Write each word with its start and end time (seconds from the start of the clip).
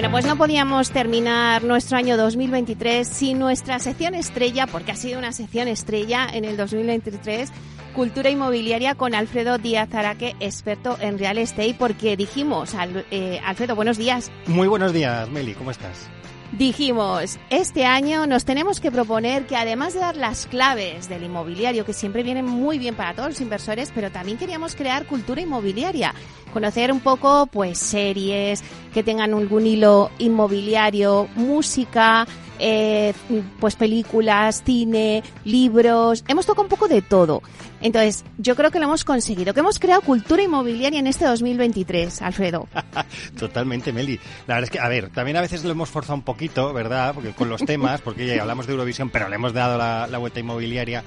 Bueno, 0.00 0.12
pues 0.12 0.24
no 0.24 0.38
podíamos 0.38 0.92
terminar 0.92 1.62
nuestro 1.62 1.98
año 1.98 2.16
2023 2.16 3.06
sin 3.06 3.38
nuestra 3.38 3.78
sección 3.80 4.14
estrella, 4.14 4.66
porque 4.66 4.92
ha 4.92 4.96
sido 4.96 5.18
una 5.18 5.30
sección 5.30 5.68
estrella 5.68 6.26
en 6.32 6.46
el 6.46 6.56
2023 6.56 7.52
Cultura 7.94 8.30
Inmobiliaria 8.30 8.94
con 8.94 9.14
Alfredo 9.14 9.58
Díaz 9.58 9.92
Araque, 9.92 10.36
experto 10.40 10.96
en 11.02 11.18
real 11.18 11.36
estate, 11.36 11.76
porque 11.78 12.16
dijimos, 12.16 12.74
eh, 13.10 13.42
Alfredo, 13.44 13.76
buenos 13.76 13.98
días. 13.98 14.32
Muy 14.46 14.68
buenos 14.68 14.94
días, 14.94 15.28
Meli, 15.28 15.52
¿cómo 15.52 15.70
estás? 15.70 16.08
Dijimos, 16.52 17.38
este 17.48 17.86
año 17.86 18.26
nos 18.26 18.44
tenemos 18.44 18.80
que 18.80 18.90
proponer 18.90 19.46
que 19.46 19.54
además 19.54 19.94
de 19.94 20.00
dar 20.00 20.16
las 20.16 20.46
claves 20.46 21.08
del 21.08 21.22
inmobiliario, 21.22 21.84
que 21.84 21.92
siempre 21.92 22.24
vienen 22.24 22.44
muy 22.44 22.76
bien 22.76 22.96
para 22.96 23.14
todos 23.14 23.28
los 23.28 23.40
inversores, 23.40 23.92
pero 23.94 24.10
también 24.10 24.36
queríamos 24.36 24.74
crear 24.74 25.06
cultura 25.06 25.40
inmobiliaria, 25.40 26.12
conocer 26.52 26.90
un 26.90 26.98
poco 26.98 27.46
pues 27.46 27.78
series 27.78 28.64
que 28.92 29.04
tengan 29.04 29.32
algún 29.32 29.64
hilo 29.64 30.10
inmobiliario, 30.18 31.28
música, 31.36 32.26
eh, 32.60 33.14
pues 33.58 33.76
películas, 33.76 34.62
cine, 34.64 35.22
libros, 35.44 36.24
hemos 36.28 36.46
tocado 36.46 36.62
un 36.62 36.68
poco 36.68 36.88
de 36.88 37.02
todo. 37.02 37.42
Entonces, 37.80 38.24
yo 38.38 38.56
creo 38.56 38.70
que 38.70 38.78
lo 38.78 38.84
hemos 38.84 39.04
conseguido, 39.04 39.54
que 39.54 39.60
hemos 39.60 39.78
creado 39.78 40.02
cultura 40.02 40.42
inmobiliaria 40.42 41.00
en 41.00 41.06
este 41.06 41.24
2023, 41.24 42.22
Alfredo. 42.22 42.68
Totalmente, 43.38 43.92
Meli. 43.92 44.20
La 44.46 44.54
verdad 44.56 44.64
es 44.64 44.70
que, 44.70 44.78
a 44.78 44.88
ver, 44.88 45.08
también 45.10 45.36
a 45.36 45.40
veces 45.40 45.64
lo 45.64 45.70
hemos 45.70 45.88
forzado 45.88 46.14
un 46.14 46.22
poquito, 46.22 46.72
¿verdad? 46.72 47.14
Porque 47.14 47.30
con 47.32 47.48
los 47.48 47.64
temas, 47.64 48.00
porque 48.00 48.26
ya 48.26 48.42
hablamos 48.42 48.66
de 48.66 48.72
Eurovisión, 48.72 49.10
pero 49.10 49.28
le 49.28 49.36
hemos 49.36 49.52
dado 49.52 49.78
la, 49.78 50.06
la 50.06 50.18
vuelta 50.18 50.40
inmobiliaria. 50.40 51.02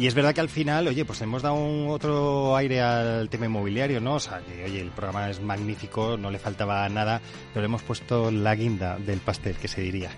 Y 0.00 0.06
es 0.06 0.14
verdad 0.14 0.34
que 0.34 0.40
al 0.40 0.48
final, 0.48 0.88
oye, 0.88 1.04
pues 1.04 1.20
hemos 1.20 1.42
dado 1.42 1.56
un 1.56 1.90
otro 1.90 2.56
aire 2.56 2.80
al 2.80 3.28
tema 3.28 3.44
inmobiliario, 3.44 4.00
¿no? 4.00 4.14
O 4.14 4.18
sea, 4.18 4.40
que, 4.40 4.64
oye, 4.64 4.80
el 4.80 4.88
programa 4.92 5.28
es 5.28 5.42
magnífico, 5.42 6.16
no 6.16 6.30
le 6.30 6.38
faltaba 6.38 6.88
nada, 6.88 7.20
pero 7.52 7.60
le 7.60 7.66
hemos 7.66 7.82
puesto 7.82 8.30
la 8.30 8.54
guinda 8.54 8.96
del 8.96 9.18
pastel, 9.18 9.56
que 9.56 9.68
se 9.68 9.82
diría. 9.82 10.08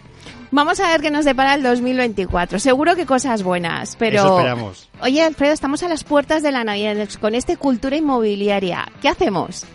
Vamos 0.52 0.78
a 0.78 0.86
ver 0.86 1.00
qué 1.00 1.10
nos 1.10 1.24
depara 1.24 1.54
el 1.54 1.64
2024. 1.64 2.60
Seguro 2.60 2.94
que 2.94 3.06
cosas 3.06 3.42
buenas, 3.42 3.96
pero... 3.96 4.18
Eso 4.18 4.38
esperamos. 4.38 4.88
Oye, 5.00 5.20
Alfredo, 5.20 5.52
estamos 5.52 5.82
a 5.82 5.88
las 5.88 6.04
puertas 6.04 6.44
de 6.44 6.52
la 6.52 6.62
Navidad 6.62 7.08
con 7.20 7.34
este 7.34 7.56
cultura 7.56 7.96
inmobiliaria. 7.96 8.86
¿Qué 9.00 9.08
hacemos? 9.08 9.66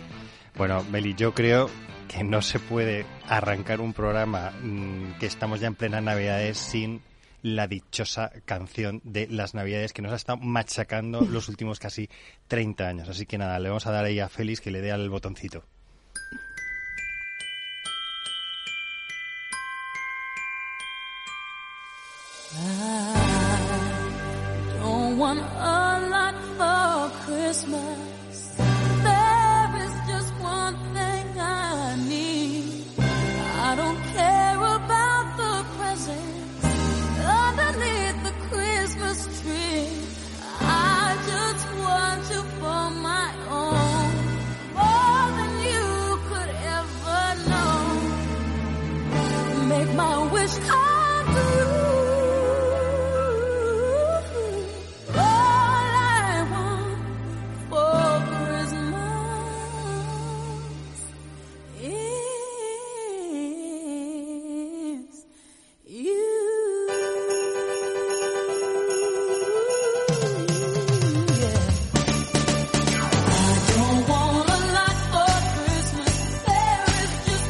Bueno, 0.56 0.86
Meli, 0.90 1.12
yo 1.16 1.34
creo 1.34 1.68
que 2.08 2.24
no 2.24 2.40
se 2.40 2.58
puede 2.58 3.04
arrancar 3.28 3.82
un 3.82 3.92
programa 3.92 4.52
mm, 4.62 5.18
que 5.20 5.26
estamos 5.26 5.60
ya 5.60 5.66
en 5.66 5.74
plena 5.74 6.00
Navidades 6.00 6.56
sin 6.56 7.02
la 7.42 7.66
dichosa 7.66 8.30
canción 8.44 9.00
de 9.04 9.26
las 9.28 9.54
Navidades 9.54 9.92
que 9.92 10.02
nos 10.02 10.12
ha 10.12 10.16
estado 10.16 10.38
machacando 10.38 11.20
los 11.22 11.48
últimos 11.48 11.78
casi 11.78 12.08
30 12.48 12.88
años. 12.88 13.08
Así 13.08 13.26
que 13.26 13.38
nada, 13.38 13.58
le 13.58 13.68
vamos 13.68 13.86
a 13.86 13.92
dar 13.92 14.04
ahí 14.04 14.20
a 14.20 14.28
Félix 14.28 14.60
que 14.60 14.70
le 14.70 14.80
dé 14.80 14.92
al 14.92 15.08
botoncito. 15.10 15.64
wish 50.48 50.70
I 50.70 50.87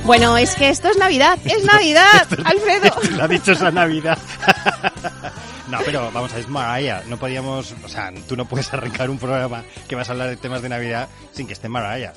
Bueno, 0.08 0.38
es 0.38 0.54
que 0.54 0.70
esto 0.70 0.88
es 0.88 0.96
Navidad, 0.96 1.38
es 1.44 1.62
Navidad, 1.64 2.26
Alfredo. 2.42 2.91
lo 3.19 3.24
ha 3.24 3.28
dicho 3.28 3.52
esa 3.52 3.70
Navidad. 3.70 4.19
No, 5.69 5.76
pero 5.84 6.10
vamos 6.12 6.32
a 6.32 6.38
es 6.38 6.48
Mariah. 6.48 7.02
No 7.08 7.19
podíamos, 7.19 7.74
o 7.84 7.88
sea, 7.91 8.10
tú 8.26 8.34
no 8.34 8.47
puedes 8.47 8.72
arrancar 8.72 9.10
un 9.10 9.18
programa 9.18 9.64
que 9.86 9.97
vas 9.97 10.08
a 10.08 10.12
hablar 10.12 10.30
de 10.30 10.38
temas 10.38 10.62
de 10.62 10.70
Navidad 10.70 11.10
sin 11.32 11.47
que 11.47 11.52
esté 11.52 11.68
Mariah. 11.68 12.14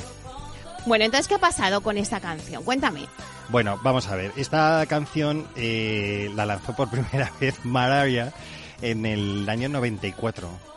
Bueno, 0.85 1.03
entonces, 1.03 1.27
¿qué 1.27 1.35
ha 1.35 1.39
pasado 1.39 1.81
con 1.81 1.97
esta 1.97 2.21
canción? 2.21 2.63
Cuéntame. 2.63 3.09
Bueno, 3.49 3.77
vamos 3.83 4.07
a 4.07 4.15
ver. 4.15 4.31
Esta 4.37 4.85
canción 4.87 5.45
eh, 5.57 6.31
la 6.33 6.45
lanzó 6.45 6.73
por 6.73 6.89
primera 6.91 7.29
vez 7.41 7.59
Mariah 7.65 8.31
en 8.81 9.05
el 9.05 9.49
año 9.49 9.67
94 9.67 10.70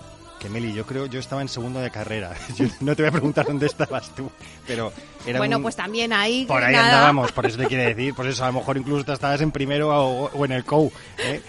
que 0.44 0.50
Meli, 0.50 0.74
yo 0.74 0.84
creo, 0.84 1.06
yo 1.06 1.20
estaba 1.20 1.40
en 1.40 1.48
segundo 1.48 1.80
de 1.80 1.90
carrera. 1.90 2.36
no 2.80 2.94
te 2.94 3.02
voy 3.02 3.08
a 3.08 3.12
preguntar 3.12 3.46
dónde 3.46 3.64
estabas 3.64 4.14
tú, 4.14 4.30
pero 4.66 4.92
era 5.26 5.38
Bueno, 5.38 5.62
pues 5.62 5.74
también 5.74 6.12
ahí... 6.12 6.44
Por 6.44 6.62
ahí 6.62 6.74
andábamos, 6.74 7.32
por 7.32 7.46
eso 7.46 7.56
te 7.56 7.66
quiere 7.66 7.94
decir, 7.94 8.14
por 8.14 8.26
eso 8.26 8.44
a 8.44 8.48
lo 8.48 8.52
mejor 8.52 8.76
incluso 8.76 9.10
estabas 9.10 9.40
en 9.40 9.50
primero 9.50 9.88
o, 9.88 10.44
en 10.44 10.52
el 10.52 10.64
COU. 10.64 10.92
¿eh? 11.18 11.40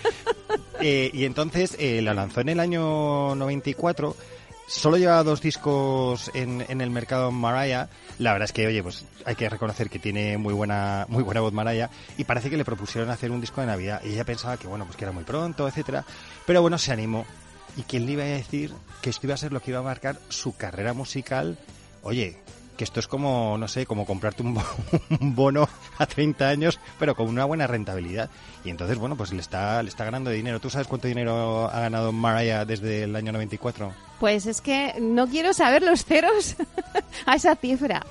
Eh, 0.79 1.11
y 1.13 1.25
entonces 1.25 1.75
eh, 1.77 2.01
la 2.01 2.13
lanzó 2.13 2.39
en 2.39 2.49
el 2.49 2.59
año 2.61 3.35
94 3.35 4.15
solo 4.67 4.97
llevaba 4.97 5.23
dos 5.23 5.41
discos 5.41 6.31
en, 6.33 6.65
en, 6.67 6.81
el 6.81 6.89
mercado 6.89 7.31
Mariah. 7.31 7.89
La 8.17 8.31
verdad 8.31 8.45
es 8.45 8.53
que, 8.53 8.65
oye, 8.65 8.81
pues 8.81 9.05
hay 9.25 9.35
que 9.35 9.49
reconocer 9.49 9.89
que 9.89 9.99
tiene 9.99 10.37
muy 10.37 10.53
buena, 10.53 11.05
muy 11.09 11.23
buena 11.23 11.41
voz 11.41 11.53
Mariah. 11.53 11.89
Y 12.17 12.23
parece 12.23 12.49
que 12.49 12.57
le 12.57 12.65
propusieron 12.65 13.09
hacer 13.09 13.31
un 13.31 13.41
disco 13.41 13.61
de 13.61 13.67
Navidad. 13.67 14.01
Y 14.03 14.13
ella 14.13 14.23
pensaba 14.23 14.57
que, 14.57 14.67
bueno, 14.67 14.85
pues 14.85 14.97
que 14.97 15.05
era 15.05 15.11
muy 15.11 15.23
pronto, 15.23 15.67
etcétera. 15.67 16.05
Pero 16.45 16.61
bueno, 16.61 16.77
se 16.77 16.91
animó. 16.91 17.25
¿Y 17.77 17.83
quién 17.83 18.05
le 18.05 18.13
iba 18.13 18.23
a 18.23 18.27
decir 18.27 18.73
que 19.01 19.09
esto 19.09 19.27
iba 19.27 19.33
a 19.33 19.37
ser 19.37 19.51
lo 19.51 19.61
que 19.61 19.71
iba 19.71 19.79
a 19.79 19.83
marcar 19.83 20.17
su 20.29 20.55
carrera 20.55 20.93
musical? 20.93 21.57
Oye, 22.03 22.37
que 22.75 22.83
esto 22.83 22.99
es 22.99 23.07
como, 23.07 23.57
no 23.57 23.67
sé, 23.67 23.85
como 23.85 24.05
comprarte 24.05 24.43
un, 24.43 24.57
bono 25.35 25.67
a 25.97 26.05
30 26.05 26.47
años, 26.47 26.79
pero 26.99 27.15
con 27.15 27.27
una 27.27 27.45
buena 27.45 27.67
rentabilidad. 27.67 28.29
Y 28.63 28.69
entonces, 28.69 28.97
bueno, 28.97 29.15
pues 29.15 29.31
le 29.33 29.41
está, 29.41 29.81
le 29.83 29.89
está 29.89 30.05
ganando 30.05 30.29
dinero. 30.29 30.59
¿Tú 30.59 30.69
sabes 30.69 30.87
cuánto 30.87 31.07
dinero 31.07 31.69
ha 31.69 31.79
ganado 31.79 32.11
Mariah 32.11 32.65
desde 32.65 33.03
el 33.03 33.15
año 33.15 33.31
94? 33.31 33.93
Pues 34.19 34.45
es 34.45 34.61
que 34.61 34.95
no 34.99 35.27
quiero 35.27 35.53
saber 35.53 35.83
los 35.83 36.05
ceros 36.05 36.55
a 37.25 37.35
esa 37.35 37.55
cifra. 37.55 38.05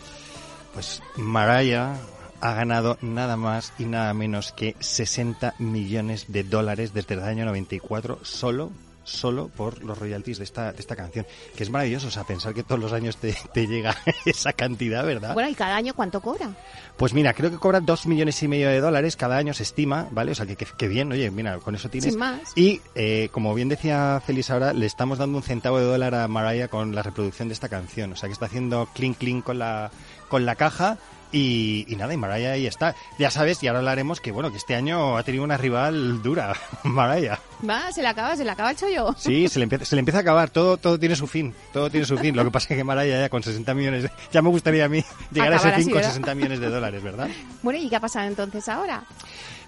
Pues 0.73 1.03
Mariah 1.17 1.95
ha 2.41 2.53
ganado 2.53 2.99
nada 3.01 3.37
más 3.37 3.73
y 3.79 3.85
nada 3.85 4.13
menos 4.13 4.53
que 4.53 4.77
60 4.81 5.55
millones 5.59 6.27
de 6.29 6.43
dólares 6.43 6.93
desde 6.93 7.15
el 7.15 7.23
año 7.23 7.45
94 7.47 8.19
solo 8.23 8.71
solo 9.05 9.49
por 9.49 9.83
los 9.85 9.97
royalties 9.97 10.39
de 10.39 10.45
esta, 10.45 10.73
de 10.73 10.81
esta 10.81 10.97
canción, 10.97 11.27
que 11.55 11.63
es 11.63 11.71
maravilloso, 11.71 12.09
o 12.09 12.11
sea, 12.11 12.25
pensar 12.25 12.55
que 12.55 12.63
todos 12.63 12.81
los 12.81 12.93
años 12.93 13.17
te, 13.19 13.35
llega 13.67 13.97
esa 14.25 14.53
cantidad, 14.53 15.05
¿verdad? 15.05 15.35
Bueno, 15.35 15.49
¿y 15.49 15.55
cada 15.55 15.77
año 15.77 15.95
cuánto 15.95 16.21
cobra? 16.21 16.51
Pues 16.97 17.13
mira, 17.13 17.35
creo 17.35 17.51
que 17.51 17.59
cobra 17.59 17.81
dos 17.81 18.07
millones 18.07 18.43
y 18.43 18.49
medio 18.49 18.69
de 18.69 18.81
dólares 18.81 19.17
cada 19.17 19.37
año, 19.37 19.55
se 19.55 19.63
estima, 19.63 20.09
¿vale? 20.11 20.33
O 20.33 20.35
sea, 20.35 20.47
que, 20.47 20.57
que, 20.57 20.89
bien, 20.89 21.11
oye, 21.13 21.31
mira, 21.31 21.59
con 21.59 21.75
eso 21.75 21.89
tienes... 21.89 22.13
Sin 22.13 22.19
más. 22.19 22.53
Y, 22.57 22.81
eh, 22.95 23.29
como 23.33 23.55
bien 23.55 23.69
decía 23.69 24.23
Félix 24.25 24.51
ahora, 24.51 24.73
le 24.73 24.87
estamos 24.87 25.19
dando 25.19 25.39
un 25.39 25.43
centavo 25.43 25.79
de 25.79 25.85
dólar 25.85 26.15
a 26.15 26.29
Mariah 26.29 26.69
con 26.69 26.95
la 26.95 27.03
reproducción 27.03 27.49
de 27.49 27.55
esta 27.55 27.69
canción, 27.69 28.13
o 28.13 28.17
sea, 28.17 28.29
que 28.29 28.33
está 28.33 28.47
haciendo 28.47 28.89
clink 28.95 29.19
clink 29.19 29.45
con 29.45 29.59
la, 29.59 29.91
con 30.29 30.47
la 30.47 30.57
caja 30.57 30.99
Y, 31.37 31.85
y 31.89 31.97
nada, 31.97 32.15
y 32.15 32.17
Mariah 32.17 32.53
ahí 32.53 32.67
está. 32.69 32.95
Ya 33.19 33.29
sabes, 33.29 33.61
y 33.61 33.67
ahora 33.67 33.81
hablaremos 33.81 34.21
que 34.21 34.31
bueno, 34.31 34.53
que 34.53 34.57
este 34.59 34.77
año 34.77 35.17
ha 35.17 35.25
tenido 35.25 35.43
una 35.43 35.57
rival 35.57 36.23
dura, 36.23 36.55
Mariah. 36.85 37.41
Va, 37.69 37.91
se 37.91 38.03
le 38.03 38.09
acaba, 38.09 38.37
se 38.37 38.45
le 38.45 38.51
acaba 38.53 38.71
el 38.71 38.77
chollo. 38.77 39.13
Sí, 39.19 39.49
se 39.49 39.59
le, 39.59 39.65
empieza, 39.65 39.85
se 39.85 39.97
le 39.97 39.99
empieza 39.99 40.19
a 40.19 40.21
acabar, 40.21 40.51
todo, 40.51 40.77
todo 40.77 40.97
tiene 40.97 41.17
su 41.17 41.27
fin, 41.27 41.53
todo 41.73 41.91
tiene 41.91 42.07
su 42.07 42.17
fin. 42.19 42.37
Lo 42.37 42.45
que 42.45 42.53
pasa 42.53 42.69
es 42.73 42.77
que 42.79 42.85
Mariah 42.85 43.23
ya 43.23 43.29
con 43.31 43.43
60 43.43 43.75
millones, 43.75 44.05
de- 44.05 44.11
ya 44.33 44.43
me 44.43 44.49
gustaría 44.51 44.85
a 44.85 44.89
mí 44.89 45.03
llegar 45.33 45.55
a 45.55 45.57
ese 45.57 45.65
fin 45.71 45.75
así, 45.75 45.85
con 45.87 45.95
¿verdad? 45.95 46.09
60 46.11 46.35
millones 46.37 46.61
de 46.61 46.69
dólares, 46.71 47.03
¿verdad? 47.03 47.29
Bueno, 47.63 47.81
¿y 47.81 47.89
qué 47.89 47.97
ha 47.97 48.01
pasado 48.01 48.29
entonces 48.29 48.69
ahora? 48.69 49.03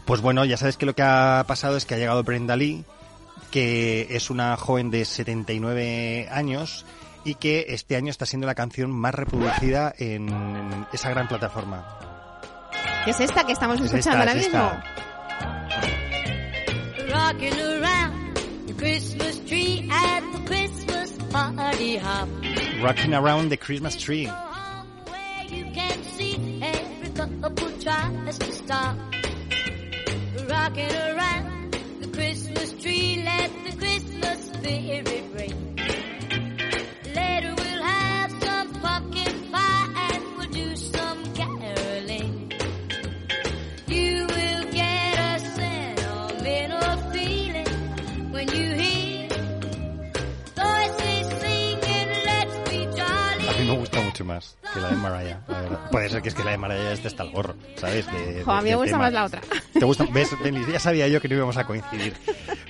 Pues 0.05 0.21
bueno, 0.21 0.45
ya 0.45 0.57
sabes 0.57 0.77
que 0.77 0.87
lo 0.87 0.95
que 0.95 1.03
ha 1.03 1.43
pasado 1.49 1.77
es 1.77 1.85
que 1.85 1.97
ha 1.97 1.99
llegado 1.99 2.23
Brenda 2.23 2.55
Lee, 2.55 2.85
que 3.51 4.07
es 4.11 4.31
una 4.31 4.57
joven 4.57 4.93
de 4.93 5.05
79 5.05 6.29
años 6.31 6.87
y 7.27 7.35
que 7.35 7.67
este 7.71 7.97
año 7.97 8.11
está 8.11 8.25
siendo 8.25 8.47
la 8.47 8.55
canción 8.55 8.91
más 8.93 9.15
reproducida 9.15 9.93
en 9.99 10.87
esa 10.93 11.11
gran 11.11 11.27
plataforma. 11.27 11.99
¿Qué 13.05 13.11
es 13.11 13.21
esta 13.21 13.45
que 13.45 13.53
estamos 13.53 13.81
Es 13.81 13.87
escuchando 13.87 14.23
esta, 14.23 14.31
ahora 14.31 14.41
es 14.41 14.47
mismo? 14.47 14.71
rocking 17.11 17.61
around 17.61 18.37
the 18.69 18.75
Christmas 18.75 19.45
tree 19.45 19.89
at 19.91 20.21
the 20.33 20.39
Christmas 20.47 21.13
party 21.31 21.97
hop. 21.99 22.29
Rocking 22.83 23.15
Around 23.15 23.49
the 23.51 23.57
Christmas 23.57 23.97
Tree. 23.97 24.27
Where 24.27 25.45
you 25.49 25.65
can 25.73 26.03
see 26.05 26.61
every 26.63 27.11
couple 27.11 27.71
tries 27.81 28.39
to 28.39 28.53
stop. 28.53 28.97
Rocking 30.49 30.93
around 30.95 31.73
the 32.01 32.09
Christmas 32.09 32.73
tree, 32.83 33.23
let 33.25 33.51
the 33.65 33.77
Christmas 33.79 34.53
spirit 34.53 35.25
ring. 35.35 35.76
Mucho 54.17 54.25
más 54.25 54.57
que 54.73 54.81
la 54.81 54.89
de 54.91 54.97
Mariah, 54.97 55.41
la 55.49 55.61
verdad. 55.61 55.91
Puede 55.91 56.09
ser 56.09 56.23
que 56.23 56.29
es 56.29 56.35
que 56.35 56.43
la 56.45 56.53
de 56.53 56.59
Mariah 56.59 56.93
esté 56.93 57.09
hasta 57.09 57.23
el 57.23 57.31
gorro, 57.31 57.55
¿sabes? 57.77 58.07
De- 58.07 58.43
Jo, 58.45 58.53
a 58.53 58.57
de- 58.57 58.63
mí 58.63 58.71
me 58.71 58.77
gusta 58.77 58.91
tema. 58.93 58.99
más 59.05 59.13
la 59.13 59.25
otra. 59.27 59.41
¿Te 59.73 59.85
gusta? 59.85 60.07
¿Ves? 60.13 60.31
Ya 60.73 60.81
sabía 60.81 61.09
yo 61.09 61.21
que 61.21 61.29
no 61.29 61.35
íbamos 61.37 61.57
a 61.57 61.65
coincidir. 61.67 62.15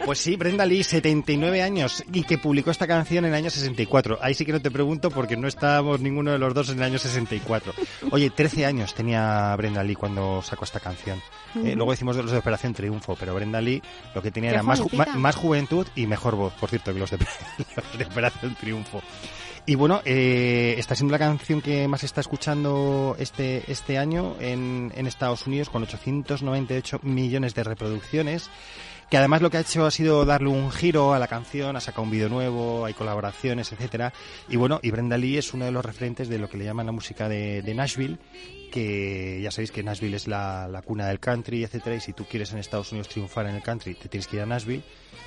Pues 0.05 0.19
sí, 0.19 0.37
Brenda 0.37 0.67
Lee, 0.67 0.83
79 0.85 1.63
años, 1.63 2.05
y 2.13 2.23
que 2.25 2.39
publicó 2.39 2.71
esta 2.71 2.87
canción 2.87 3.25
en 3.25 3.31
el 3.33 3.37
año 3.37 3.51
64. 3.51 4.19
Ahí 4.23 4.35
sí 4.35 4.45
que 4.45 4.53
no 4.53 4.61
te 4.61 4.71
pregunto 4.71 5.11
porque 5.11 5.37
no 5.37 5.47
estábamos 5.49 6.01
ninguno 6.01 6.33
de 6.33 6.39
los 6.39 6.53
dos 6.55 6.69
en 6.71 6.79
el 6.79 6.83
año 6.85 6.99
64. 6.99 7.73
Oye, 8.11 8.31
13 8.31 8.67
años 8.67 8.95
tenía 8.95 9.55
Brenda 9.57 9.83
Lee 9.83 9.95
cuando 9.95 10.43
sacó 10.43 10.65
esta 10.65 10.81
canción. 10.81 11.21
Eh, 11.65 11.75
luego 11.75 11.93
decimos 11.93 12.17
de 12.17 12.23
los 12.23 12.33
de 12.33 12.39
Operación 12.39 12.75
Triunfo, 12.75 13.17
pero 13.19 13.35
Brenda 13.35 13.61
Lee 13.61 13.83
lo 14.15 14.21
que 14.23 14.31
tenía 14.31 14.51
Qué 14.51 14.55
era 14.57 14.63
más, 14.63 14.81
ju- 14.81 15.15
más 15.17 15.35
juventud 15.37 15.87
y 15.95 16.07
mejor 16.07 16.35
voz, 16.37 16.53
por 16.55 16.69
cierto, 16.69 16.93
que 16.93 16.99
los 17.01 17.11
de, 17.11 17.19
los 17.77 17.99
de 17.99 18.05
Operación 18.05 18.55
Triunfo. 18.57 19.03
Y 19.69 19.75
bueno, 19.75 20.01
eh, 20.05 20.77
está 20.79 20.95
siendo 20.95 21.11
la 21.11 21.19
canción 21.19 21.61
que 21.61 21.89
más 21.89 22.05
está 22.05 22.21
escuchando 22.21 23.17
este, 23.19 23.65
este 23.67 23.99
año 23.99 24.37
en, 24.39 24.93
en 24.95 25.09
Estados 25.09 25.45
Unidos 25.49 25.71
con 25.71 25.83
898 25.83 27.01
millones 27.03 27.53
de 27.57 27.65
reproducciones. 27.65 28.49
Que 29.11 29.17
además 29.19 29.41
lo 29.41 29.51
que 29.51 29.59
ha 29.59 29.61
hecho 29.61 29.87
ha 29.87 29.91
sido 29.93 30.25
darle 30.25 30.49
un 30.49 30.73
giro 30.73 31.15
a 31.15 31.21
la 31.21 31.29
canción, 31.29 31.77
ha 31.77 31.81
sacado 31.81 32.03
un 32.03 32.11
vídeo 32.11 32.29
nuevo, 32.29 32.85
hay 32.85 32.93
colaboraciones, 32.93 33.71
etcétera. 33.71 34.13
Y 34.49 34.57
bueno, 34.57 34.81
y 34.83 34.91
Brenda 34.91 35.17
Lee 35.17 35.39
es 35.39 35.55
uno 35.55 35.65
de 35.65 35.71
los 35.71 35.85
referentes 35.85 36.29
de 36.29 36.39
lo 36.39 36.49
que 36.49 36.57
le 36.57 36.65
llaman 36.65 36.87
la 36.87 36.93
música 36.93 37.29
de, 37.29 37.63
de 37.63 37.75
Nashville, 37.75 38.19
que 38.73 39.41
ya 39.41 39.53
sabéis 39.53 39.71
que 39.71 39.85
Nashville 39.85 40.17
es 40.17 40.27
la, 40.27 40.67
la 40.67 40.83
cuna 40.83 41.07
del 41.07 41.21
country, 41.21 41.63
etcétera. 41.63 41.95
Y 41.95 42.01
si 42.01 42.15
tú 42.15 42.25
quieres 42.25 42.53
en 42.53 42.59
Estados 42.59 42.91
Unidos 42.91 43.09
triunfar 43.09 43.47
en 43.47 43.55
el 43.55 43.63
country, 43.63 43.95
te 43.95 44.09
tienes 44.09 44.27
que 44.27 44.37
ir 44.37 44.43
a 44.43 44.47
Nashville. 44.47 44.83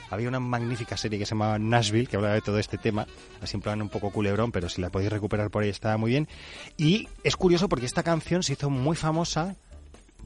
Había 0.09 0.27
una 0.27 0.41
magnífica 0.41 0.97
serie 0.97 1.17
que 1.17 1.25
se 1.25 1.35
llamaba 1.35 1.57
Nashville, 1.57 2.07
que 2.07 2.17
hablaba 2.17 2.33
de 2.33 2.41
todo 2.41 2.59
este 2.59 2.77
tema, 2.77 3.07
así 3.41 3.55
en 3.55 3.61
plan 3.61 3.81
un 3.81 3.89
poco 3.89 4.11
culebrón, 4.11 4.51
pero 4.51 4.67
si 4.67 4.81
la 4.81 4.89
podéis 4.89 5.11
recuperar 5.11 5.51
por 5.51 5.63
ahí 5.63 5.69
estaba 5.69 5.95
muy 5.95 6.11
bien. 6.11 6.27
Y 6.75 7.07
es 7.23 7.37
curioso 7.37 7.69
porque 7.69 7.85
esta 7.85 8.03
canción 8.03 8.43
se 8.43 8.53
hizo 8.53 8.69
muy 8.69 8.97
famosa 8.97 9.55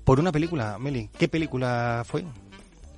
por 0.05 0.19
una 0.19 0.31
película, 0.31 0.79
Meli. 0.79 1.09
¿Qué 1.19 1.27
película 1.27 2.03
fue? 2.07 2.23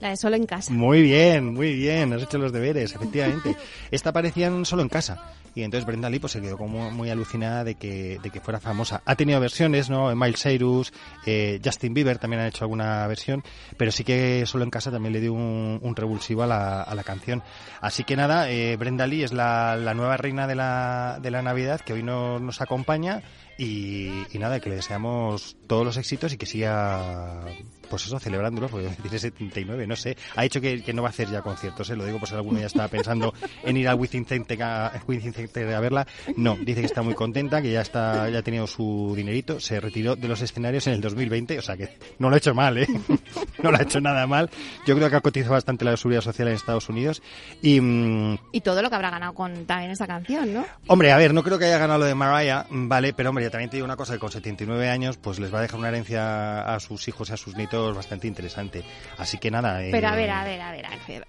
La 0.02 0.10
de 0.10 0.18
solo 0.18 0.36
en 0.36 0.46
casa. 0.46 0.74
Muy 0.74 1.02
bien, 1.02 1.54
muy 1.54 1.74
bien, 1.74 2.12
has 2.14 2.24
hecho 2.24 2.38
los 2.38 2.52
deberes, 2.52 2.94
efectivamente. 2.94 3.56
Esta 3.92 4.10
aparecían 4.10 4.66
solo 4.66 4.82
en 4.82 4.90
casa. 4.90 5.32
Y 5.58 5.64
entonces 5.64 5.86
Brenda 5.88 6.10
Lee 6.10 6.20
pues, 6.20 6.34
se 6.34 6.42
quedó 6.42 6.58
como 6.58 6.92
muy 6.92 7.10
alucinada 7.10 7.64
de 7.64 7.76
que, 7.76 8.20
de 8.22 8.30
que 8.30 8.42
fuera 8.42 8.60
famosa. 8.60 9.02
Ha 9.06 9.16
tenido 9.16 9.40
versiones, 9.40 9.90
¿no? 9.90 10.14
Miles 10.14 10.42
Cyrus, 10.44 10.92
eh, 11.26 11.62
Justin 11.64 11.94
Bieber 11.94 12.18
también 12.18 12.42
han 12.42 12.48
hecho 12.50 12.66
alguna 12.66 13.08
versión, 13.08 13.42
pero 13.78 13.90
sí 13.94 14.04
que 14.04 14.44
solo 14.46 14.66
en 14.66 14.70
casa 14.70 14.92
también 14.92 15.14
le 15.14 15.22
dio 15.22 15.32
un, 15.32 15.80
un 15.82 15.96
revulsivo 15.96 16.44
a 16.44 16.48
la, 16.48 16.82
a 16.82 16.94
la 16.94 17.04
canción. 17.04 17.42
Así 17.80 18.04
que 18.04 18.18
nada, 18.18 18.52
eh, 18.52 18.76
Brenda 18.76 19.08
Lee 19.08 19.24
es 19.24 19.32
la, 19.32 19.78
la 19.78 19.94
nueva 19.94 20.18
reina 20.18 20.46
de 20.46 20.56
la, 20.56 21.20
de 21.22 21.32
la 21.32 21.42
Navidad 21.42 21.80
que 21.80 21.94
hoy 21.94 22.04
no- 22.04 22.38
nos 22.40 22.60
acompaña 22.60 23.22
y, 23.58 24.10
y 24.32 24.40
nada, 24.40 24.60
que 24.60 24.70
le 24.70 24.76
deseamos 24.78 25.56
todos 25.68 25.86
los 25.86 25.98
éxitos 25.98 26.34
y 26.34 26.38
que 26.38 26.46
siga, 26.46 27.42
pues 27.90 28.06
eso, 28.06 28.20
celebrándolos, 28.20 28.70
porque 28.72 28.90
tiene 29.02 29.20
79, 29.20 29.88
no 29.88 29.96
sé. 29.96 30.18
Ha 30.36 30.44
dicho 30.44 30.60
que, 30.62 30.84
que 30.84 30.94
no 30.94 31.02
va 31.02 31.10
a 31.10 31.12
hacer 31.12 31.30
ya 31.30 31.42
conciertos, 31.42 31.90
¿eh? 31.90 31.96
lo 31.96 32.06
digo 32.06 32.20
por 32.20 32.28
si 32.28 32.36
alguno 32.36 32.60
ya 32.60 32.68
estaba 32.68 32.88
pensando 32.88 33.34
en 33.64 33.78
ir 33.78 33.88
al 33.88 33.96
Within 34.00 34.26
Center 34.26 34.62
a, 34.62 34.88
a 34.88 35.80
verla. 35.80 36.06
No, 36.38 36.56
dice 36.56 36.82
que 36.82 36.86
está 36.88 37.02
muy 37.02 37.14
contenta, 37.16 37.62
que 37.62 37.72
ya 37.72 37.82
está 37.82 38.30
ya 38.30 38.40
ha 38.40 38.44
tenido 38.44 38.68
su 38.68 39.14
dinerito, 39.16 39.60
se 39.60 39.80
retiró 39.80 40.16
de 40.16 40.28
los 40.28 40.42
escenarios 40.42 40.88
en 40.88 40.94
el 40.94 41.02
2020, 41.02 41.58
o 41.60 41.62
sea 41.62 41.78
que 41.78 41.98
no 42.20 42.30
lo 42.30 42.36
ha 42.36 42.38
hecho 42.38 42.54
mal, 42.54 42.78
¿eh? 42.78 42.88
No 43.64 43.72
lo 43.72 43.78
ha 43.78 43.82
hecho 43.82 44.00
nada 44.00 44.28
mal. 44.28 44.50
Yo 44.86 44.96
creo 44.96 45.10
que 45.10 45.16
ha 45.16 45.22
cotizado 45.22 45.54
bastante 45.54 45.86
la 45.86 45.98
seguridad 45.98 46.22
social 46.22 46.48
en 46.50 46.54
Estados 46.56 46.88
Unidos 46.90 47.24
y... 47.62 47.80
mm, 47.82 48.38
Y 48.52 48.62
todo 48.62 48.82
lo 48.84 48.90
que 48.90 48.96
habrá 48.96 49.10
ganado 49.10 49.34
con 49.34 49.66
también 49.66 49.90
esta 49.92 50.06
canción, 50.06 50.54
¿no? 50.54 50.66
Hombre, 50.88 51.12
a 51.12 51.18
ver, 51.18 51.34
no 51.34 51.42
creo 51.42 51.58
que 51.58 51.66
haya 51.66 51.80
ganado 51.80 52.00
lo 52.00 52.06
de 52.06 52.14
Mariah, 52.14 52.66
vale, 52.70 53.14
pero 53.14 53.30
hombre, 53.30 53.45
también 53.50 53.70
te 53.70 53.78
digo 53.78 53.86
una 53.86 53.96
cosa, 53.98 54.14
que 54.14 54.20
con 54.20 54.32
79 54.32 54.90
años, 54.90 55.18
pues 55.18 55.40
les 55.40 55.54
va 55.54 55.60
a 55.60 55.62
dejar 55.62 55.80
una 55.80 55.90
herencia 55.90 56.62
a 56.62 56.80
sus 56.80 57.08
hijos 57.08 57.30
y 57.30 57.34
a 57.34 57.38
sus 57.38 57.56
nietos 57.56 57.96
bastante 57.96 58.28
interesante. 58.28 58.84
Así 59.18 59.38
que 59.38 59.52
nada... 59.52 59.84
eh, 59.84 59.90
Pero 59.92 60.08
a 60.08 60.16
ver, 60.16 60.30
a 60.32 60.44
ver, 60.44 60.62
a 60.62 60.72
ver, 60.72 60.86
Ángel. 60.86 61.26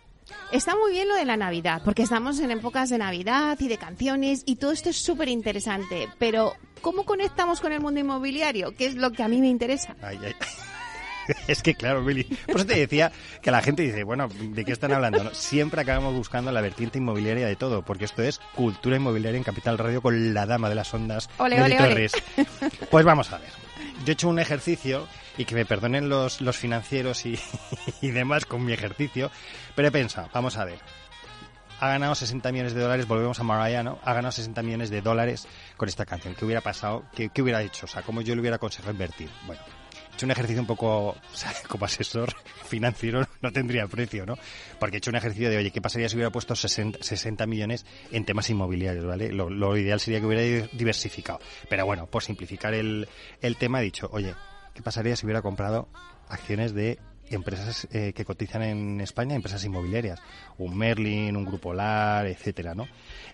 Está 0.53 0.75
muy 0.77 0.93
bien 0.93 1.09
lo 1.09 1.15
de 1.15 1.25
la 1.25 1.37
Navidad, 1.37 1.83
porque 1.85 2.03
estamos 2.03 2.39
en 2.41 2.51
épocas 2.51 2.91
de 2.91 2.99
Navidad 2.99 3.57
y 3.61 3.69
de 3.69 3.79
canciones 3.79 4.43
y 4.47 4.57
todo 4.57 4.73
esto 4.73 4.91
es 4.91 4.97
súper 4.97 5.29
interesante. 5.29 6.09
Pero, 6.19 6.55
¿cómo 6.83 7.05
conectamos 7.05 7.61
con 7.61 7.73
el 7.73 7.81
mundo 7.81 8.01
inmobiliario? 8.01 8.75
Que 8.75 8.87
es 8.87 8.95
lo 8.95 9.11
que 9.13 9.23
a 9.23 9.29
mí 9.29 9.41
me 9.41 9.49
interesa. 9.49 9.97
Ay, 10.03 10.19
ay. 10.25 10.35
Es 11.49 11.63
que 11.63 11.75
claro, 11.75 12.05
Billy, 12.05 12.25
por 12.25 12.57
eso 12.57 12.67
te 12.67 12.79
decía 12.79 13.13
que 13.43 13.51
la 13.51 13.63
gente 13.63 13.83
dice, 13.83 14.05
bueno, 14.05 14.29
¿de 14.29 14.65
qué 14.65 14.73
están 14.73 14.93
hablando? 14.93 15.25
no? 15.25 15.35
Siempre 15.35 15.81
acabamos 15.81 16.15
buscando 16.15 16.53
la 16.53 16.61
vertiente 16.61 16.99
inmobiliaria 16.99 17.47
de 17.47 17.57
todo, 17.57 17.83
porque 17.83 18.05
esto 18.05 18.23
es 18.23 18.39
cultura 18.55 18.97
inmobiliaria 18.97 19.39
en 19.39 19.45
Capital 19.45 19.79
Radio 19.79 20.03
con 20.03 20.35
la 20.35 20.47
dama 20.47 20.69
de 20.69 20.75
las 20.75 20.93
ondas, 20.95 21.29
Ole, 21.39 21.61
ole, 21.63 21.77
ole. 21.77 21.77
Torres. 21.77 22.13
Pues 22.91 23.05
vamos 23.05 23.33
a 23.33 23.39
ver. 23.39 23.51
Yo 24.05 24.11
he 24.11 24.13
hecho 24.13 24.29
un 24.29 24.39
ejercicio 24.39 25.07
y 25.37 25.45
que 25.45 25.55
me 25.55 25.67
perdonen 25.67 26.09
los, 26.09 26.41
los 26.41 26.57
financieros 26.57 27.27
y, 27.27 27.39
y 28.01 28.11
demás 28.11 28.47
con 28.47 28.65
mi 28.65 28.73
ejercicio, 28.73 29.31
pero 29.75 29.89
he 29.89 29.91
pensado, 29.93 30.29
vamos 30.33 30.57
a 30.57 30.65
ver. 30.65 30.79
Ha 31.79 31.89
ganado 31.89 32.15
60 32.15 32.53
millones 32.53 32.73
de 32.73 32.81
dólares, 32.81 33.07
volvemos 33.07 33.39
a 33.39 33.43
Mariah, 33.43 33.83
¿no? 33.83 33.99
Ha 34.03 34.15
ganado 34.15 34.33
60 34.33 34.63
millones 34.63 34.89
de 34.89 35.03
dólares 35.03 35.47
con 35.77 35.89
esta 35.89 36.07
canción. 36.07 36.35
¿Qué 36.35 36.47
hubiera 36.47 36.63
pasado? 36.63 37.05
¿Qué, 37.15 37.29
qué 37.29 37.43
hubiera 37.43 37.63
hecho? 37.63 37.85
O 37.85 37.89
sea, 37.89 38.01
¿cómo 38.01 38.23
yo 38.23 38.35
le 38.35 38.41
hubiera 38.41 38.57
aconsejado 38.57 38.93
invertir? 38.93 39.29
Bueno, 39.47 39.61
hecho 40.17 40.27
un 40.27 40.33
ejercicio 40.33 40.61
un 40.61 40.67
poco, 40.67 41.09
o 41.11 41.17
sea, 41.33 41.53
como 41.69 41.85
asesor 41.85 42.35
financiero 42.67 43.27
no 43.41 43.53
tendría 43.53 43.87
precio, 43.87 44.27
¿no? 44.27 44.37
Porque 44.81 44.97
he 44.97 44.99
hecho 44.99 45.11
un 45.11 45.17
ejercicio 45.17 45.51
de, 45.51 45.59
oye, 45.59 45.71
¿qué 45.71 45.81
pasaría 45.81 46.09
si 46.09 46.17
hubiera 46.17 46.31
puesto 46.31 46.57
60, 46.57 46.99
60 47.03 47.47
millones 47.47 47.87
en 48.11 48.25
temas 48.25 48.51
inmobiliarios, 48.51 49.05
¿vale? 49.05 49.33
Lo, 49.33 49.51
lo 49.51 49.77
ideal 49.77 50.01
sería 50.01 50.21
que 50.21 50.27
hubiera 50.27 50.69
diversificado. 50.73 51.41
Pero 51.69 51.87
bueno, 51.87 52.07
por 52.07 52.23
simplificar 52.23 52.75
el, 52.75 53.09
el 53.41 53.57
tema 53.57 53.81
he 53.81 53.85
dicho, 53.85 54.09
oye, 54.13 54.35
¿qué 54.75 54.83
pasaría 54.83 55.17
si 55.17 55.27
hubiera 55.27 55.43
comprado 55.43 55.89
acciones 56.29 56.75
de 56.75 56.99
empresas 57.31 57.89
eh, 57.93 58.13
que 58.15 58.25
cotizan 58.25 58.63
en 58.63 59.01
España, 59.01 59.35
empresas 59.35 59.65
inmobiliarias, 59.65 60.21
un 60.59 60.77
Merlin, 60.77 61.37
un 61.37 61.45
Grupo 61.45 61.75
Lar, 61.75 62.27
etcétera, 62.27 62.75
¿no? 62.75 62.87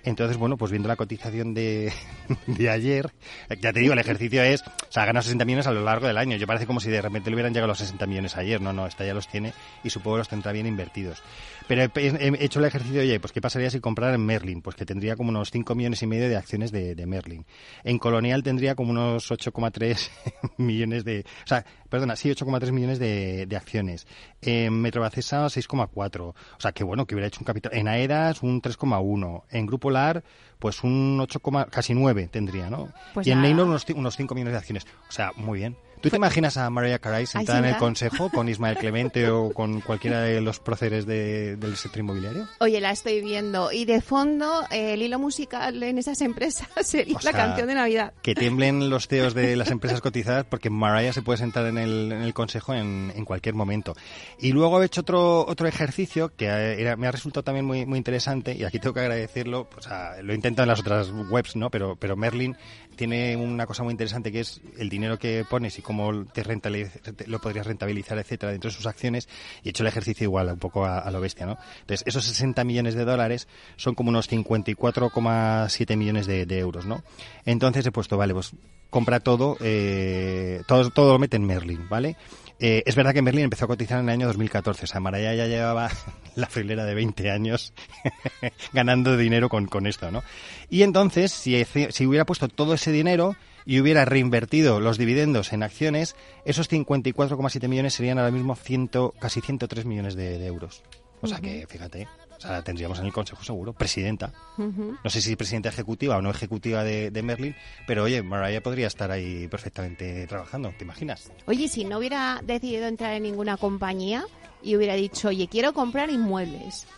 Entonces, 0.05 0.37
bueno, 0.37 0.57
pues 0.57 0.71
viendo 0.71 0.89
la 0.89 0.97
cotización 0.97 1.55
de, 1.55 1.93
de 2.47 2.71
ayer, 2.71 3.13
ya 3.61 3.73
te 3.73 3.81
digo, 3.81 3.93
el 3.93 3.99
ejercicio 3.99 4.43
es, 4.43 4.63
o 4.63 4.91
sea, 4.91 5.05
ganado 5.05 5.23
60 5.23 5.45
millones 5.45 5.67
a 5.67 5.73
lo 5.73 5.83
largo 5.85 6.07
del 6.07 6.19
año. 6.19 6.37
Yo 6.37 6.47
parece 6.47 6.67
como 6.67 6.81
si 6.81 6.91
de 6.91 7.01
repente 7.03 7.31
le 7.31 7.37
hubieran 7.37 7.53
llegado 7.53 7.69
los 7.69 7.79
60 7.79 8.07
millones 8.07 8.37
ayer. 8.37 8.61
No, 8.61 8.73
no, 8.73 8.87
esta 8.87 9.05
ya 9.05 9.15
los 9.15 9.29
tiene 9.29 9.53
y 9.85 9.91
supongo 9.91 10.17
que 10.17 10.19
los 10.19 10.29
tendrá 10.29 10.53
bien 10.53 10.67
invertidos. 10.67 11.23
Pero 11.69 11.83
he, 11.83 11.91
he 11.95 12.45
hecho 12.45 12.59
el 12.59 12.65
ejercicio 12.65 13.01
oye, 13.01 13.21
pues 13.21 13.33
¿qué 13.33 13.41
pasaría 13.41 13.71
si 13.71 13.81
comprara 13.81 14.15
en 14.15 14.25
Merlin? 14.25 14.63
Pues 14.63 14.75
que 14.75 14.85
tendría 14.85 15.17
como 15.17 15.31
unos 15.31 15.51
5 15.51 15.75
millones 15.75 16.03
y 16.03 16.07
medio 16.07 16.29
de 16.29 16.37
acciones 16.37 16.73
de, 16.73 16.95
de 16.95 17.07
Merlin. 17.07 17.47
En 17.85 17.99
Colonial 17.99 18.43
tendría 18.43 18.75
como 18.75 18.91
unos 18.91 19.31
8,3 19.31 20.11
millones 20.57 21.05
de, 21.05 21.25
o 21.45 21.47
sea, 21.47 21.65
perdona, 21.89 22.17
sí, 22.17 22.31
8,3 22.31 22.73
millones 22.73 22.99
de, 22.99 23.47
de 23.47 23.57
acciones 23.57 23.82
millones. 23.83 24.07
En 24.41 24.81
Metrobacesa 24.81 25.47
6,4. 25.47 26.21
O 26.21 26.35
sea, 26.59 26.73
que 26.73 26.85
bueno, 26.85 27.07
que 27.07 27.15
hubiera 27.15 27.29
hecho 27.29 27.41
un 27.41 27.45
capital. 27.45 27.73
En 27.75 27.89
AEDAS 27.89 28.43
un 28.43 28.63
3,1. 28.63 29.43
En 29.51 29.67
Grupo 29.67 29.91
LAR, 29.91 30.23
pues 30.59 30.83
un 30.85 31.19
8, 31.21 31.41
casi 31.71 31.95
9 31.95 32.29
tendría, 32.31 32.71
¿no? 32.71 32.89
Pues 33.15 33.27
y 33.27 33.31
en. 33.31 33.43
Neynor 33.43 33.67
unos, 33.67 33.87
unos 33.95 34.17
5 34.17 34.35
millones 34.35 34.53
de 34.53 34.59
acciones. 34.59 34.87
O 35.09 35.13
sea, 35.13 35.33
muy 35.37 35.59
bien. 35.59 35.77
¿Tú 36.03 36.11
te 36.11 36.17
imaginas 36.17 36.57
a 36.57 36.69
Mariah 36.69 36.99
Carey 36.99 37.27
sentada 37.27 37.61
en 37.61 37.65
el 37.67 37.77
consejo 37.77 38.29
con 38.29 38.49
Ismael 38.49 38.77
Clemente 38.79 39.29
o 39.31 39.53
con 39.53 39.81
cualquiera 39.81 40.21
de 40.23 40.41
los 40.41 40.59
próceres 40.59 41.07
de- 41.07 41.55
del 41.57 41.77
sector 41.77 42.01
inmobiliario? 42.01 42.49
Oye, 42.59 42.81
la 42.81 42.91
estoy 42.91 43.21
viendo. 43.23 43.71
Y 43.71 43.85
de 43.85 44.01
fondo, 44.01 44.63
eh, 44.73 44.95
el 44.95 45.03
hilo 45.03 45.21
musical 45.21 45.81
en 45.83 45.99
esas 45.99 46.21
empresas 46.21 46.69
sería 46.83 47.17
O 47.17 47.21
la 47.23 47.31
canción 47.33 47.69
de 47.69 47.75
Navidad. 47.77 48.13
Que 48.21 48.35
tiemblen 48.35 48.91
los 48.91 49.07
CEOs 49.07 49.33
de 49.35 49.55
las 49.55 49.71
empresas 49.71 50.01
cotizadas 50.01 50.45
porque 50.45 50.71
Mariah 50.71 51.13
se 51.13 51.23
puede 51.23 51.39
sentar 51.39 51.67
en 51.67 51.79
el, 51.79 52.11
en 52.11 52.23
el 52.23 52.35
consejo 52.35 52.75
en, 52.75 53.13
en 53.15 53.25
cualquier 53.25 53.55
momento. 53.55 53.95
Y 54.41 54.51
luego 54.53 54.83
he 54.83 54.87
hecho 54.87 55.03
otro, 55.03 55.47
otro 55.47 55.69
ejercicio 55.69 56.33
que 56.37 56.47
era- 56.47 56.97
me 56.97 57.07
ha 57.07 57.13
resultado 57.13 57.45
también 57.45 57.65
muy, 57.65 57.87
muy 57.87 57.99
interesante 57.99 58.57
y 58.57 58.65
aquí 58.65 58.81
tengo 58.81 58.95
que 58.95 59.01
agradecerlo. 59.01 59.69
Pues, 59.71 59.87
a- 59.87 60.21
lo 60.21 60.33
he 60.33 60.35
intentado 60.35 60.65
en 60.65 60.69
las 60.71 60.81
otras 60.81 61.13
webs, 61.31 61.55
¿no? 61.55 61.71
Pero, 61.71 61.95
pero 61.95 62.17
Merlin 62.17 62.57
tiene 62.97 63.37
una 63.37 63.67
cosa 63.67 63.85
muy 63.85 63.93
interesante 63.93 64.33
que 64.33 64.41
es 64.41 64.61
el 64.79 64.89
dinero 64.89 65.17
que 65.19 65.45
pones 65.49 65.79
y 65.79 65.83
cómo 65.83 65.92
rentabiliz- 65.93 66.91
te- 67.17 67.27
lo 67.27 67.39
podrías 67.41 67.67
rentabilizar, 67.67 68.19
etcétera, 68.19 68.53
dentro 68.53 68.71
de 68.71 68.77
sus 68.77 68.87
acciones. 68.87 69.29
Y 69.63 69.69
he 69.69 69.71
hecho 69.71 69.83
el 69.83 69.89
ejercicio 69.89 70.25
igual, 70.25 70.49
un 70.49 70.59
poco 70.59 70.85
a, 70.85 70.99
a 70.99 71.11
lo 71.11 71.21
bestia, 71.21 71.47
¿no? 71.47 71.59
Entonces, 71.81 72.03
esos 72.07 72.25
60 72.25 72.65
millones 72.65 72.95
de 72.95 73.05
dólares 73.05 73.49
son 73.77 73.95
como 73.95 74.11
unos 74.11 74.29
54,7 74.31 75.97
millones 75.97 76.27
de, 76.27 76.47
de 76.47 76.59
euros, 76.59 76.87
¿no? 76.87 77.03
Entonces 77.45 77.87
he 77.87 77.93
puesto, 77.93 78.17
vale, 78.17 78.35
pues 78.35 78.53
compra 78.91 79.21
todo, 79.21 79.57
eh, 79.61 80.63
todo, 80.67 80.91
todo 80.91 81.13
lo 81.15 81.19
mete 81.19 81.37
en 81.37 81.45
Merlin, 81.47 81.89
¿vale? 81.89 82.17
Eh, 82.61 82.83
es 82.87 82.95
verdad 82.95 83.13
que 83.13 83.23
Merlin 83.23 83.45
empezó 83.45 83.65
a 83.65 83.69
cotizar 83.69 83.99
en 83.99 84.05
el 84.09 84.13
año 84.13 84.27
2014, 84.29 84.85
o 84.85 84.87
sea, 84.87 85.01
Maraya 85.01 85.35
ya 85.35 85.47
llevaba 85.47 85.91
la 86.37 86.47
filera 86.47 86.85
de 86.85 86.95
20 86.95 87.31
años 87.31 87.73
ganando 88.73 89.17
dinero 89.17 89.49
con, 89.49 89.67
con 89.67 89.87
esto, 89.87 90.11
¿no? 90.11 90.23
Y 90.71 90.83
entonces, 90.83 91.33
si, 91.33 91.65
si 91.65 92.07
hubiera 92.07 92.25
puesto 92.25 92.49
todo 92.49 92.75
ese 92.75 92.93
dinero 92.93 93.35
y 93.65 93.81
hubiera 93.81 94.05
reinvertido 94.05 94.81
los 94.81 94.99
dividendos 94.99 95.53
en 95.53 95.63
acciones, 95.63 96.17
esos 96.45 96.71
54,7 96.71 97.69
millones 97.69 97.95
serían 97.95 98.19
ahora 98.19 98.31
mismo 98.31 98.55
ciento, 98.57 99.15
casi 99.19 99.41
103 99.41 99.85
millones 99.85 100.15
de, 100.15 100.39
de 100.39 100.47
euros. 100.47 100.83
O 101.21 101.29
sea 101.29 101.39
que, 101.39 101.67
fíjate, 101.69 102.09
o 102.37 102.41
sea, 102.41 102.51
la 102.51 102.63
tendríamos 102.65 102.99
en 102.99 103.07
el 103.07 103.13
Consejo 103.13 103.45
seguro, 103.45 103.73
presidenta. 103.73 104.33
No 104.59 105.09
sé 105.09 105.21
si 105.21 105.37
presidenta 105.37 105.69
ejecutiva 105.69 106.17
o 106.17 106.23
no 106.23 106.31
ejecutiva 106.31 106.83
de, 106.83 107.13
de 107.13 107.23
Merlin, 107.23 107.55
pero 107.87 108.03
oye, 108.03 108.23
Mariah 108.23 108.61
podría 108.61 108.89
estar 108.89 109.13
ahí 109.13 109.47
perfectamente 109.47 110.27
trabajando, 110.27 110.75
¿te 110.77 110.83
imaginas? 110.83 111.31
Oye, 111.47 111.69
si 111.69 111.85
no 111.85 111.99
hubiera 111.99 112.41
decidido 112.45 112.87
entrar 112.87 113.15
en 113.15 113.23
ninguna 113.23 113.57
compañía 113.57 114.25
y 114.63 114.75
hubiera 114.75 114.95
dicho, 114.95 115.29
oye, 115.29 115.47
quiero 115.47 115.73
comprar 115.73 116.11
inmuebles. 116.11 116.89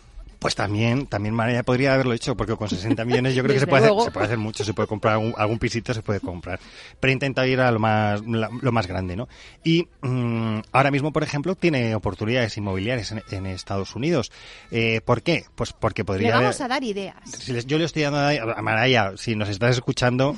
Pues 0.45 0.55
también, 0.55 1.07
también 1.07 1.35
Mariah 1.35 1.63
podría 1.63 1.95
haberlo 1.95 2.13
hecho, 2.13 2.37
porque 2.37 2.55
con 2.55 2.69
60 2.69 3.03
millones 3.07 3.35
yo 3.35 3.43
creo 3.43 3.55
que 3.55 3.61
se 3.61 3.67
puede, 3.67 3.87
hacer, 3.87 3.99
se 4.05 4.11
puede 4.11 4.27
hacer 4.27 4.37
mucho, 4.37 4.63
se 4.63 4.75
puede 4.75 4.87
comprar 4.87 5.15
algún, 5.15 5.33
algún 5.39 5.59
pisito, 5.59 5.95
se 5.95 6.03
puede 6.03 6.21
comprar. 6.21 6.61
Pero 7.01 7.15
intenta 7.15 7.47
ir 7.47 7.61
a 7.61 7.71
lo 7.71 7.79
más, 7.79 8.21
lo 8.21 8.71
más 8.71 8.87
grande, 8.87 9.17
¿no? 9.17 9.27
Y 9.65 9.89
mm, 10.03 10.59
ahora 10.73 10.91
mismo, 10.91 11.15
por 11.15 11.23
ejemplo, 11.23 11.55
tiene 11.55 11.95
oportunidades 11.95 12.55
inmobiliarias 12.59 13.11
en, 13.13 13.23
en 13.31 13.47
Estados 13.47 13.97
Unidos. 13.97 14.31
Eh, 14.71 15.01
¿Por 15.03 15.23
qué? 15.23 15.47
Pues 15.55 15.73
porque 15.73 16.05
podría 16.05 16.29
Le 16.29 16.33
haber- 16.35 16.45
vamos 16.49 16.61
a 16.61 16.69
dar 16.69 16.85
ideas. 16.85 17.17
Si 17.25 17.55
les- 17.55 17.65
yo 17.67 17.79
le 17.79 17.87
estoy 17.87 18.03
dando 18.03 18.19
a 18.55 18.61
Maraya, 18.61 19.13
si 19.17 19.37
nos 19.37 19.49
estás 19.49 19.77
escuchando, 19.77 20.37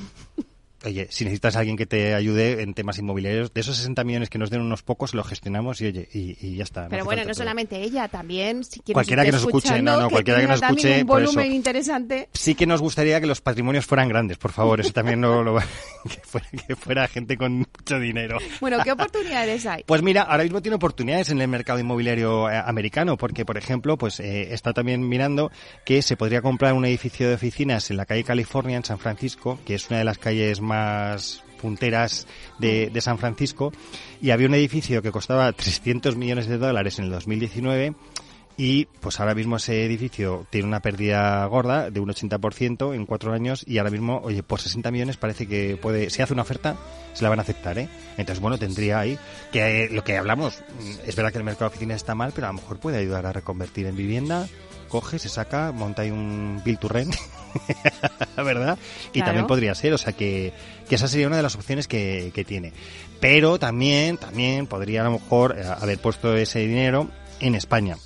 oye, 0.87 1.09
si 1.11 1.25
necesitas 1.25 1.57
a 1.57 1.61
alguien 1.61 1.77
que 1.77 1.87
te 1.87 2.15
ayude 2.15 2.63
en 2.63 2.75
temas 2.75 2.99
inmobiliarios, 2.99 3.53
de 3.53 3.61
esos 3.61 3.77
60 3.77 4.05
millones 4.05 4.31
que 4.31 4.39
nos 4.39 4.51
den 4.51 4.61
unos 4.61 4.83
pocos, 4.83 5.15
los 5.15 5.27
gestionamos 5.27 5.81
y 5.81 5.87
oye, 5.87 6.09
y, 6.13 6.37
y 6.41 6.57
ya 6.57 6.65
está. 6.65 6.89
Pero 6.89 7.05
bueno, 7.05 7.23
no 7.23 7.29
todo. 7.29 7.35
solamente 7.35 7.83
ella, 7.83 8.09
también 8.09 8.65
si 8.65 8.81
quien 8.81 8.95
Cualquiera 8.95 9.25
que 9.25 9.33
nos 9.33 9.43
escuche, 9.43 9.83
no, 9.83 10.01
no, 10.01 10.11
cualquiera 10.11 10.41
que 10.41 10.47
nos 10.47 10.63
escuche, 10.63 11.01
un 11.01 11.07
volumen 11.07 11.47
eso. 11.47 11.55
interesante. 11.55 12.29
Sí 12.33 12.55
que 12.55 12.67
nos 12.67 12.81
gustaría 12.81 13.21
que 13.21 13.27
los 13.27 13.41
patrimonios 13.41 13.87
fueran 13.87 14.09
grandes, 14.09 14.39
por 14.39 14.53
favor, 14.53 14.81
eso 14.81 14.93
también 14.93 15.21
no 15.21 15.43
lo 15.43 15.57
que 16.05 16.21
fuera, 16.23 16.47
que 16.67 16.77
fuera 16.77 17.09
gente 17.09 17.37
con 17.37 17.53
mucho 17.59 17.99
dinero. 17.99 18.39
Bueno, 18.61 18.79
¿qué 18.83 18.93
oportunidades 18.93 19.67
hay? 19.67 19.83
Pues 19.85 20.03
mira, 20.03 20.23
ahora 20.23 20.45
mismo 20.45 20.63
tiene 20.63 20.77
oportunidades 20.77 21.31
en 21.31 21.41
el 21.41 21.49
mercado 21.49 21.79
inmobiliario 21.79 22.51
eh, 22.51 22.63
americano, 22.65 23.17
porque 23.17 23.45
por 23.45 23.57
ejemplo, 23.57 23.97
pues 23.99 24.21
eh, 24.21 24.55
está 24.55 24.73
también 24.73 25.09
mirando 25.09 25.51
que 25.85 26.03
se 26.03 26.17
podría 26.17 26.43
comprar 26.43 26.73
un 26.75 26.85
edificio 26.85 27.29
de 27.29 27.35
oficinas 27.35 27.91
en 27.91 27.97
la 27.97 28.07
calle 28.07 28.25
California, 28.25 28.77
en 28.77 28.85
San 28.85 28.99
Francisco, 28.99 29.59
que 29.65 29.75
es 29.75 29.89
una 29.91 29.99
de 29.99 30.05
las 30.05 30.19
calles 30.19 30.61
más 30.61 30.76
punteras 31.61 32.27
de, 32.59 32.91
de 32.91 33.01
San 33.01 33.19
Francisco, 33.19 33.73
y 34.21 34.31
había 34.31 34.49
un 34.49 34.55
edificio 34.55 35.03
que 35.03 35.13
costaba 35.13 35.53
300 35.53 36.17
millones 36.17 36.47
de 36.47 36.59
dólares 36.59 36.99
en 36.99 37.07
el 37.07 37.11
2019 37.11 37.95
y 38.59 38.87
pues 38.87 39.21
ahora 39.21 39.35
mismo 39.35 39.57
ese 39.57 39.85
edificio 39.85 40.47
tiene 40.49 40.67
una 40.67 40.81
pérdida 40.81 41.45
gorda 41.47 41.91
de 41.91 42.01
un 42.01 42.09
80% 42.09 42.95
en 42.95 43.05
cuatro 43.05 43.33
años 43.33 43.63
y 43.67 43.79
ahora 43.79 43.91
mismo, 43.91 44.21
oye, 44.25 44.43
por 44.43 44.61
60 44.61 44.91
millones 44.91 45.17
parece 45.19 45.47
que 45.47 45.77
puede, 45.77 46.09
si 46.09 46.23
hace 46.23 46.33
una 46.33 46.43
oferta, 46.43 46.77
se 47.13 47.23
la 47.23 47.29
van 47.29 47.39
a 47.39 47.43
aceptar, 47.43 47.79
¿eh? 47.79 47.89
Entonces, 48.17 48.41
bueno, 48.41 48.59
tendría 48.59 49.01
ahí 49.01 49.19
que 49.53 49.85
eh, 49.85 49.89
lo 49.91 50.05
que 50.05 50.17
hablamos, 50.17 50.63
mm, 50.81 51.07
es 51.07 51.17
verdad 51.17 51.33
que 51.33 51.39
el 51.39 51.45
mercado 51.45 51.69
de 51.69 51.75
oficinas 51.75 51.97
está 51.97 52.15
mal, 52.15 52.33
pero 52.35 52.47
a 52.47 52.51
lo 52.51 52.55
mejor 52.55 52.79
puede 52.79 52.97
ayudar 52.99 53.27
a 53.27 53.33
reconvertir 53.33 53.87
en 53.87 53.97
vivienda, 53.97 54.49
coge, 54.87 55.19
se 55.19 55.29
saca, 55.29 55.73
monta 55.73 56.03
ahí 56.03 56.11
un 56.11 56.63
rent, 56.83 57.15
¿verdad? 58.37 58.79
Y 59.09 59.13
Claro. 59.19 59.27
también 59.27 59.47
podría 59.47 59.75
ser, 59.75 59.93
o 59.93 59.99
sea 59.99 60.13
que, 60.13 60.53
que 60.89 60.95
esa 60.95 61.09
sería 61.09 61.27
una 61.27 61.37
de 61.37 61.43
las 61.43 61.55
opciones 61.57 61.89
que, 61.89 62.31
que 62.35 62.45
tiene. 62.45 62.73
Pero 63.21 63.59
también, 63.59 64.19
también 64.19 64.67
podría 64.67 65.03
a 65.03 65.05
lo 65.05 65.13
mejor 65.13 65.57
eh, 65.59 65.65
haber 65.65 65.99
puesto 65.99 66.37
ese 66.37 66.61
dinero 66.61 67.09
en 67.41 67.55
España 67.55 67.97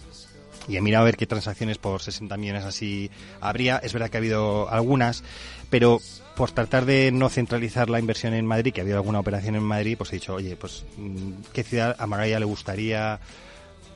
y 0.68 0.76
he 0.76 0.80
mirado 0.80 1.02
a 1.02 1.06
ver 1.06 1.16
qué 1.16 1.26
transacciones 1.26 1.78
por 1.78 2.00
60 2.00 2.37
millones 2.37 2.64
así 2.64 3.10
habría. 3.40 3.78
Es 3.78 3.92
verdad 3.92 4.08
que 4.08 4.16
ha 4.16 4.20
habido 4.20 4.70
algunas, 4.70 5.25
pero 5.68 6.00
por 6.37 6.52
tratar 6.52 6.84
de 6.84 7.10
no 7.10 7.28
centralizar 7.28 7.90
la 7.90 7.99
inversión 7.99 8.34
en 8.34 8.46
Madrid, 8.46 8.72
que 8.72 8.80
ha 8.80 8.84
habido 8.84 8.99
alguna 8.99 9.18
operación 9.20 9.56
en 9.56 9.62
Madrid, 9.62 9.96
pues 9.99 10.12
he 10.12 10.16
dicho, 10.16 10.34
oye, 10.34 10.56
pues 10.56 10.84
mm, 10.96 11.32
¿qué 11.52 11.64
ciudad 11.64 11.96
a 11.99 12.06
Maraya 12.06 12.38
le 12.38 12.44
gustaría? 12.46 13.18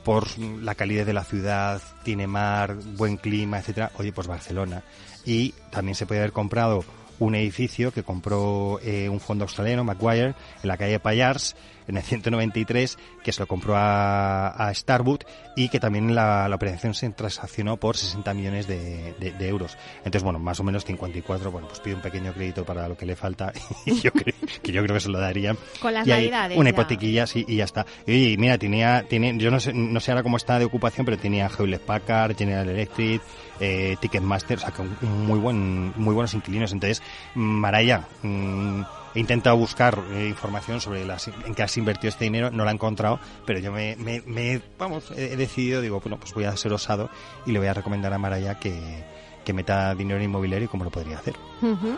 Por 0.05 0.37
la 0.39 0.75
calidez 0.75 1.07
de 1.07 1.13
la 1.13 1.23
ciudad, 1.23 1.81
tiene 2.03 2.27
mar, 2.27 2.75
buen 2.95 3.17
clima, 3.17 3.57
etcétera, 3.57 3.91
oye, 3.97 4.13
pues 4.13 4.27
Barcelona. 4.27 4.83
Y 5.25 5.55
también 5.71 5.95
se 5.95 6.05
puede 6.05 6.21
haber 6.21 6.31
comprado 6.31 6.85
un 7.17 7.33
edificio 7.33 7.91
que 7.91 8.03
compró 8.03 8.79
eh, 8.83 9.09
un 9.09 9.19
fondo 9.19 9.45
australiano, 9.45 9.83
Maguire, 9.83 10.35
en 10.61 10.67
la 10.67 10.77
calle 10.77 10.99
Payars, 10.99 11.55
en 11.87 11.97
el 11.97 12.03
193, 12.03 12.97
que 13.23 13.31
se 13.31 13.39
lo 13.41 13.47
compró 13.47 13.75
a, 13.75 14.47
a 14.49 14.73
Starwood 14.73 15.19
y 15.55 15.69
que 15.69 15.79
también 15.79 16.13
la, 16.15 16.47
la 16.49 16.55
operación 16.55 16.93
se 16.93 17.09
transaccionó 17.11 17.77
por 17.77 17.97
60 17.97 18.33
millones 18.33 18.67
de, 18.67 19.13
de- 19.19 19.31
de 19.31 19.47
euros. 19.47 19.77
Entonces, 19.99 20.23
bueno, 20.23 20.39
más 20.39 20.59
o 20.59 20.63
menos 20.63 20.85
54, 20.85 21.51
bueno, 21.51 21.67
pues 21.67 21.79
pide 21.79 21.95
un 21.95 22.01
pequeño 22.01 22.33
crédito 22.33 22.65
para 22.65 22.87
lo 22.87 22.97
que 22.97 23.05
le 23.05 23.15
falta 23.15 23.51
y 23.85 23.99
yo 24.01 24.11
creo, 24.11 24.33
que 24.61 24.71
yo 24.71 24.81
creo 24.83 24.93
que 24.95 24.99
se 24.99 25.09
lo 25.09 25.19
darían. 25.19 25.57
Con 25.81 25.93
las 25.93 26.05
Y 26.07 26.11
ahí 26.11 26.23
navidades. 26.29 26.57
Una 26.57 26.69
hipotequilla, 26.69 27.27
sí, 27.27 27.45
y 27.47 27.57
ya 27.57 27.63
está. 27.65 27.85
Y 28.07 28.35
mira, 28.37 28.57
tenía, 28.57 29.03
tiene, 29.07 29.37
yo 29.37 29.51
no 29.51 29.59
sé, 29.59 29.73
no 29.73 29.99
sé 29.99 30.11
ahora 30.11 30.23
cómo 30.23 30.37
está 30.37 30.59
de 30.59 30.65
ocupación, 30.65 31.05
pero 31.05 31.17
tenía 31.17 31.49
Hewlett 31.49 31.81
Packard, 31.81 32.35
General 32.37 32.67
Electric, 32.69 33.21
eh, 33.59 33.95
Ticketmaster, 34.01 34.57
o 34.57 34.61
sea, 34.61 34.71
que 34.71 34.81
muy 35.05 35.39
buen, 35.39 35.93
muy 35.95 36.13
buenos 36.13 36.33
inquilinos. 36.33 36.71
Entonces, 36.73 37.01
Maraya, 37.35 38.07
mm, 38.23 38.81
he 39.15 39.19
intentado 39.19 39.57
buscar 39.57 39.97
eh, 40.11 40.27
información 40.27 40.79
sobre 40.81 41.05
las, 41.05 41.27
en 41.27 41.55
qué 41.55 41.63
has 41.63 41.75
invertido 41.77 42.09
este 42.09 42.25
dinero, 42.25 42.51
no 42.51 42.63
la 42.65 42.71
he 42.71 42.73
encontrado, 42.73 43.19
pero 43.45 43.59
yo 43.59 43.71
me, 43.71 43.95
me, 43.95 44.21
me- 44.25 44.61
vamos, 44.77 45.09
he, 45.15 45.33
he 45.33 45.37
decidido, 45.37 45.81
digo, 45.81 45.99
bueno, 46.01 46.17
pues 46.19 46.33
voy 46.33 46.43
a 46.43 46.55
ser 46.57 46.71
osado 46.73 47.09
y 47.45 47.51
le 47.51 47.59
voy 47.59 47.67
a 47.69 47.73
recomendar 47.73 48.13
a 48.13 48.17
Maraya 48.17 48.59
que, 48.59 49.03
que 49.43 49.53
meta 49.53 49.93
dinero 49.95 50.17
en 50.19 50.25
inmobiliario 50.25 50.65
y 50.65 50.67
cómo 50.67 50.83
lo 50.83 50.89
podría 50.91 51.17
hacer. 51.17 51.35
Ujú. 51.61 51.95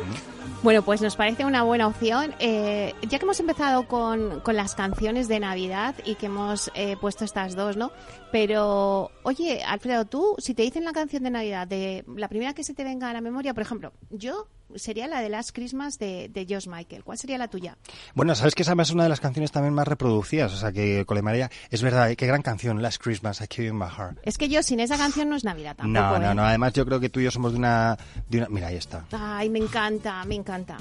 Bueno, 0.63 0.81
pues 0.81 1.01
nos 1.01 1.15
parece 1.15 1.45
una 1.45 1.63
buena 1.63 1.87
opción. 1.87 2.33
Eh, 2.39 2.93
ya 3.03 3.19
que 3.19 3.25
hemos 3.25 3.39
empezado 3.39 3.87
con, 3.87 4.39
con 4.41 4.55
las 4.55 4.75
canciones 4.75 5.27
de 5.27 5.39
Navidad 5.39 5.95
y 6.05 6.15
que 6.15 6.25
hemos 6.27 6.69
eh, 6.75 6.97
puesto 6.99 7.23
estas 7.25 7.55
dos, 7.55 7.77
¿no? 7.77 7.91
Pero, 8.31 9.11
oye, 9.23 9.63
Alfredo, 9.63 10.05
tú, 10.05 10.35
si 10.39 10.53
te 10.53 10.63
dicen 10.63 10.83
la 10.83 10.91
canción 10.93 11.23
de 11.23 11.29
Navidad, 11.29 11.67
de 11.67 12.03
la 12.15 12.27
primera 12.27 12.53
que 12.53 12.63
se 12.63 12.73
te 12.73 12.83
venga 12.83 13.09
a 13.09 13.13
la 13.13 13.21
memoria, 13.21 13.53
por 13.53 13.63
ejemplo, 13.63 13.93
yo 14.09 14.47
sería 14.75 15.07
la 15.07 15.21
de 15.21 15.29
Last 15.29 15.51
Christmas 15.53 15.97
de, 15.97 16.29
de 16.29 16.45
Josh 16.49 16.67
Michael. 16.67 17.03
¿Cuál 17.03 17.17
sería 17.17 17.37
la 17.37 17.47
tuya? 17.47 17.77
Bueno, 18.13 18.35
sabes 18.35 18.55
que 18.55 18.63
esa 18.63 18.73
es 18.79 18.91
una 18.91 19.03
de 19.03 19.09
las 19.09 19.19
canciones 19.19 19.51
también 19.51 19.73
más 19.73 19.87
reproducidas, 19.87 20.53
o 20.53 20.57
sea 20.57 20.71
que 20.71 21.05
con 21.05 21.15
la 21.15 21.21
María, 21.21 21.49
es 21.69 21.81
verdad, 21.81 22.09
¿eh? 22.11 22.15
qué 22.15 22.27
gran 22.27 22.41
canción, 22.41 22.81
Last 22.81 23.01
Christmas, 23.01 23.41
I 23.41 23.45
Give 23.49 23.67
You 23.67 23.73
My 23.73 23.89
Heart. 23.89 24.19
Es 24.23 24.37
que 24.37 24.49
yo 24.49 24.61
sin 24.63 24.79
esa 24.79 24.97
canción 24.97 25.29
no 25.29 25.35
es 25.35 25.43
Navidad 25.43 25.75
tampoco. 25.75 25.99
No, 25.99 26.19
no, 26.19 26.31
¿eh? 26.31 26.35
no, 26.35 26.43
además 26.43 26.73
yo 26.73 26.85
creo 26.85 26.99
que 26.99 27.09
tú 27.09 27.19
y 27.19 27.23
yo 27.23 27.31
somos 27.31 27.53
de 27.53 27.59
una, 27.59 27.97
de 28.29 28.39
una... 28.39 28.49
Mira, 28.49 28.67
ahí 28.67 28.75
está. 28.75 29.05
Ay, 29.11 29.49
me 29.49 29.59
encanta, 29.59 30.23
me 30.25 30.35
encanta. 30.35 30.77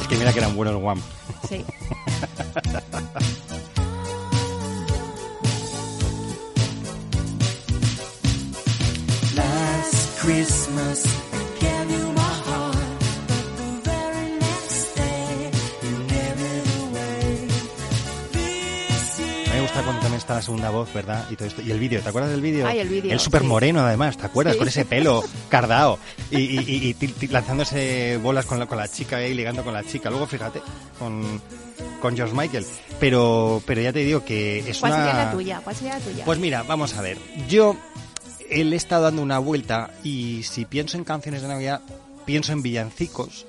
Es 0.00 0.08
que 0.08 0.16
mira 0.16 0.32
que 0.32 0.38
eran 0.38 0.54
buenos 0.54 0.80
Guam. 0.80 1.00
Sí. 1.48 1.64
Christmas. 10.24 11.24
cuando 19.82 20.00
también 20.00 20.18
está 20.18 20.34
la 20.34 20.42
segunda 20.42 20.70
voz, 20.70 20.92
¿verdad? 20.92 21.26
Y 21.30 21.36
todo 21.36 21.48
esto. 21.48 21.62
Y 21.62 21.70
el 21.70 21.78
vídeo, 21.78 22.00
¿te 22.00 22.08
acuerdas 22.08 22.30
del 22.30 22.40
vídeo? 22.40 22.66
Ay, 22.66 22.78
el 22.78 22.88
vídeo. 22.88 23.12
El 23.12 23.20
súper 23.20 23.42
moreno, 23.42 23.80
sí. 23.80 23.86
además, 23.86 24.16
¿te 24.16 24.26
acuerdas? 24.26 24.54
Sí. 24.54 24.58
Con 24.58 24.68
ese 24.68 24.84
pelo 24.84 25.24
cardao. 25.48 25.98
Y, 26.30 26.38
y, 26.38 26.96
y, 27.00 27.14
y 27.20 27.26
lanzándose 27.28 28.18
bolas 28.22 28.46
con 28.46 28.58
la, 28.58 28.66
con 28.66 28.78
la 28.78 28.88
chica 28.88 29.22
y 29.26 29.34
ligando 29.34 29.62
con 29.64 29.74
la 29.74 29.82
chica. 29.82 30.10
Luego, 30.10 30.26
fíjate, 30.26 30.62
con, 30.98 31.40
con 32.00 32.16
George 32.16 32.34
Michael. 32.34 32.66
Pero, 33.00 33.62
pero 33.66 33.80
ya 33.80 33.92
te 33.92 34.00
digo 34.00 34.24
que 34.24 34.60
es 34.60 34.78
¿Cuál 34.78 34.92
una... 34.92 35.04
Sería 35.04 35.24
la 35.24 35.32
tuya? 35.32 35.60
¿Cuál 35.62 35.76
sería 35.76 35.98
la 35.98 36.00
tuya? 36.00 36.24
Pues 36.24 36.38
mira, 36.38 36.62
vamos 36.62 36.94
a 36.94 37.02
ver. 37.02 37.18
Yo 37.48 37.76
he 38.50 38.74
estado 38.74 39.04
dando 39.04 39.22
una 39.22 39.38
vuelta 39.38 39.90
y 40.02 40.42
si 40.42 40.64
pienso 40.64 40.96
en 40.96 41.04
canciones 41.04 41.42
de 41.42 41.48
Navidad, 41.48 41.80
pienso 42.24 42.52
en 42.52 42.62
villancicos. 42.62 43.46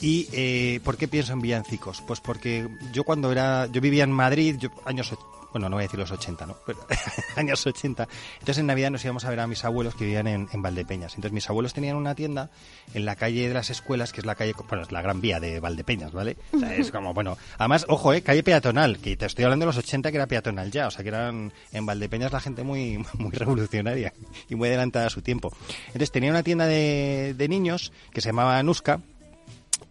¿Y 0.00 0.28
eh, 0.32 0.80
por 0.82 0.96
qué 0.96 1.06
pienso 1.06 1.32
en 1.32 1.40
villancicos? 1.40 2.02
Pues 2.06 2.20
porque 2.20 2.68
yo 2.92 3.04
cuando 3.04 3.30
era, 3.30 3.66
yo 3.66 3.80
vivía 3.80 4.04
en 4.04 4.10
Madrid, 4.10 4.56
años, 4.84 5.14
bueno, 5.52 5.68
no 5.68 5.76
voy 5.76 5.82
a 5.82 5.86
decir 5.86 6.00
los 6.00 6.10
80, 6.10 6.46
¿no? 6.46 6.56
Pero 6.66 6.78
años 7.36 7.66
80. 7.66 8.08
Entonces 8.34 8.58
en 8.58 8.66
Navidad 8.66 8.90
nos 8.90 9.04
íbamos 9.04 9.24
a 9.24 9.30
ver 9.30 9.40
a 9.40 9.46
mis 9.46 9.64
abuelos 9.64 9.94
que 9.94 10.04
vivían 10.04 10.26
en, 10.26 10.48
en 10.52 10.62
Valdepeñas. 10.62 11.14
Entonces 11.14 11.32
mis 11.32 11.48
abuelos 11.48 11.74
tenían 11.74 11.96
una 11.96 12.14
tienda 12.14 12.50
en 12.94 13.04
la 13.04 13.16
calle 13.16 13.48
de 13.48 13.54
las 13.54 13.70
escuelas, 13.70 14.12
que 14.12 14.20
es 14.20 14.26
la 14.26 14.34
calle, 14.34 14.54
bueno, 14.68 14.84
es 14.84 14.92
la 14.92 15.02
Gran 15.02 15.20
Vía 15.20 15.40
de 15.40 15.60
Valdepeñas, 15.60 16.12
¿vale? 16.12 16.36
O 16.52 16.58
sea, 16.58 16.74
es 16.74 16.90
como, 16.90 17.14
bueno, 17.14 17.36
además, 17.58 17.84
ojo, 17.88 18.12
eh, 18.12 18.22
calle 18.22 18.42
peatonal, 18.42 18.98
que 18.98 19.16
te 19.16 19.26
estoy 19.26 19.44
hablando 19.44 19.64
de 19.64 19.68
los 19.68 19.78
80 19.78 20.10
que 20.10 20.16
era 20.16 20.26
peatonal 20.26 20.70
ya, 20.70 20.88
o 20.88 20.90
sea 20.90 21.02
que 21.02 21.08
eran 21.08 21.52
en 21.72 21.86
Valdepeñas 21.86 22.32
la 22.32 22.40
gente 22.40 22.62
muy, 22.62 23.04
muy 23.18 23.30
revolucionaria 23.30 24.12
y 24.48 24.54
muy 24.54 24.68
adelantada 24.68 25.06
a 25.06 25.10
su 25.10 25.22
tiempo. 25.22 25.52
Entonces 25.88 26.10
tenía 26.10 26.30
una 26.30 26.42
tienda 26.42 26.66
de, 26.66 27.34
de 27.36 27.48
niños 27.48 27.92
que 28.12 28.20
se 28.20 28.28
llamaba 28.28 28.58
Anuska, 28.58 29.00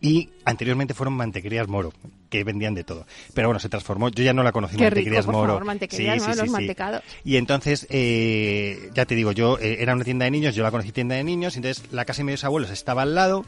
y 0.01 0.29
anteriormente 0.45 0.95
fueron 0.95 1.13
mantequerías 1.13 1.67
Moro, 1.67 1.93
que 2.29 2.43
vendían 2.43 2.73
de 2.73 2.83
todo. 2.83 3.05
Pero 3.35 3.47
bueno, 3.47 3.59
se 3.59 3.69
transformó, 3.69 4.09
yo 4.09 4.23
ya 4.23 4.33
no 4.33 4.41
la 4.41 4.51
conocí, 4.51 4.75
Qué 4.75 4.89
rico, 4.89 4.95
mantequerías 4.95 5.25
por 5.25 5.35
Moro. 5.35 5.47
favor, 5.47 5.65
mantequerías 5.65 6.37
los 6.37 6.49
mantecados. 6.49 7.03
Y 7.23 7.37
entonces, 7.37 7.85
eh, 7.89 8.89
ya 8.95 9.05
te 9.05 9.13
digo, 9.15 9.31
yo 9.31 9.59
eh, 9.59 9.77
era 9.79 9.93
una 9.93 10.03
tienda 10.03 10.25
de 10.25 10.31
niños, 10.31 10.55
yo 10.55 10.63
la 10.63 10.71
conocí 10.71 10.91
tienda 10.91 11.15
de 11.15 11.23
niños, 11.23 11.55
entonces 11.55 11.85
la 11.91 12.05
casa 12.05 12.23
de 12.23 12.31
mis 12.31 12.43
abuelos 12.43 12.71
estaba 12.71 13.03
al 13.03 13.13
lado 13.13 13.45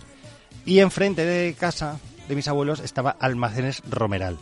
y 0.66 0.80
enfrente 0.80 1.26
de 1.26 1.56
casa 1.56 2.00
de 2.28 2.36
mis 2.36 2.48
abuelos 2.48 2.80
estaba 2.80 3.12
Almacenes 3.20 3.82
Romeral, 3.90 4.38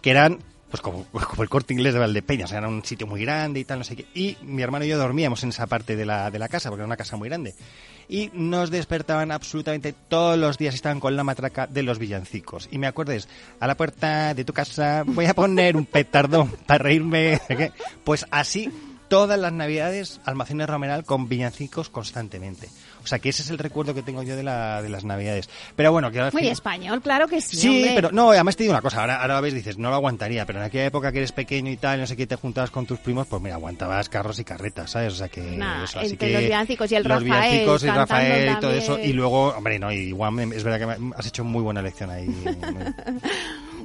que 0.00 0.10
eran 0.10 0.38
pues 0.74 0.82
como, 0.82 1.06
el 1.42 1.48
corte 1.48 1.72
inglés 1.72 1.94
de 1.94 2.00
Valdepeñas, 2.00 2.46
o 2.46 2.50
sea, 2.50 2.58
era 2.58 2.68
un 2.68 2.84
sitio 2.84 3.06
muy 3.06 3.20
grande 3.20 3.60
y 3.60 3.64
tal, 3.64 3.78
no 3.78 3.84
sé 3.84 3.94
qué. 3.94 4.06
Y 4.12 4.36
mi 4.42 4.62
hermano 4.62 4.84
y 4.84 4.88
yo 4.88 4.98
dormíamos 4.98 5.42
en 5.44 5.50
esa 5.50 5.68
parte 5.68 5.94
de 5.94 6.04
la, 6.04 6.32
de 6.32 6.38
la 6.40 6.48
casa, 6.48 6.68
porque 6.68 6.80
era 6.80 6.86
una 6.86 6.96
casa 6.96 7.16
muy 7.16 7.28
grande. 7.28 7.54
Y 8.08 8.30
nos 8.34 8.70
despertaban 8.70 9.30
absolutamente 9.30 9.94
todos 10.08 10.36
los 10.36 10.58
días, 10.58 10.74
estaban 10.74 10.98
con 10.98 11.14
la 11.14 11.22
matraca 11.22 11.68
de 11.68 11.84
los 11.84 12.00
villancicos. 12.00 12.68
Y 12.72 12.78
me 12.78 12.88
acuerdes, 12.88 13.28
a 13.60 13.68
la 13.68 13.76
puerta 13.76 14.34
de 14.34 14.44
tu 14.44 14.52
casa 14.52 15.04
voy 15.06 15.26
a 15.26 15.34
poner 15.34 15.76
un 15.76 15.86
petardo 15.86 16.48
para 16.66 16.82
reírme. 16.82 17.40
Pues 18.02 18.26
así, 18.32 18.70
todas 19.08 19.38
las 19.38 19.52
navidades, 19.52 20.20
almacenes 20.24 20.68
Romeral 20.68 21.04
con 21.04 21.28
villancicos 21.28 21.88
constantemente. 21.88 22.68
O 23.04 23.06
sea, 23.06 23.18
que 23.18 23.28
ese 23.28 23.42
es 23.42 23.50
el 23.50 23.58
recuerdo 23.58 23.94
que 23.94 24.02
tengo 24.02 24.22
yo 24.22 24.34
de, 24.34 24.42
la, 24.42 24.80
de 24.82 24.88
las 24.88 25.04
navidades. 25.04 25.48
Pero 25.76 25.92
bueno, 25.92 26.10
que 26.10 26.20
Muy 26.32 26.42
fin- 26.42 26.50
español, 26.52 27.02
claro 27.02 27.28
que 27.28 27.40
sí. 27.40 27.56
Sí, 27.56 27.68
hombre. 27.68 27.92
pero 27.94 28.10
no, 28.12 28.30
además 28.30 28.56
te 28.56 28.62
digo 28.64 28.72
una 28.72 28.80
cosa, 28.82 29.00
ahora, 29.02 29.20
ahora 29.20 29.40
ves, 29.40 29.54
dices, 29.54 29.76
no 29.78 29.90
lo 29.90 29.96
aguantaría, 29.96 30.46
pero 30.46 30.58
en 30.58 30.64
aquella 30.64 30.86
época 30.86 31.12
que 31.12 31.18
eres 31.18 31.32
pequeño 31.32 31.70
y 31.70 31.76
tal, 31.76 32.00
no 32.00 32.06
sé 32.06 32.16
qué, 32.16 32.26
te 32.26 32.36
juntabas 32.36 32.70
con 32.70 32.86
tus 32.86 32.98
primos, 32.98 33.26
pues 33.26 33.40
mira, 33.42 33.54
aguantabas 33.56 34.08
carros 34.08 34.38
y 34.38 34.44
carretas, 34.44 34.90
¿sabes? 34.92 35.12
O 35.12 35.16
sea 35.16 35.28
que... 35.28 35.42
Nah, 35.42 35.84
eso, 35.84 35.98
así 36.00 36.10
entre 36.12 36.28
que 36.28 36.32
los 36.34 36.42
villancicos 36.42 36.90
y 36.92 36.94
el 36.96 37.02
los 37.02 37.12
Rafael 37.12 37.24
villancicos 37.42 37.84
y 37.84 37.86
Rafael 37.88 38.42
y 38.44 38.46
todo 38.54 38.60
también. 38.60 38.82
eso, 38.82 38.98
y 38.98 39.12
luego, 39.12 39.48
hombre, 39.48 39.78
no, 39.78 39.92
y 39.92 40.10
Juan, 40.12 40.52
es 40.52 40.64
verdad 40.64 40.96
que 40.96 41.04
has 41.16 41.26
hecho 41.26 41.44
muy 41.44 41.62
buena 41.62 41.82
lección 41.82 42.10
ahí. 42.10 42.26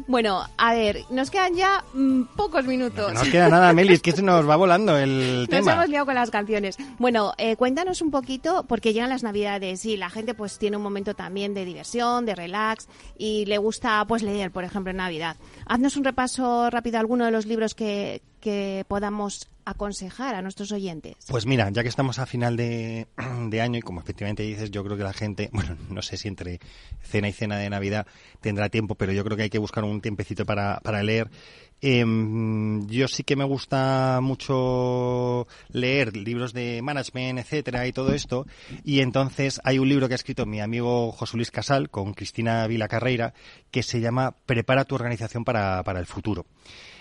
Bueno, 0.09 0.43
a 0.57 0.73
ver, 0.73 1.05
nos 1.11 1.29
quedan 1.29 1.53
ya 1.53 1.83
mm, 1.93 2.23
pocos 2.35 2.65
minutos. 2.65 3.13
no 3.13 3.19
nos 3.19 3.29
queda 3.29 3.47
nada, 3.47 3.71
Meli, 3.73 3.93
es 3.93 4.01
que 4.01 4.11
se 4.11 4.23
nos 4.23 4.49
va 4.49 4.55
volando 4.55 4.97
el 4.97 5.41
Nos 5.41 5.49
tema. 5.49 5.73
hemos 5.73 5.87
liado 5.87 6.07
con 6.07 6.15
las 6.15 6.31
canciones. 6.31 6.77
Bueno, 6.97 7.33
eh, 7.37 7.55
cuéntanos 7.55 8.01
un 8.01 8.09
poquito, 8.09 8.65
porque 8.67 8.91
llegan 8.91 9.11
las 9.11 9.21
navidades 9.21 9.85
y 9.85 9.97
la 9.97 10.09
gente 10.09 10.33
pues 10.33 10.57
tiene 10.57 10.77
un 10.77 10.83
momento 10.83 11.13
también 11.13 11.53
de 11.53 11.63
diversión, 11.63 12.25
de 12.25 12.33
relax 12.33 12.87
y 13.19 13.45
le 13.45 13.59
gusta 13.59 14.03
pues 14.07 14.23
leer, 14.23 14.49
por 14.49 14.63
ejemplo, 14.63 14.89
en 14.89 14.97
Navidad. 14.97 15.35
Haznos 15.67 15.95
un 15.95 16.03
repaso 16.03 16.71
rápido 16.71 16.97
a 16.97 17.01
alguno 17.01 17.25
de 17.25 17.31
los 17.31 17.45
libros 17.45 17.75
que, 17.75 18.23
que 18.41 18.85
podamos 18.87 19.47
aconsejar 19.69 20.35
a 20.35 20.41
nuestros 20.41 20.71
oyentes. 20.71 21.15
Pues 21.27 21.45
mira, 21.45 21.69
ya 21.69 21.83
que 21.83 21.89
estamos 21.89 22.19
a 22.19 22.25
final 22.25 22.57
de, 22.57 23.07
año 23.61 23.79
y 23.79 23.81
como 23.81 24.01
efectivamente 24.01 24.43
dices, 24.43 24.71
yo 24.71 24.83
creo 24.83 24.97
que 24.97 25.03
la 25.03 25.13
gente, 25.13 25.49
bueno, 25.53 25.77
no 25.89 26.01
sé 26.01 26.17
si 26.17 26.27
entre 26.27 26.59
cena 27.01 27.29
y 27.29 27.33
cena 27.33 27.57
de 27.57 27.69
Navidad 27.69 28.07
tendrá 28.41 28.69
tiempo, 28.69 28.95
pero 28.95 29.11
yo 29.11 29.23
creo 29.23 29.37
que 29.37 29.43
hay 29.43 29.49
que 29.49 29.59
buscar 29.59 29.83
un 29.83 30.01
tiempecito 30.01 30.45
para, 30.45 30.79
para 30.81 31.03
leer. 31.03 31.29
Em, 31.81 32.85
yo 32.87 33.07
sí 33.07 33.23
que 33.23 33.37
me 33.37 33.45
gusta 33.45 34.19
mucho 34.21 35.47
leer 35.69 36.15
libros 36.17 36.51
de 36.51 36.81
management, 36.81 37.39
etcétera, 37.39 37.87
y 37.87 37.93
todo 37.93 38.13
esto. 38.13 38.45
Y 38.83 38.99
entonces 38.99 39.61
hay 39.63 39.79
un 39.79 39.87
libro 39.87 40.07
que 40.07 40.13
ha 40.13 40.15
escrito 40.15 40.45
mi 40.45 40.59
amigo 40.59 41.11
José 41.11 41.37
Luis 41.37 41.51
Casal 41.51 41.89
con 41.89 42.13
Cristina 42.13 42.67
Vila 42.67 42.87
Carreira 42.87 43.33
que 43.71 43.83
se 43.83 44.01
llama 44.01 44.35
Prepara 44.45 44.83
tu 44.85 44.95
organización 44.95 45.45
para, 45.45 45.83
para 45.83 45.99
el 45.99 46.05
futuro. 46.05 46.45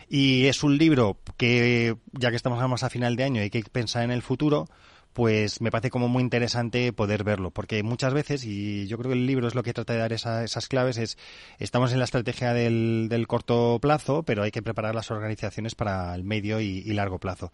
Y 0.09 0.47
es 0.47 0.63
un 0.63 0.79
libro 0.79 1.19
que, 1.37 1.97
ya 2.13 2.31
que 2.31 2.37
estamos 2.37 2.67
más 2.69 2.83
a 2.83 2.91
final 2.91 3.17
de 3.17 3.25
año 3.25 3.43
hay 3.43 3.51
que 3.51 3.63
pensar 3.63 4.03
en 4.05 4.11
el 4.11 4.23
futuro, 4.23 4.67
pues 5.19 5.61
me 5.61 5.73
parece 5.73 5.91
como 5.91 6.07
muy 6.07 6.23
interesante 6.23 6.93
poder 6.93 7.25
verlo, 7.25 7.51
porque 7.51 7.83
muchas 7.83 8.15
veces, 8.15 8.45
y 8.45 8.87
yo 8.87 8.99
creo 8.99 9.11
que 9.11 9.19
el 9.19 9.27
libro 9.27 9.49
es 9.49 9.57
lo 9.57 9.65
que 9.65 9.75
trata 9.75 9.93
de 9.93 9.99
dar 9.99 10.13
esa- 10.13 10.45
esas 10.45 10.69
claves, 10.69 10.97
es 10.97 11.19
estamos 11.59 11.93
en 11.93 11.99
la 11.99 12.05
estrategia 12.05 12.53
del, 12.53 13.25
corto 13.27 13.81
plazo, 13.83 14.23
pero 14.23 14.45
hay 14.45 14.53
que 14.53 14.63
preparar 14.63 14.95
las 14.95 15.11
organizaciones 15.11 15.75
para 15.75 16.15
el 16.15 16.23
medio 16.23 16.61
y, 16.61 16.85
largo 16.93 17.19
plazo. 17.19 17.51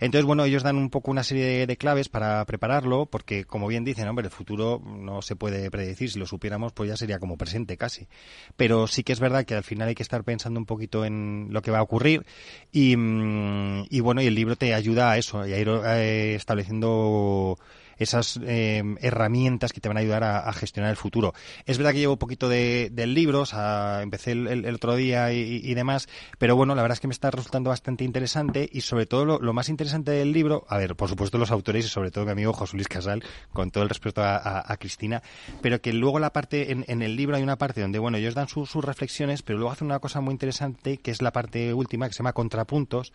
Entonces, 0.00 0.26
bueno, 0.26 0.44
ellos 0.44 0.64
dan 0.64 0.76
un 0.76 0.90
poco 0.90 1.12
una 1.12 1.22
serie 1.22 1.68
de, 1.68 1.76
claves 1.76 2.08
para 2.08 2.44
prepararlo, 2.46 3.06
porque 3.06 3.44
como 3.44 3.68
bien 3.68 3.84
dicen, 3.84 4.08
hombre, 4.08 4.26
el 4.26 4.32
futuro 4.32 4.82
no 4.84 5.22
se 5.22 5.36
puede 5.36 5.70
predecir, 5.70 6.10
si 6.10 6.18
lo 6.18 6.26
supiéramos, 6.26 6.72
pues 6.72 6.88
ya 6.90 6.96
sería 6.96 7.20
como 7.20 7.36
presente 7.36 7.76
casi. 7.76 8.08
Pero 8.56 8.88
sí 8.88 9.04
que 9.04 9.12
es 9.12 9.20
verdad 9.20 9.44
que 9.44 9.54
al 9.54 9.62
final 9.62 9.86
hay 9.86 9.94
que 9.94 10.02
estar 10.02 10.24
pensando 10.24 10.58
un 10.58 10.66
poquito 10.66 11.04
en 11.04 11.46
lo 11.50 11.62
que 11.62 11.70
va 11.70 11.78
a 11.78 11.82
ocurrir 11.82 12.26
y, 12.72 12.96
mm, 12.96 13.86
bueno, 14.02 14.20
y 14.20 14.26
el 14.26 14.34
libro 14.34 14.56
te 14.56 14.74
ayuda 14.74 15.12
a 15.12 15.16
eso, 15.18 15.46
y 15.46 15.52
a 15.52 15.58
ir 15.58 15.68
eh, 15.68 16.34
estableciendo 16.34 17.03
の 17.04 17.58
esas 17.98 18.38
eh, 18.44 18.82
herramientas 19.00 19.72
que 19.72 19.80
te 19.80 19.88
van 19.88 19.96
a 19.96 20.00
ayudar 20.00 20.24
a, 20.24 20.38
a 20.40 20.52
gestionar 20.52 20.90
el 20.90 20.96
futuro. 20.96 21.34
Es 21.66 21.78
verdad 21.78 21.92
que 21.92 21.98
llevo 21.98 22.14
un 22.14 22.18
poquito 22.18 22.48
de, 22.48 22.90
del 22.92 23.14
libro, 23.14 23.40
o 23.42 23.46
sea, 23.46 24.00
empecé 24.02 24.32
el, 24.32 24.74
otro 24.74 24.96
día 24.96 25.32
y, 25.32 25.74
demás, 25.74 26.08
pero 26.38 26.56
bueno, 26.56 26.74
la 26.74 26.82
verdad 26.82 26.94
es 26.96 27.00
que 27.00 27.08
me 27.08 27.12
está 27.12 27.30
resultando 27.30 27.70
bastante 27.70 28.04
interesante 28.04 28.68
y 28.72 28.80
sobre 28.82 29.06
todo 29.06 29.24
lo, 29.38 29.52
más 29.52 29.68
interesante 29.68 30.10
del 30.12 30.32
libro, 30.32 30.64
a 30.68 30.78
ver, 30.78 30.96
por 30.96 31.08
supuesto 31.08 31.38
los 31.38 31.50
autores 31.50 31.84
y 31.86 31.88
sobre 31.88 32.10
todo 32.10 32.24
mi 32.24 32.32
amigo 32.32 32.52
José 32.52 32.76
Luis 32.76 32.88
Casal, 32.88 33.22
con 33.52 33.70
todo 33.70 33.82
el 33.84 33.88
respeto 33.88 34.22
a, 34.22 34.36
a- 34.36 34.72
a 34.72 34.76
Cristina, 34.76 35.22
pero 35.62 35.80
que 35.80 35.92
luego 35.92 36.18
la 36.18 36.32
parte, 36.32 36.72
en, 36.72 36.84
el 37.02 37.16
libro 37.16 37.36
hay 37.36 37.42
una 37.42 37.56
parte 37.56 37.80
donde, 37.80 37.98
bueno, 37.98 38.16
ellos 38.18 38.34
dan 38.34 38.48
su- 38.48 38.66
sus 38.66 38.84
reflexiones, 38.84 39.42
pero 39.42 39.58
luego 39.58 39.72
hacen 39.72 39.86
una 39.86 39.98
cosa 40.00 40.20
muy 40.20 40.32
interesante 40.32 40.98
que 40.98 41.10
es 41.10 41.22
la 41.22 41.32
parte 41.32 41.72
última, 41.74 42.06
que 42.08 42.14
se 42.14 42.18
llama 42.18 42.32
Contrapuntos, 42.32 43.12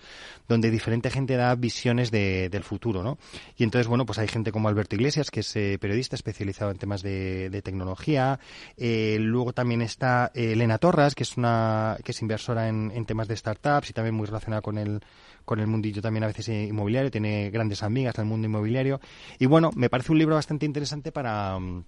donde 0.47 0.71
diferente 0.71 1.09
gente 1.09 1.35
da 1.35 1.55
visiones 1.55 2.11
de- 2.11 2.49
del 2.49 2.63
futuro, 2.63 3.03
¿no? 3.03 3.17
Y 3.57 3.63
entonces, 3.63 3.87
bueno, 3.87 4.05
pues 4.05 4.19
hay 4.19 4.27
gente 4.27 4.51
como 4.51 4.68
Alberto 4.69 4.95
Iglesias, 4.95 5.31
que 5.31 5.41
es 5.41 5.55
eh, 5.55 5.77
periodista 5.79 6.15
especializado 6.15 6.71
en 6.71 6.77
temas 6.77 7.01
de, 7.01 7.61
tecnología. 7.63 8.39
Eh, 8.77 9.17
luego 9.19 9.53
también 9.53 9.81
está 9.81 10.31
eh, 10.33 10.53
Elena 10.53 10.77
Torras, 10.77 11.15
que 11.15 11.23
es 11.23 11.37
una 11.37 11.97
que 12.03 12.11
es 12.11 12.21
inversora 12.21 12.69
en, 12.69 13.05
temas 13.05 13.27
de 13.27 13.35
startups 13.35 13.89
y 13.89 13.93
también 13.93 14.15
muy 14.15 14.27
relacionada 14.27 14.61
con 14.61 14.77
el 14.77 15.01
con 15.45 15.59
el 15.59 15.65
mundillo 15.67 15.99
también 15.99 16.23
a 16.23 16.27
veces 16.27 16.47
eh, 16.49 16.65
inmobiliario, 16.65 17.09
tiene 17.09 17.49
grandes 17.49 17.81
amigas 17.81 18.15
en 18.19 18.25
el 18.25 18.27
mundo 18.27 18.45
inmobiliario. 18.45 19.01
Y 19.39 19.47
bueno, 19.47 19.71
me 19.75 19.89
parece 19.89 20.11
un 20.11 20.19
libro 20.19 20.35
bastante 20.35 20.67
interesante 20.67 21.11
para 21.11 21.57
mm, 21.57 21.83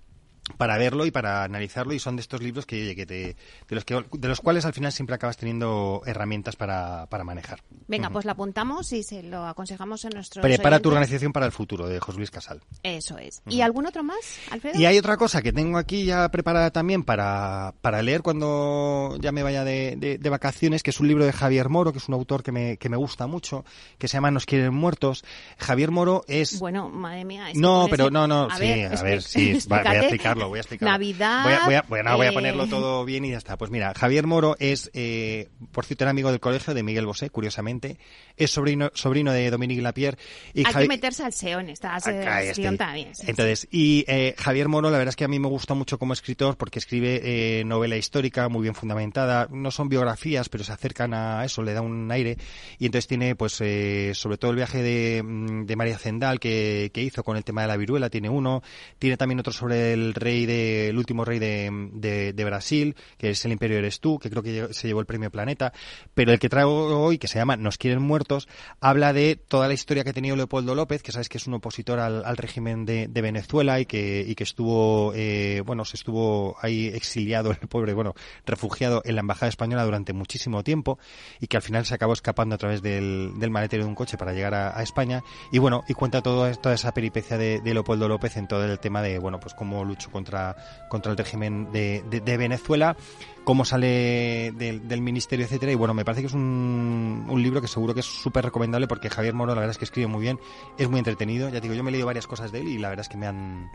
para 0.58 0.78
verlo 0.78 1.06
y 1.06 1.12
para 1.12 1.44
analizarlo 1.44 1.94
y 1.94 2.00
son 2.00 2.16
de 2.16 2.22
estos 2.22 2.42
libros 2.42 2.66
que, 2.66 2.76
oye, 2.82 2.96
que 2.96 3.06
te, 3.06 3.36
de 3.70 3.76
los 3.76 3.86
que 3.86 4.04
de 4.14 4.28
los 4.28 4.42
cuales 4.42 4.66
al 4.66 4.74
final 4.74 4.92
siempre 4.92 5.16
acabas 5.16 5.38
teniendo 5.38 6.02
herramientas 6.06 6.56
para, 6.56 7.06
para 7.08 7.24
manejar. 7.24 7.62
Venga, 7.88 8.10
pues 8.10 8.26
lo 8.26 8.32
apuntamos 8.32 8.92
y 8.92 9.04
se 9.04 9.22
lo 9.24 9.46
aconsejamos 9.46 10.04
a 10.06 10.10
nuestros 10.10 10.42
Prepara 10.44 10.80
tu 10.80 10.90
organización 10.90 11.32
para 11.32 11.46
el 11.46 11.52
futuro 11.52 11.88
de 11.88 12.00
José 12.00 12.18
Luis 12.18 12.32
Casal. 12.32 12.62
Eso 12.84 13.18
es. 13.18 13.42
¿Y 13.48 13.62
algún 13.62 13.86
otro 13.86 14.04
más, 14.04 14.18
Alfredo? 14.50 14.80
Y 14.80 14.86
hay 14.86 14.98
otra 14.98 15.16
cosa 15.16 15.42
que 15.42 15.54
tengo 15.54 15.78
aquí 15.78 16.06
ya 16.06 16.28
preparada 16.30 16.72
también 16.72 17.04
para, 17.04 17.74
para 17.82 18.02
leer 18.02 18.22
cuando 18.22 19.18
ya 19.22 19.32
me 19.32 19.44
vaya 19.44 19.64
de, 19.64 19.96
de- 19.98 20.18
de 20.18 20.30
vacaciones, 20.30 20.82
que 20.84 20.90
es 20.90 21.00
un 21.00 21.08
libro 21.08 21.24
de 21.24 21.34
Javier 21.34 21.70
Moro, 21.70 21.92
que 21.94 22.00
es 22.00 22.08
un 22.08 22.16
autor 22.16 22.44
que 22.44 22.52
me, 22.52 22.78
que 22.78 22.90
me 22.90 22.98
gusta 22.98 23.28
mucho, 23.28 23.64
que 23.98 24.08
se 24.08 24.18
llama 24.18 24.32
Nos 24.32 24.46
quieren 24.46 24.74
muertos. 24.74 25.24
Javier 25.60 25.92
Moro 25.92 26.24
es... 26.28 26.60
Bueno, 26.60 26.90
madre 26.90 27.26
mía. 27.26 27.52
es 27.52 27.58
no, 27.58 27.88
pero 27.90 28.06
ese- 28.06 28.12
no, 28.12 28.28
no, 28.28 28.46
A 28.50 28.56
sí, 28.58 28.64
ver, 28.64 28.98
a 28.98 29.04
ver, 29.04 29.22
sí, 29.22 29.54
va- 29.72 29.84
voy 29.84 29.96
a 29.96 30.00
explicarlo. 30.00 30.41
Explicarlo, 30.42 30.50
voy 30.50 30.58
a 30.58 30.62
explicarlo. 30.62 30.92
Navidad, 30.92 31.44
Voy 31.44 31.54
a, 31.54 31.66
voy 31.66 31.74
a- 31.76 31.86
bueno, 31.88 32.18
voy 32.18 32.26
a 32.28 32.30
eh, 32.30 32.34
ponerlo 32.34 32.68
todo 32.68 33.06
bien 33.06 33.26
y 33.26 33.32
ya 33.32 33.38
está. 33.38 33.58
Pues 33.58 33.72
mira, 33.72 33.94
Javier 33.96 34.28
Moro 34.28 34.56
es, 34.60 34.90
eh, 34.94 35.50
por 35.72 35.86
cierto, 35.86 36.04
era 36.04 36.12
amigo 36.12 36.30
del 36.32 36.40
colegio 36.40 36.74
de 36.74 36.84
Miguel 36.84 37.06
Bosé, 37.06 37.30
curiosamente. 37.30 37.98
Es 38.38 38.52
sobrino, 38.52 38.92
sobrino 38.94 39.32
de 39.34 39.50
Dominique 39.52 39.82
Lapierre. 39.82 40.18
Y 40.54 40.60
Hay 40.66 40.74
Javi- 40.74 40.82
que 40.84 40.88
meterse 40.88 41.24
al 41.24 41.34
SEO 41.34 41.60
en 41.60 41.70
esta 41.70 41.96
Acá 41.96 42.42
estoy. 42.42 42.46
sección 42.56 42.78
también. 42.78 43.14
sí. 43.16 43.26
Entonces, 43.28 43.68
y 43.72 44.06
eh, 44.08 44.36
Javier 44.38 44.68
Moro, 44.68 44.90
la 44.90 44.98
verdad 44.98 45.10
es 45.10 45.16
que 45.16 45.26
a 45.26 45.28
mí 45.28 45.40
me 45.40 45.48
gusta 45.48 45.74
mucho 45.74 45.98
como 46.00 46.14
escritor 46.14 46.58
porque 46.58 46.80
escribe 46.80 47.22
eh, 47.24 47.64
novela 47.66 47.98
histórica 47.98 48.50
muy 48.50 48.64
bien 48.64 48.76
fundamentada. 48.76 49.48
No 49.52 49.72
son 49.72 49.90
biografías, 49.90 50.50
pero 50.50 50.64
se 50.64 50.72
acercan 50.72 51.14
a 51.14 51.44
eso, 51.46 51.62
le 51.64 51.74
da 51.74 51.82
un 51.82 52.12
aire. 52.12 52.38
Y 52.80 52.86
entonces 52.88 53.08
tiene, 53.08 53.36
pues, 53.36 53.58
eh, 53.62 54.12
sobre 54.16 54.38
todo 54.38 54.52
el 54.52 54.58
viaje 54.58 54.82
de, 54.82 55.22
mm, 55.24 55.66
de 55.66 55.76
María 55.76 55.98
Zendal 55.98 56.40
que, 56.40 56.92
que 56.94 57.02
hizo 57.02 57.24
con 57.24 57.38
el 57.38 57.44
tema 57.44 57.62
de 57.62 57.68
la 57.68 57.78
viruela, 57.78 58.10
tiene 58.10 58.30
uno. 58.30 58.64
Tiene 59.00 59.18
también 59.18 59.40
otro 59.40 59.54
sobre 59.54 59.94
el 59.94 60.14
rey 60.22 60.46
de, 60.46 60.90
el 60.90 60.98
último 60.98 61.26
rey 61.26 61.40
de, 61.40 62.32
de, 62.34 62.44
Brasil, 62.46 62.96
que 63.18 63.32
es 63.32 63.44
el 63.44 63.52
Imperio 63.52 63.78
Eres 63.78 64.00
tú, 64.00 64.18
que 64.20 64.30
creo 64.30 64.42
que 64.42 64.74
se 64.74 64.88
llevó 64.88 65.02
el 65.02 65.06
premio 65.06 65.30
Planeta. 65.30 65.74
Pero 66.14 66.32
el 66.32 66.40
que 66.40 66.48
traigo 66.48 67.04
hoy, 67.04 67.18
que 67.18 67.28
se 67.28 67.40
llama 67.40 67.58
Nos 67.58 67.78
quieren 67.78 68.02
muertos, 68.02 68.48
habla 68.80 69.12
de 69.12 69.36
toda 69.36 69.68
la 69.68 69.74
historia 69.74 70.04
que 70.04 70.12
ha 70.12 70.14
tenido 70.14 70.36
Leopoldo 70.36 70.76
López, 70.76 71.04
que 71.04 71.12
sabes 71.12 71.28
que 71.28 71.38
es 71.38 71.48
un 71.48 71.56
opositor 71.56 72.00
al, 72.00 72.24
al 72.24 72.38
régimen 72.38 72.86
de, 72.86 73.22
Venezuela 73.22 73.80
y 73.80 73.86
que, 73.86 74.26
y 74.28 74.34
que 74.34 74.44
estuvo, 74.44 75.14
eh, 75.16 75.62
bueno, 75.66 75.86
se 75.86 75.98
estuvo 75.98 76.56
ahí 76.62 76.88
exiliado, 76.88 77.52
el 77.52 77.68
pobre, 77.68 77.94
bueno, 77.94 78.16
refugiado 78.46 79.02
en 79.06 79.16
la 79.16 79.22
embajada 79.22 79.50
española 79.50 79.84
durante 79.84 80.14
muchísimo 80.14 80.64
tiempo 80.64 80.98
y 81.40 81.48
que 81.48 81.58
al 81.58 81.64
final 81.64 81.86
se 81.86 81.94
acabó 81.94 82.14
escapando 82.14 82.56
a 82.56 82.58
través 82.58 82.82
del, 82.82 83.34
del 83.38 83.52
maletero 83.52 83.84
de 83.84 83.90
un 83.90 83.96
coche 83.96 84.18
para 84.18 84.34
llegar 84.34 84.54
a, 84.54 84.78
a 84.78 84.84
España. 84.84 85.24
Y 85.52 85.60
bueno, 85.60 85.84
y 85.88 85.94
cuenta 85.94 86.22
todo, 86.22 86.52
toda 86.56 86.76
esa 86.76 86.94
peripecia 86.94 87.38
de, 87.38 87.60
de 87.62 87.74
Leopoldo 87.74 88.08
López 88.08 88.38
en 88.38 88.48
todo 88.48 88.64
el 88.66 88.80
tema 88.80 89.02
de, 89.02 89.20
bueno, 89.20 89.40
pues 89.40 89.54
cómo 89.54 89.84
luchó 89.84 90.11
contra, 90.12 90.56
contra 90.90 91.12
el 91.12 91.18
régimen 91.18 91.72
de, 91.72 92.04
de- 92.10 92.22
de 92.22 92.38
Venezuela, 92.38 92.96
cómo 93.44 93.66
sale 93.66 94.52
del, 94.56 94.88
del 94.88 95.02
ministerio, 95.02 95.46
etcétera. 95.46 95.72
Y 95.72 95.76
bueno, 95.76 95.94
me 95.94 96.06
parece 96.06 96.22
que 96.22 96.28
es 96.28 96.34
un, 96.34 97.26
un 97.30 97.42
libro 97.42 97.62
que 97.62 97.68
seguro 97.68 97.94
que 97.94 98.02
es 98.02 98.06
súper 98.06 98.46
recomendable 98.46 98.88
porque 98.88 99.10
Javier 99.10 99.34
Moro, 99.34 99.54
la 99.56 99.62
verdad 99.62 99.72
es 99.72 99.78
que 99.78 99.86
escribe 99.86 100.08
muy 100.08 100.22
bien, 100.22 100.40
es 100.78 100.90
muy 100.90 101.00
entretenido. 101.00 101.48
Ya 101.50 101.56
te 101.56 101.62
digo, 101.62 101.74
yo 101.74 101.84
me 101.84 101.90
he 101.90 101.94
leído 101.94 102.06
varias 102.08 102.28
cosas 102.28 102.52
de 102.52 102.60
él 102.60 102.68
y 102.68 102.78
la 102.78 102.90
verdad 102.90 103.04
es 103.04 103.10
que 103.10 103.18
me 103.18 103.26
han, 103.28 103.70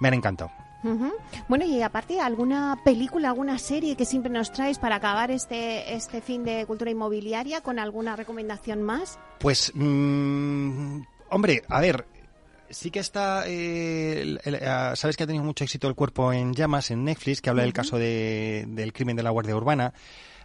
me 0.00 0.08
han 0.08 0.14
encantado. 0.14 0.50
Bueno, 1.48 1.64
y 1.64 1.80
aparte, 1.80 2.18
¿alguna 2.20 2.76
película, 2.84 3.28
alguna 3.28 3.56
serie 3.58 3.94
que 3.94 4.04
siempre 4.04 4.32
nos 4.32 4.50
traes 4.50 4.80
para 4.80 4.96
acabar 4.96 5.30
este, 5.30 5.94
este 5.94 6.20
fin 6.20 6.42
de 6.42 6.66
cultura 6.66 6.90
inmobiliaria 6.90 7.60
con 7.60 7.78
alguna 7.78 8.16
recomendación 8.16 8.82
más? 8.82 9.20
Pues, 9.38 9.70
mm, 9.76 11.02
hombre, 11.30 11.62
a 11.68 11.80
ver, 11.80 12.04
sí 12.72 12.90
que 12.90 12.98
está, 12.98 13.44
eh, 13.46 14.20
el- 14.22 14.40
el- 14.44 14.54
ah, 14.66 14.94
sabes 14.96 15.16
que 15.16 15.22
ha 15.24 15.26
tenido 15.26 15.44
mucho 15.44 15.64
éxito 15.64 15.86
el 15.88 15.94
cuerpo 15.94 16.32
en 16.32 16.54
llamas 16.54 16.90
en 16.90 17.04
Netflix, 17.04 17.40
que 17.40 17.50
habla 17.50 17.62
del 17.62 17.72
caso 17.72 17.98
de- 17.98 18.64
del 18.68 18.92
crimen 18.92 19.16
de 19.16 19.22
la 19.22 19.30
Guardia 19.30 19.54
Urbana. 19.56 19.92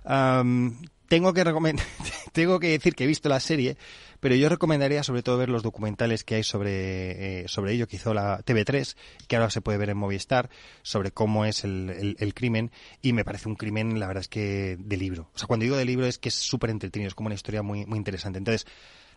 Am, 0.04 0.80
tengo 1.08 1.34
que 1.34 1.44
tengo 2.34 2.60
que 2.60 2.70
decir 2.70 2.94
que 2.96 3.06
he 3.06 3.08
visto 3.08 3.30
la 3.30 3.40
serie, 3.40 3.78
pero 4.20 4.36
yo 4.36 4.50
recomendaría 4.50 5.04
sobre 5.04 5.24
todo 5.24 5.38
ver 5.38 5.50
los 5.50 5.64
documentales 5.64 6.24
que 6.24 6.36
hay 6.36 6.44
sobre, 6.44 7.42
eh, 7.44 7.48
sobre 7.48 7.74
ello 7.74 7.88
que 7.88 7.96
hizo 7.96 8.14
la 8.14 8.40
TV3, 8.44 8.96
que 9.28 9.36
ahora 9.38 9.50
se 9.50 9.62
puede 9.62 9.78
ver 9.78 9.90
en 9.90 9.98
Movistar, 9.98 10.50
sobre 10.82 11.12
cómo 11.12 11.46
es 11.46 11.64
el, 11.64 11.90
el- 11.90 12.16
el 12.20 12.34
crimen, 12.34 12.72
y 13.02 13.14
me 13.14 13.24
parece 13.26 13.48
un 13.50 13.56
crimen, 13.56 14.00
la 14.00 14.08
verdad 14.08 14.22
es 14.22 14.28
que 14.28 14.78
de 14.80 14.98
libro. 14.98 15.30
O 15.34 15.38
sea, 15.38 15.48
cuando 15.48 15.64
digo 15.64 15.78
de 15.78 15.86
libro 15.86 16.06
es 16.06 16.18
que 16.20 16.30
es 16.30 16.36
súper 16.36 16.70
entretenido, 16.70 17.08
es 17.08 17.16
como 17.16 17.28
una 17.28 17.36
historia 17.36 17.62
muy, 17.64 17.86
muy 17.86 17.98
interesante. 17.98 18.38
Entonces, 18.40 18.66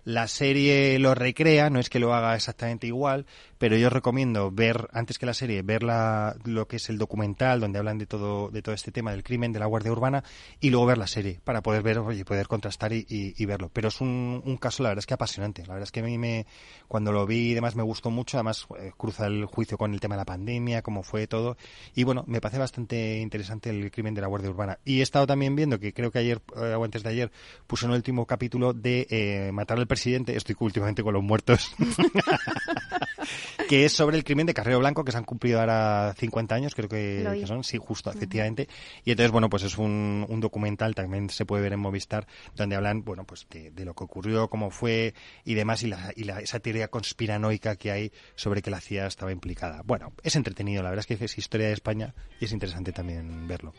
la 0.05 0.29
serie 0.29 0.99
lo 0.99 1.15
recrea, 1.15 1.71
no 1.71 1.81
es 1.81 1.91
que 1.91 1.99
lo 1.99 2.15
haga 2.15 2.35
exactamente 2.35 2.87
igual, 2.87 3.27
pero 3.61 3.77
yo 3.77 3.91
recomiendo 3.91 4.51
ver, 4.51 4.89
antes 4.95 5.19
que 5.19 5.27
la 5.27 5.35
serie, 5.35 5.61
ver 5.61 5.83
la- 5.83 6.35
lo 6.47 6.67
que 6.67 6.77
es 6.77 6.89
el 6.89 6.97
documental 6.97 7.61
donde 7.61 7.79
hablan 7.79 7.99
de 7.99 8.07
todo, 8.07 8.49
de 8.51 8.63
todo 8.63 8.75
este 8.75 8.91
tema 8.91 9.11
del 9.13 9.23
crimen, 9.23 9.53
de 9.53 9.59
la 9.59 9.67
Guardia 9.67 9.93
Urbana, 9.93 10.25
y 10.61 10.71
luego 10.71 10.87
ver 10.87 10.97
la 10.97 11.07
serie, 11.07 11.41
para 11.45 11.63
poder 11.63 11.83
ver, 11.83 11.99
oye, 11.99 12.25
poder 12.25 12.49
contrastar 12.49 12.95
y, 12.95 13.05
y- 13.09 13.35
y 13.37 13.45
verlo. 13.45 13.69
Pero 13.71 13.89
es 13.89 14.01
un, 14.01 14.43
un 14.45 14.57
caso, 14.57 14.83
la 14.83 14.89
verdad 14.89 15.01
es 15.01 15.07
que 15.07 15.13
apasionante. 15.13 15.61
La 15.67 15.75
verdad 15.75 15.83
es 15.85 15.93
que 15.93 16.01
a 16.01 16.05
mí 16.05 16.17
me, 16.17 16.47
cuando 16.89 17.13
lo 17.13 17.27
vi 17.27 17.51
y 17.51 17.55
demás 17.55 17.77
me 17.77 17.83
gustó 17.83 18.11
mucho, 18.11 18.39
además 18.39 18.67
eh, 18.79 18.93
cruza 18.97 19.27
el 19.27 19.45
juicio 19.45 19.77
con 19.77 19.93
el 19.93 20.01
tema 20.01 20.15
de 20.15 20.21
la 20.21 20.25
pandemia, 20.25 20.81
cómo 20.81 21.03
fue 21.03 21.27
todo, 21.27 21.59
y 21.95 22.05
bueno, 22.05 22.25
me 22.27 22.41
parece 22.41 22.59
bastante 22.59 23.19
interesante 23.19 23.69
el 23.69 23.91
crimen 23.91 24.15
de 24.15 24.23
la 24.23 24.27
Guardia 24.29 24.49
Urbana. 24.49 24.79
Y 24.87 25.01
he 25.01 25.03
estado 25.03 25.27
también 25.27 25.55
viendo 25.55 25.79
que 25.79 25.93
creo 25.93 26.11
que 26.11 26.19
ayer, 26.21 26.41
eh, 26.57 26.75
o 26.75 26.83
antes 26.85 27.03
de 27.03 27.11
ayer, 27.11 27.31
puso 27.67 27.85
en 27.85 27.93
el 27.93 27.97
último 27.99 28.25
capítulo 28.25 28.73
de 28.73 29.07
eh, 29.11 29.51
matar 29.53 29.77
al 29.79 29.87
presidente, 29.87 30.35
estoy 30.35 30.57
últimamente 30.61 31.03
con 31.03 31.13
los 31.13 31.23
muertos, 31.23 31.75
que 33.69 33.85
es 33.85 33.93
sobre 33.93 34.17
el 34.17 34.25
crimen 34.25 34.47
de 34.47 34.55
Carrero 34.55 34.79
Blanco, 34.79 35.05
que 35.05 35.13
se 35.13 35.19
han 35.19 35.25
cumplido 35.25 35.61
ahora 35.61 36.15
50 36.19 36.55
años, 36.55 36.75
creo 36.75 36.89
que, 36.89 37.45
son, 37.47 37.65
sí, 37.65 37.79
justo, 37.79 38.11
efectivamente. 38.11 38.69
Y 39.05 39.13
entonces, 39.13 39.33
bueno, 39.33 39.49
pues 39.49 39.63
es 39.63 39.79
un, 39.79 40.27
un 40.29 40.41
documental, 40.41 40.95
también 40.95 41.31
se 41.31 41.45
puede 41.45 41.63
ver 41.63 41.73
en 41.73 41.81
Movistar, 41.81 42.27
donde 42.55 42.77
hablan, 42.77 43.05
bueno, 43.05 43.25
pues 43.25 43.47
de, 43.51 43.71
de 43.71 43.85
lo 43.85 43.95
que 43.95 44.05
ocurrió, 44.05 44.49
cómo 44.49 44.71
fue 44.71 45.15
y 45.45 45.55
demás, 45.55 45.83
y, 45.83 45.89
la, 45.89 46.13
y 46.17 46.25
la, 46.25 46.41
esa 46.41 46.61
teoría 46.61 46.89
conspiranoica 46.89 47.77
que 47.77 47.91
hay 47.91 48.13
sobre 48.35 48.63
que 48.63 48.71
la 48.71 48.81
CIA 48.81 49.07
estaba 49.07 49.33
implicada. 49.33 49.83
Bueno, 49.85 50.13
es 50.23 50.37
entretenido, 50.37 50.83
la 50.83 50.91
verdad 50.91 51.07
es 51.09 51.19
que 51.19 51.25
es 51.25 51.39
historia 51.39 51.69
de 51.69 51.73
España 51.73 52.15
y 52.41 52.45
es 52.45 52.53
interesante 52.53 52.93
también 52.93 53.47
verlo. 53.47 53.73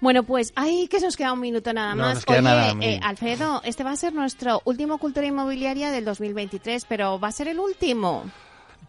Bueno, 0.00 0.24
pues, 0.24 0.52
ay, 0.56 0.88
que 0.88 1.00
nos 1.00 1.16
queda 1.16 1.32
un 1.32 1.40
minuto 1.40 1.72
nada 1.72 1.94
No, 1.94 2.02
más. 2.02 2.24
Oye, 2.28 2.42
nada, 2.42 2.74
eh, 2.80 3.00
Alfredo, 3.02 3.62
este 3.64 3.82
va 3.82 3.92
a 3.92 3.96
ser 3.96 4.12
nuestro 4.12 4.60
último 4.64 4.98
cultura 4.98 5.26
inmobiliaria 5.26 5.90
del 5.90 6.04
2023, 6.04 6.84
pero 6.84 7.18
va 7.18 7.28
a 7.28 7.32
ser 7.32 7.48
el 7.48 7.58
último. 7.58 8.24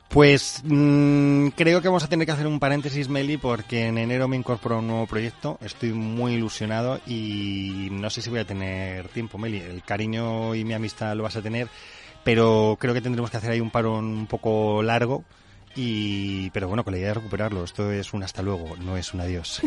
Pues 0.10 0.62
mm, 0.64 1.50
creo 1.50 1.82
que 1.82 1.90
vamos 1.90 2.04
a 2.04 2.08
tener 2.08 2.26
que 2.26 2.32
hacer 2.32 2.48
un 2.48 2.60
paréntesis, 2.60 3.10
Meli, 3.10 3.38
porque 3.38 3.88
en 3.88 3.98
enero 3.98 4.28
me 4.28 4.38
incorporo 4.38 4.76
a 4.76 4.80
un 4.80 4.88
nuevo 4.88 5.06
proyecto. 5.06 5.58
Estoy 5.62 5.92
muy 5.92 6.34
ilusionado 6.34 7.02
y 7.06 7.90
no 7.92 8.10
sé 8.10 8.22
si 8.22 8.30
voy 8.30 8.40
a 8.40 8.46
tener 8.46 9.10
tiempo, 9.10 9.38
Meli. 9.38 9.60
El 9.60 9.84
cariño 9.84 10.56
y 10.56 10.64
mi 10.64 10.74
amistad 10.74 11.16
lo 11.16 11.24
vas 11.24 11.36
a 11.36 11.42
tener, 11.42 11.68
pero 12.24 12.78
creo 12.80 12.94
que 12.94 13.02
tendremos 13.02 13.30
que 13.30 13.38
hacer 13.38 13.52
ahí 13.52 13.60
un 13.60 13.70
parón 13.70 14.06
un 14.06 14.28
poco 14.28 14.82
largo. 14.82 15.26
Y, 15.80 16.50
pero 16.50 16.68
bueno, 16.68 16.84
con 16.84 16.92
la 16.94 16.98
idea 16.98 17.10
de 17.10 17.14
recuperarlo. 17.14 17.64
Esto 17.64 17.92
es 17.92 18.12
un 18.12 18.24
hasta 18.24 18.42
luego, 18.42 18.76
no 18.78 18.98
es 18.98 19.14
un 19.14 19.22
adiós. 19.22 19.62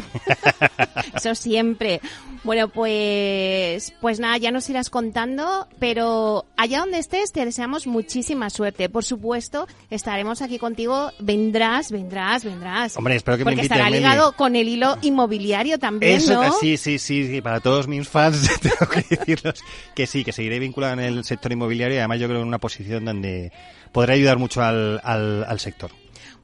Eso 1.14 1.36
siempre. 1.36 2.00
Bueno, 2.42 2.66
pues, 2.68 3.94
pues 4.00 4.18
nada, 4.18 4.36
ya 4.36 4.50
nos 4.50 4.68
irás 4.68 4.90
contando, 4.90 5.68
pero 5.78 6.46
allá 6.56 6.80
donde 6.80 6.98
estés 6.98 7.30
te 7.30 7.44
deseamos 7.44 7.86
muchísima 7.86 8.50
suerte. 8.50 8.88
Por 8.88 9.04
supuesto, 9.04 9.68
estaremos 9.88 10.42
aquí 10.42 10.58
contigo. 10.58 11.12
Vendrás, 11.20 11.92
vendrás, 11.92 12.44
vendrás. 12.44 12.96
Hombre, 12.96 13.14
espero 13.14 13.38
que 13.38 13.44
me 13.44 13.52
Porque 13.52 13.66
invites, 13.66 13.76
estará 13.76 13.88
ligado 13.88 14.32
con 14.32 14.56
el 14.56 14.68
hilo 14.68 14.98
inmobiliario 15.02 15.78
también, 15.78 16.16
Eso, 16.16 16.42
¿no? 16.42 16.52
sí, 16.58 16.76
sí, 16.76 16.98
sí, 16.98 17.28
sí, 17.28 17.40
para 17.40 17.60
todos 17.60 17.86
mis 17.86 18.08
fans 18.08 18.50
tengo 18.60 18.90
que 18.90 19.04
decirlos 19.16 19.62
que 19.94 20.08
sí, 20.08 20.24
que 20.24 20.32
seguiré 20.32 20.58
vinculado 20.58 20.94
en 20.94 21.00
el 21.00 21.24
sector 21.24 21.52
inmobiliario 21.52 21.94
y 21.94 21.98
además 21.98 22.18
yo 22.18 22.26
creo 22.26 22.40
en 22.40 22.48
una 22.48 22.58
posición 22.58 23.04
donde 23.04 23.52
podré 23.92 24.14
ayudar 24.14 24.38
mucho 24.38 24.60
al, 24.60 25.00
al, 25.04 25.44
al 25.44 25.60
sector. 25.60 25.99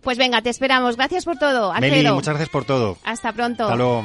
Pues 0.06 0.18
venga, 0.18 0.40
te 0.40 0.50
esperamos. 0.50 0.94
Gracias 0.94 1.24
por 1.24 1.36
todo, 1.36 1.74
Meli, 1.80 2.08
muchas 2.08 2.34
gracias 2.34 2.48
por 2.48 2.64
todo. 2.64 2.96
Hasta 3.02 3.32
pronto. 3.32 3.64
Hasta 3.64 3.74
luego. 3.74 4.04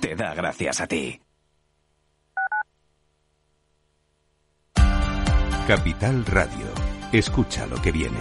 te 0.00 0.16
da 0.16 0.34
gracias 0.34 0.80
a 0.80 0.86
ti. 0.86 1.20
Capital 5.66 6.26
Radio. 6.26 6.66
Escucha 7.12 7.66
lo 7.66 7.80
que 7.80 7.92
viene. 7.92 8.18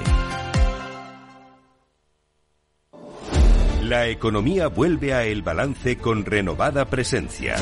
La 3.82 4.08
economía 4.08 4.68
vuelve 4.68 5.14
a 5.14 5.26
El 5.26 5.42
Balance 5.42 5.98
con 5.98 6.26
renovada 6.26 6.86
presencia. 6.86 7.56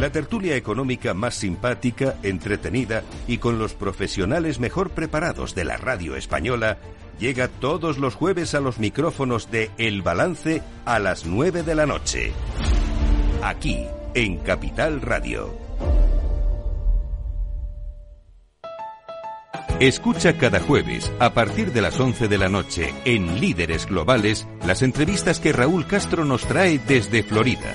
La 0.00 0.10
tertulia 0.10 0.56
económica 0.56 1.14
más 1.14 1.34
simpática, 1.36 2.16
entretenida 2.24 3.04
y 3.28 3.38
con 3.38 3.58
los 3.58 3.74
profesionales 3.74 4.58
mejor 4.58 4.90
preparados 4.90 5.54
de 5.54 5.64
la 5.64 5.76
radio 5.76 6.16
española 6.16 6.78
llega 7.18 7.48
todos 7.48 7.98
los 7.98 8.14
jueves 8.14 8.54
a 8.54 8.60
los 8.60 8.78
micrófonos 8.78 9.50
de 9.50 9.70
El 9.78 10.02
Balance 10.02 10.62
a 10.84 10.98
las 10.98 11.26
9 11.26 11.62
de 11.62 11.74
la 11.74 11.86
noche. 11.86 12.32
Aquí, 13.42 13.86
en 14.14 14.38
Capital 14.38 15.00
Radio. 15.00 15.54
Escucha 19.80 20.38
cada 20.38 20.60
jueves, 20.60 21.12
a 21.18 21.34
partir 21.34 21.72
de 21.72 21.82
las 21.82 21.98
11 21.98 22.28
de 22.28 22.38
la 22.38 22.48
noche, 22.48 22.94
en 23.04 23.40
Líderes 23.40 23.86
Globales, 23.86 24.46
las 24.64 24.82
entrevistas 24.82 25.40
que 25.40 25.52
Raúl 25.52 25.86
Castro 25.86 26.24
nos 26.24 26.42
trae 26.46 26.78
desde 26.78 27.24
Florida 27.24 27.74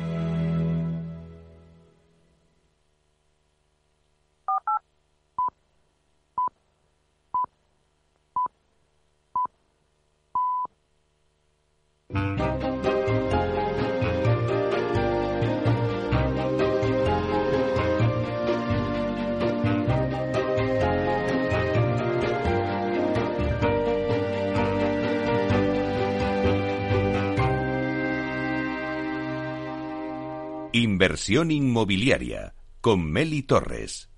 Inversión 30.81 31.51
inmobiliaria 31.51 32.55
con 32.81 33.05
Meli 33.11 33.43
Torres. 33.43 34.09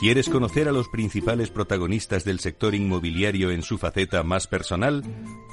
¿Quieres 0.00 0.30
conocer 0.30 0.68
a 0.68 0.72
los 0.72 0.88
principales 0.88 1.50
protagonistas 1.50 2.24
del 2.24 2.40
sector 2.40 2.74
inmobiliario 2.74 3.50
en 3.50 3.60
su 3.60 3.76
faceta 3.76 4.22
más 4.22 4.46
personal? 4.46 5.04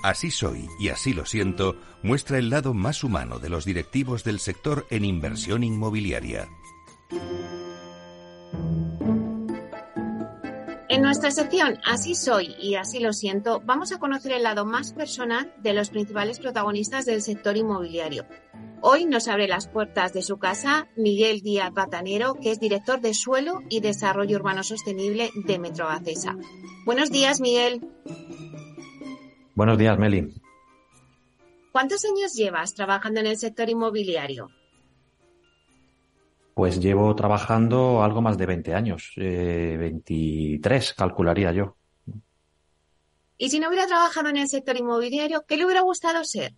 Así 0.01 0.31
soy 0.31 0.69
y 0.79 0.87
así 0.87 1.11
lo 1.11 1.25
siento 1.25 1.75
muestra 2.01 2.37
el 2.37 2.49
lado 2.49 2.73
más 2.73 3.03
humano 3.03 3.37
de 3.37 3.49
los 3.49 3.65
directivos 3.65 4.23
del 4.23 4.39
sector 4.39 4.87
en 4.91 5.03
inversión 5.03 5.65
inmobiliaria. 5.65 6.47
En 10.91 11.01
nuestra 11.03 11.31
sección 11.31 11.79
Así 11.85 12.15
soy 12.15 12.53
y 12.59 12.75
así 12.75 12.99
lo 12.99 13.13
siento, 13.13 13.61
vamos 13.63 13.93
a 13.93 13.97
conocer 13.97 14.33
el 14.33 14.43
lado 14.43 14.65
más 14.65 14.91
personal 14.91 15.53
de 15.63 15.71
los 15.71 15.89
principales 15.89 16.37
protagonistas 16.37 17.05
del 17.05 17.21
sector 17.21 17.55
inmobiliario. 17.55 18.25
Hoy 18.81 19.05
nos 19.05 19.29
abre 19.29 19.47
las 19.47 19.69
puertas 19.69 20.11
de 20.11 20.21
su 20.21 20.37
casa 20.37 20.89
Miguel 20.97 21.39
Díaz 21.39 21.71
Batanero, 21.71 22.33
que 22.33 22.51
es 22.51 22.59
director 22.59 22.99
de 22.99 23.13
Suelo 23.13 23.61
y 23.69 23.79
Desarrollo 23.79 24.35
Urbano 24.35 24.63
Sostenible 24.63 25.29
de 25.33 25.59
Metrobacesa. 25.59 26.35
Buenos 26.83 27.09
días, 27.09 27.39
Miguel. 27.39 27.79
Buenos 29.55 29.77
días, 29.77 29.97
Meli. 29.97 30.33
¿Cuántos 31.71 32.03
años 32.03 32.33
llevas 32.33 32.75
trabajando 32.75 33.21
en 33.21 33.27
el 33.27 33.37
sector 33.37 33.69
inmobiliario? 33.69 34.49
Pues 36.61 36.79
llevo 36.79 37.15
trabajando 37.15 38.03
algo 38.03 38.21
más 38.21 38.37
de 38.37 38.45
20 38.45 38.75
años, 38.75 39.13
eh, 39.15 39.77
23 39.79 40.93
calcularía 40.93 41.51
yo. 41.51 41.75
Y 43.35 43.49
si 43.49 43.59
no 43.59 43.69
hubiera 43.69 43.87
trabajado 43.87 44.29
en 44.29 44.37
el 44.37 44.47
sector 44.47 44.77
inmobiliario, 44.77 45.43
¿qué 45.47 45.57
le 45.57 45.65
hubiera 45.65 45.81
gustado 45.81 46.23
ser? 46.23 46.53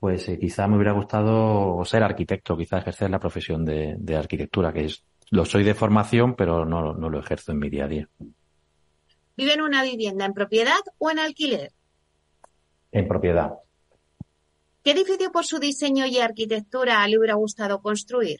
Pues 0.00 0.28
eh, 0.28 0.40
quizá 0.40 0.66
me 0.66 0.74
hubiera 0.74 0.90
gustado 0.90 1.84
ser 1.84 2.02
arquitecto, 2.02 2.56
quizá 2.56 2.78
ejercer 2.78 3.10
la 3.10 3.20
profesión 3.20 3.64
de, 3.64 3.94
de 3.96 4.16
arquitectura, 4.16 4.72
que 4.72 4.86
es, 4.86 5.04
lo 5.30 5.44
soy 5.44 5.62
de 5.62 5.74
formación, 5.76 6.34
pero 6.34 6.64
no, 6.64 6.94
no 6.94 7.08
lo 7.08 7.20
ejerzo 7.20 7.52
en 7.52 7.60
mi 7.60 7.70
día 7.70 7.84
a 7.84 7.88
día. 7.88 8.08
¿Vive 9.36 9.54
en 9.54 9.62
una 9.62 9.84
vivienda 9.84 10.24
en 10.24 10.34
propiedad 10.34 10.80
o 10.98 11.12
en 11.12 11.20
alquiler? 11.20 11.70
En 12.90 13.06
propiedad. 13.06 13.52
¿Qué 14.86 14.92
edificio 14.92 15.32
por 15.32 15.44
su 15.44 15.58
diseño 15.58 16.06
y 16.06 16.20
arquitectura 16.20 17.04
le 17.08 17.18
hubiera 17.18 17.34
gustado 17.34 17.82
construir? 17.82 18.38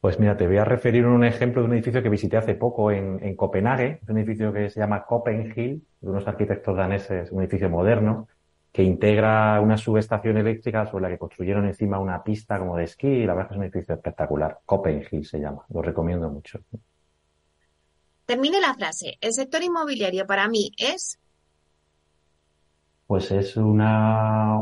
Pues 0.00 0.18
mira, 0.18 0.36
te 0.36 0.48
voy 0.48 0.56
a 0.56 0.64
referir 0.64 1.04
a 1.04 1.08
un 1.08 1.24
ejemplo 1.24 1.62
de 1.62 1.68
un 1.68 1.74
edificio 1.74 2.02
que 2.02 2.08
visité 2.08 2.36
hace 2.36 2.56
poco 2.56 2.90
en, 2.90 3.22
en 3.22 3.36
Copenhague. 3.36 4.00
Es 4.02 4.08
un 4.08 4.18
edificio 4.18 4.52
que 4.52 4.68
se 4.68 4.80
llama 4.80 5.04
Copenhill, 5.06 5.86
de 6.00 6.10
unos 6.10 6.26
arquitectos 6.26 6.76
daneses, 6.76 7.30
un 7.30 7.42
edificio 7.42 7.70
moderno, 7.70 8.26
que 8.72 8.82
integra 8.82 9.60
una 9.60 9.76
subestación 9.76 10.36
eléctrica 10.36 10.84
sobre 10.90 11.02
la 11.02 11.10
que 11.10 11.18
construyeron 11.18 11.64
encima 11.66 12.00
una 12.00 12.24
pista 12.24 12.58
como 12.58 12.76
de 12.76 12.84
esquí 12.86 13.06
y 13.06 13.24
la 13.24 13.34
verdad 13.34 13.44
es 13.44 13.48
que 13.50 13.54
es 13.54 13.58
un 13.58 13.64
edificio 13.66 13.94
espectacular. 13.94 14.58
Copenhill 14.66 15.24
se 15.24 15.38
llama, 15.38 15.64
lo 15.72 15.80
recomiendo 15.80 16.28
mucho. 16.28 16.58
Termine 18.24 18.60
la 18.60 18.74
frase. 18.74 19.16
El 19.20 19.32
sector 19.32 19.62
inmobiliario 19.62 20.26
para 20.26 20.48
mí 20.48 20.72
es 20.76 21.20
pues 23.06 23.30
es 23.30 23.56
una, 23.56 24.58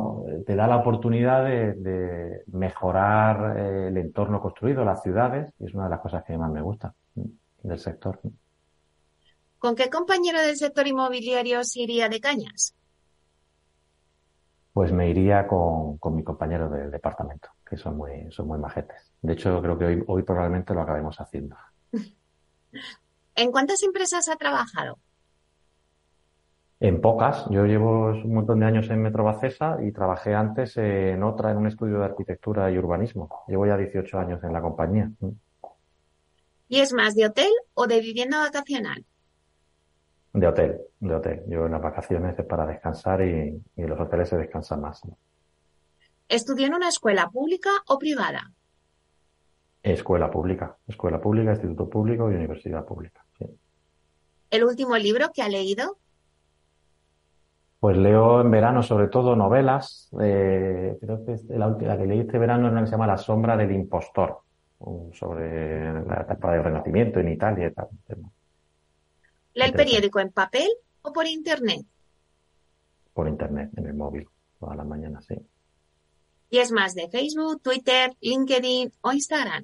te 0.47 0.55
da 0.55 0.67
la 0.67 0.77
oportunidad 0.77 1.45
de, 1.45 1.73
de 1.75 2.43
mejorar 2.49 3.59
eh, 3.59 3.89
el 3.89 3.97
entorno 3.97 4.41
construido, 4.41 4.85
las 4.85 5.03
ciudades, 5.03 5.53
y 5.59 5.67
es 5.67 5.75
una 5.75 5.85
de 5.85 5.91
las 5.91 6.01
cosas 6.01 6.25
que 6.25 6.37
más 6.37 6.51
me 6.51 6.61
gusta 6.61 6.95
del 7.63 7.79
sector. 7.79 8.21
¿Con 9.59 9.75
qué 9.75 9.89
compañero 9.89 10.41
del 10.43 10.57
sector 10.57 10.87
inmobiliario 10.87 11.65
se 11.65 11.81
iría 11.81 12.11
de 12.11 12.21
cañas? 12.21 12.75
Pues 14.75 14.93
me 14.93 15.09
iría 15.09 15.47
con, 15.47 15.97
con 15.97 16.15
mi 16.15 16.23
compañero 16.23 16.69
del 16.69 16.91
departamento, 16.91 17.49
que 17.65 17.79
son 17.79 17.97
muy, 17.97 18.31
son 18.31 18.49
muy 18.49 18.59
majetes. 18.59 19.11
De 19.23 19.33
hecho, 19.33 19.63
creo 19.63 19.79
que 19.79 19.85
hoy, 19.87 20.05
hoy 20.07 20.23
probablemente 20.23 20.75
lo 20.75 20.83
acabemos 20.83 21.19
haciendo. 21.19 21.57
¿En 23.37 23.51
cuántas 23.51 23.83
empresas 23.83 24.29
ha 24.29 24.37
trabajado? 24.37 24.99
En 26.81 27.01
pocas. 27.01 27.47
Yo 27.51 27.65
llevo 27.65 28.09
un 28.11 28.35
montón 28.35 28.61
de 28.61 28.67
años 28.67 28.91
en 28.91 29.01
Metrobacesa 29.01 29.79
y 29.83 29.93
trabajé 29.93 30.35
antes 30.35 30.77
en 30.77 31.23
otra, 31.23 31.51
en 31.51 31.59
un 31.59 31.67
estudio 31.67 31.99
de 31.99 32.05
arquitectura 32.05 32.71
y 32.71 32.79
urbanismo. 32.79 33.45
Llevo 33.49 33.67
ya 33.67 33.77
18 33.77 34.19
años 34.19 34.43
en 34.45 34.53
la 34.53 34.61
compañía. 34.61 35.11
¿Y 36.69 36.81
es 36.81 36.93
más 36.93 37.15
de 37.15 37.27
hotel 37.27 37.51
o 37.75 37.87
de 37.87 38.01
vivienda 38.01 38.39
vacacional? 38.39 39.05
De 40.33 40.47
hotel, 40.47 40.81
de 40.99 41.15
hotel. 41.15 41.43
Yo 41.47 41.67
en 41.67 41.73
las 41.73 41.81
vacaciones 41.81 42.39
es 42.39 42.45
para 42.45 42.67
descansar 42.67 43.23
y, 43.23 43.63
y 43.77 43.83
en 43.83 43.89
los 43.89 44.01
hoteles 44.01 44.29
se 44.29 44.37
descansa 44.37 44.77
más. 44.77 45.03
¿Estudió 46.29 46.67
en 46.67 46.75
una 46.75 46.89
escuela 46.89 47.31
pública 47.31 47.71
o 47.87 47.99
privada? 47.99 48.53
Escuela 49.83 50.31
pública, 50.31 50.77
escuela 50.89 51.21
pública, 51.21 51.51
instituto 51.51 51.89
público 51.89 52.33
y 52.33 52.35
universidad 52.35 52.85
pública. 52.85 53.25
Sí. 53.39 53.45
¿El 54.51 54.65
último 54.65 54.97
libro 54.97 55.31
que 55.33 55.43
ha 55.43 55.49
leído? 55.49 55.99
Pues 57.85 57.99
leo 57.99 58.41
en 58.41 58.51
verano 58.51 58.83
sobre 58.83 59.09
todo 59.09 59.37
novelas. 59.37 60.09
Eh, 60.19 60.97
creo 60.99 61.23
que 61.23 61.37
la 61.51 61.69
última 61.69 61.99
que 61.99 62.07
leí 62.07 62.21
este 62.21 62.39
verano 62.39 62.67
es 62.67 62.73
una 62.73 62.81
que 62.81 62.87
se 62.87 62.93
llama 62.93 63.07
La 63.07 63.19
sombra 63.19 63.59
del 63.59 63.73
impostor, 63.73 64.41
sobre 65.13 65.93
la 65.93 66.23
etapa 66.23 66.53
del 66.53 66.65
Renacimiento 66.65 67.21
en 67.21 67.29
Italia 67.29 67.67
y 67.67 67.75
tal. 67.75 67.89
¿Lee 69.53 69.65
el 69.67 69.75
periódico 69.75 70.19
en 70.19 70.33
papel 70.33 70.71
o 71.03 71.13
por 71.13 71.27
internet? 71.27 71.85
Por 73.13 73.29
internet, 73.29 73.73
en 73.77 73.85
el 73.85 73.93
móvil, 73.93 74.27
todas 74.59 74.79
las 74.79 74.87
mañanas, 74.87 75.27
sí. 75.27 75.35
¿Y 76.49 76.61
es 76.61 76.73
más 76.73 76.95
de 76.95 77.11
Facebook, 77.11 77.61
Twitter, 77.61 78.15
LinkedIn 78.19 78.93
o 79.03 79.13
Instagram? 79.13 79.63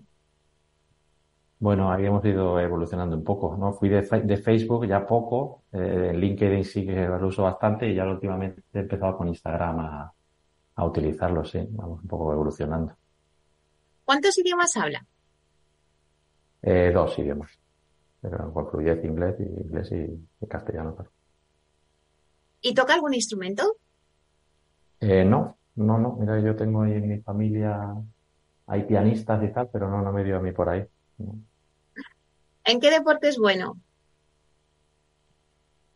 Bueno, 1.61 1.92
habíamos 1.92 2.25
ido 2.25 2.59
evolucionando 2.59 3.14
un 3.14 3.23
poco, 3.23 3.55
¿no? 3.55 3.75
Fui 3.75 3.90
de, 3.90 4.01
de 4.01 4.37
Facebook 4.38 4.87
ya 4.87 5.07
poco, 5.07 5.64
eh, 5.73 6.11
LinkedIn 6.14 6.64
sí 6.64 6.87
que 6.87 7.07
lo 7.07 7.27
uso 7.27 7.42
bastante 7.42 7.87
y 7.87 7.94
ya 7.94 8.07
últimamente 8.07 8.62
he 8.73 8.79
empezado 8.79 9.18
con 9.18 9.29
Instagram 9.29 9.79
a, 9.81 10.12
a 10.77 10.85
utilizarlo, 10.87 11.44
sí, 11.44 11.66
vamos 11.70 12.01
un 12.01 12.09
poco 12.09 12.33
evolucionando. 12.33 12.96
¿Cuántos 14.07 14.38
idiomas 14.38 14.75
habla? 14.79 15.05
Eh, 16.62 16.90
dos 16.94 17.18
idiomas, 17.18 17.51
pero 18.23 18.51
con 18.55 18.66
fluidez 18.70 19.05
inglés, 19.05 19.37
y, 19.40 19.42
inglés 19.42 19.92
y, 19.92 20.29
y 20.40 20.46
castellano. 20.49 20.94
Claro. 20.94 21.11
¿Y 22.62 22.73
toca 22.73 22.94
algún 22.94 23.12
instrumento? 23.12 23.77
Eh, 25.01 25.27
no, 25.27 25.59
no, 25.75 25.99
no, 25.99 26.16
mira, 26.18 26.40
yo 26.40 26.57
tengo 26.57 26.83
ahí 26.83 26.94
en 26.94 27.07
mi 27.07 27.18
familia, 27.20 27.94
hay 28.66 28.85
pianistas 28.85 29.44
y 29.44 29.49
tal, 29.53 29.68
pero 29.70 29.90
no, 29.90 30.01
no 30.01 30.11
me 30.11 30.25
dio 30.25 30.38
a 30.38 30.40
mí 30.40 30.53
por 30.53 30.70
ahí. 30.70 30.87
No. 31.18 31.35
¿En 32.71 32.79
qué 32.81 32.91
deporte 32.91 33.29
es 33.29 33.37
bueno? 33.37 33.81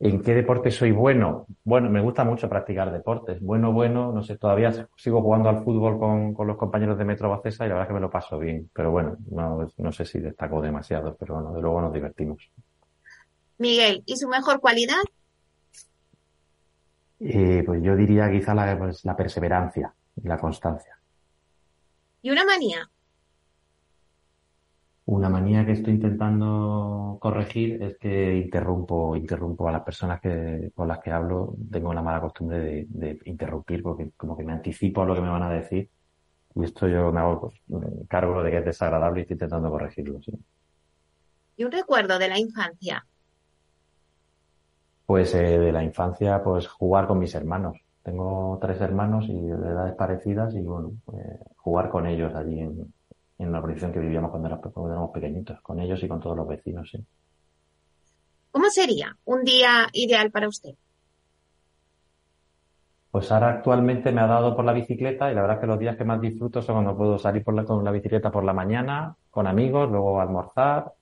¿En 0.00 0.22
qué 0.22 0.34
deporte 0.34 0.70
soy 0.72 0.90
bueno? 0.90 1.46
Bueno, 1.62 1.88
me 1.88 2.00
gusta 2.00 2.24
mucho 2.24 2.48
practicar 2.48 2.92
deportes. 2.92 3.40
Bueno, 3.40 3.72
bueno, 3.72 4.12
no 4.12 4.22
sé, 4.22 4.36
todavía 4.36 4.72
sigo 4.96 5.22
jugando 5.22 5.48
al 5.48 5.62
fútbol 5.62 5.98
con, 5.98 6.34
con 6.34 6.48
los 6.48 6.56
compañeros 6.56 6.98
de 6.98 7.04
Metro 7.04 7.30
Bacesa 7.30 7.64
y 7.64 7.68
la 7.68 7.74
verdad 7.74 7.86
es 7.86 7.88
que 7.88 7.94
me 7.94 8.00
lo 8.00 8.10
paso 8.10 8.38
bien. 8.38 8.68
Pero 8.74 8.90
bueno, 8.90 9.16
no, 9.30 9.68
no 9.76 9.92
sé 9.92 10.04
si 10.04 10.18
destaco 10.18 10.60
demasiado, 10.60 11.16
pero 11.18 11.34
bueno, 11.34 11.52
de 11.54 11.60
luego 11.62 11.80
nos 11.80 11.92
divertimos. 11.92 12.50
Miguel, 13.58 14.02
¿y 14.04 14.16
su 14.16 14.28
mejor 14.28 14.60
cualidad? 14.60 15.02
Eh, 17.20 17.62
pues 17.64 17.82
yo 17.82 17.96
diría 17.96 18.30
quizá 18.30 18.52
la, 18.54 18.76
pues, 18.76 19.04
la 19.04 19.16
perseverancia. 19.16 19.94
y 20.16 20.28
la 20.28 20.38
constancia. 20.38 20.98
¿Y 22.22 22.30
una 22.30 22.44
manía? 22.44 22.90
Una 25.06 25.28
manía 25.28 25.66
que 25.66 25.72
estoy 25.72 25.94
intentando 25.94 27.18
corregir 27.20 27.82
es 27.82 27.98
que 27.98 28.36
interrumpo, 28.36 29.14
interrumpo 29.16 29.68
a 29.68 29.72
las 29.72 29.82
personas 29.82 30.20
que, 30.20 30.70
con 30.74 30.88
las 30.88 31.00
que 31.00 31.10
hablo. 31.10 31.54
Tengo 31.70 31.92
la 31.92 32.02
mala 32.02 32.22
costumbre 32.22 32.58
de, 32.58 32.86
de 32.88 33.20
interrumpir 33.26 33.82
porque 33.82 34.12
como 34.16 34.36
que 34.36 34.44
me 34.44 34.52
anticipo 34.52 35.02
a 35.02 35.04
lo 35.04 35.14
que 35.14 35.20
me 35.20 35.28
van 35.28 35.42
a 35.42 35.50
decir. 35.50 35.90
Y 36.54 36.64
esto 36.64 36.88
yo 36.88 37.12
me 37.12 37.20
hago 37.20 37.40
pues, 37.40 37.54
me 37.66 38.06
cargo 38.06 38.42
de 38.42 38.50
que 38.50 38.58
es 38.58 38.64
desagradable 38.64 39.20
y 39.20 39.22
estoy 39.22 39.34
intentando 39.34 39.70
corregirlo. 39.70 40.22
¿sí? 40.22 40.32
¿Y 41.56 41.64
un 41.64 41.72
recuerdo 41.72 42.18
de 42.18 42.28
la 42.28 42.38
infancia? 42.38 43.04
Pues 45.06 45.34
eh, 45.34 45.58
de 45.58 45.72
la 45.72 45.84
infancia, 45.84 46.42
pues 46.42 46.66
jugar 46.66 47.06
con 47.06 47.18
mis 47.18 47.34
hermanos. 47.34 47.76
Tengo 48.02 48.58
tres 48.60 48.80
hermanos 48.80 49.26
y 49.28 49.38
de 49.38 49.52
edades 49.54 49.94
parecidas 49.94 50.54
y 50.54 50.62
bueno, 50.62 50.92
pues, 51.04 51.26
jugar 51.56 51.90
con 51.90 52.06
ellos 52.06 52.34
allí 52.34 52.60
en, 52.60 52.92
en 53.38 53.52
la 53.52 53.58
organización 53.58 53.92
que 53.92 54.00
vivíamos 54.00 54.30
cuando 54.30 54.48
éramos, 54.48 54.72
cuando 54.72 54.92
éramos 54.92 55.10
pequeñitos, 55.10 55.60
con 55.60 55.80
ellos 55.80 56.02
y 56.02 56.08
con 56.08 56.20
todos 56.20 56.36
los 56.36 56.46
vecinos, 56.46 56.88
sí. 56.90 57.04
¿Cómo 58.50 58.70
sería 58.70 59.16
un 59.24 59.42
día 59.42 59.88
ideal 59.92 60.30
para 60.30 60.48
usted? 60.48 60.74
Pues 63.10 63.30
ahora 63.30 63.50
actualmente 63.50 64.12
me 64.12 64.20
ha 64.20 64.26
dado 64.26 64.54
por 64.56 64.64
la 64.64 64.72
bicicleta 64.72 65.30
y 65.30 65.34
la 65.34 65.40
verdad 65.42 65.56
es 65.56 65.60
que 65.60 65.66
los 65.66 65.78
días 65.78 65.96
que 65.96 66.04
más 66.04 66.20
disfruto 66.20 66.62
son 66.62 66.76
cuando 66.76 66.96
puedo 66.96 67.18
salir 67.18 67.44
por 67.44 67.54
la, 67.54 67.64
con 67.64 67.84
la 67.84 67.90
bicicleta 67.90 68.30
por 68.30 68.44
la 68.44 68.52
mañana, 68.52 69.16
con 69.30 69.46
amigos, 69.46 69.90
luego 69.90 70.20
almorzar, 70.20 70.92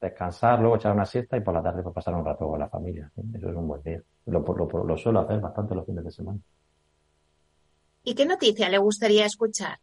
descansar, 0.00 0.60
luego 0.60 0.76
echar 0.76 0.92
una 0.92 1.06
siesta 1.06 1.36
y 1.36 1.40
por 1.40 1.54
la 1.54 1.62
tarde 1.62 1.82
pues 1.82 1.94
pasar 1.94 2.14
un 2.14 2.24
rato 2.24 2.48
con 2.48 2.58
la 2.58 2.68
familia. 2.68 3.10
¿sí? 3.14 3.22
Eso 3.34 3.50
es 3.50 3.56
un 3.56 3.68
buen 3.68 3.82
día. 3.82 4.00
Lo, 4.26 4.40
lo, 4.40 4.84
lo 4.84 4.96
suelo 4.96 5.20
hacer 5.20 5.40
bastante 5.40 5.74
los 5.74 5.86
fines 5.86 6.04
de 6.04 6.10
semana. 6.10 6.38
¿Y 8.02 8.14
qué 8.14 8.26
noticia 8.26 8.68
le 8.68 8.78
gustaría 8.78 9.26
escuchar? 9.26 9.78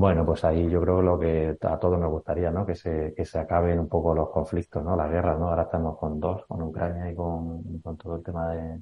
Bueno, 0.00 0.24
pues 0.24 0.44
ahí 0.44 0.70
yo 0.70 0.80
creo 0.80 1.02
lo 1.02 1.18
que 1.18 1.58
a 1.60 1.76
todos 1.76 1.98
nos 1.98 2.08
gustaría, 2.08 2.52
¿no? 2.52 2.64
Que 2.64 2.76
se, 2.76 3.12
que 3.16 3.24
se 3.24 3.36
acaben 3.36 3.80
un 3.80 3.88
poco 3.88 4.14
los 4.14 4.30
conflictos, 4.30 4.84
¿no? 4.84 4.94
Las 4.94 5.10
guerras, 5.10 5.40
¿no? 5.40 5.48
Ahora 5.48 5.64
estamos 5.64 5.98
con 5.98 6.20
dos, 6.20 6.46
con 6.46 6.62
Ucrania 6.62 7.10
y 7.10 7.16
con, 7.16 7.80
con 7.80 7.96
todo 7.96 8.14
el 8.14 8.22
tema 8.22 8.48
de, 8.52 8.80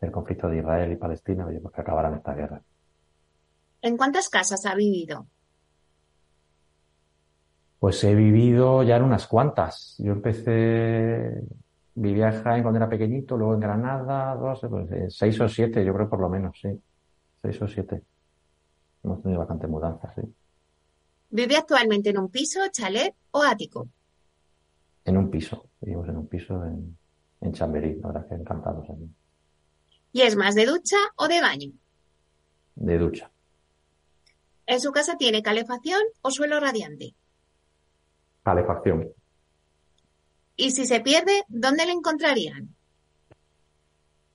del 0.00 0.10
conflicto 0.10 0.48
de 0.48 0.60
Israel 0.60 0.92
y 0.92 0.96
Palestina, 0.96 1.44
oye, 1.46 1.60
pues 1.60 1.74
que 1.74 1.82
acabaran 1.82 2.14
estas 2.14 2.36
guerras. 2.38 2.62
¿En 3.82 3.98
cuántas 3.98 4.30
casas 4.30 4.64
ha 4.64 4.74
vivido? 4.74 5.26
Pues 7.78 8.02
he 8.02 8.14
vivido 8.14 8.82
ya 8.82 8.96
en 8.96 9.02
unas 9.02 9.26
cuantas. 9.26 9.94
Yo 9.98 10.12
empecé, 10.12 11.38
vivía 11.96 12.28
en 12.28 12.42
Jaén 12.42 12.62
cuando 12.62 12.78
era 12.78 12.88
pequeñito, 12.88 13.36
luego 13.36 13.52
en 13.52 13.60
Granada, 13.60 14.34
dos, 14.36 14.66
pues, 14.70 14.90
eh, 14.90 15.10
seis 15.10 15.38
o 15.38 15.46
siete, 15.50 15.84
yo 15.84 15.92
creo 15.92 16.08
por 16.08 16.20
lo 16.20 16.30
menos, 16.30 16.58
sí. 16.58 16.80
Seis 17.42 17.60
o 17.60 17.68
siete. 17.68 18.04
Hemos 19.02 19.22
tenido 19.22 19.38
bastantes 19.40 19.68
mudanzas, 19.70 20.14
sí. 20.14 20.22
¿Vive 21.30 21.56
actualmente 21.56 22.10
en 22.10 22.18
un 22.18 22.28
piso, 22.28 22.60
chalet 22.70 23.14
o 23.30 23.42
ático? 23.42 23.88
En 25.04 25.16
un 25.16 25.30
piso. 25.30 25.70
Vivimos 25.80 26.08
en 26.08 26.16
un 26.16 26.26
piso 26.26 26.64
en, 26.64 26.98
en 27.40 27.52
Chamberí, 27.52 27.94
la 28.00 28.08
verdad 28.08 28.28
que 28.28 28.34
encantados 28.34 28.90
aquí. 28.90 29.08
¿Y 30.12 30.22
es 30.22 30.36
más 30.36 30.54
de 30.54 30.66
ducha 30.66 30.96
o 31.16 31.28
de 31.28 31.40
baño? 31.40 31.72
De 32.74 32.98
ducha. 32.98 33.30
¿En 34.66 34.80
su 34.80 34.92
casa 34.92 35.16
tiene 35.16 35.42
calefacción 35.42 36.02
o 36.22 36.30
suelo 36.30 36.60
radiante? 36.60 37.14
Calefacción. 38.42 39.12
Y 40.56 40.72
si 40.72 40.86
se 40.86 41.00
pierde, 41.00 41.44
¿dónde 41.48 41.86
le 41.86 41.92
encontrarían? 41.92 42.74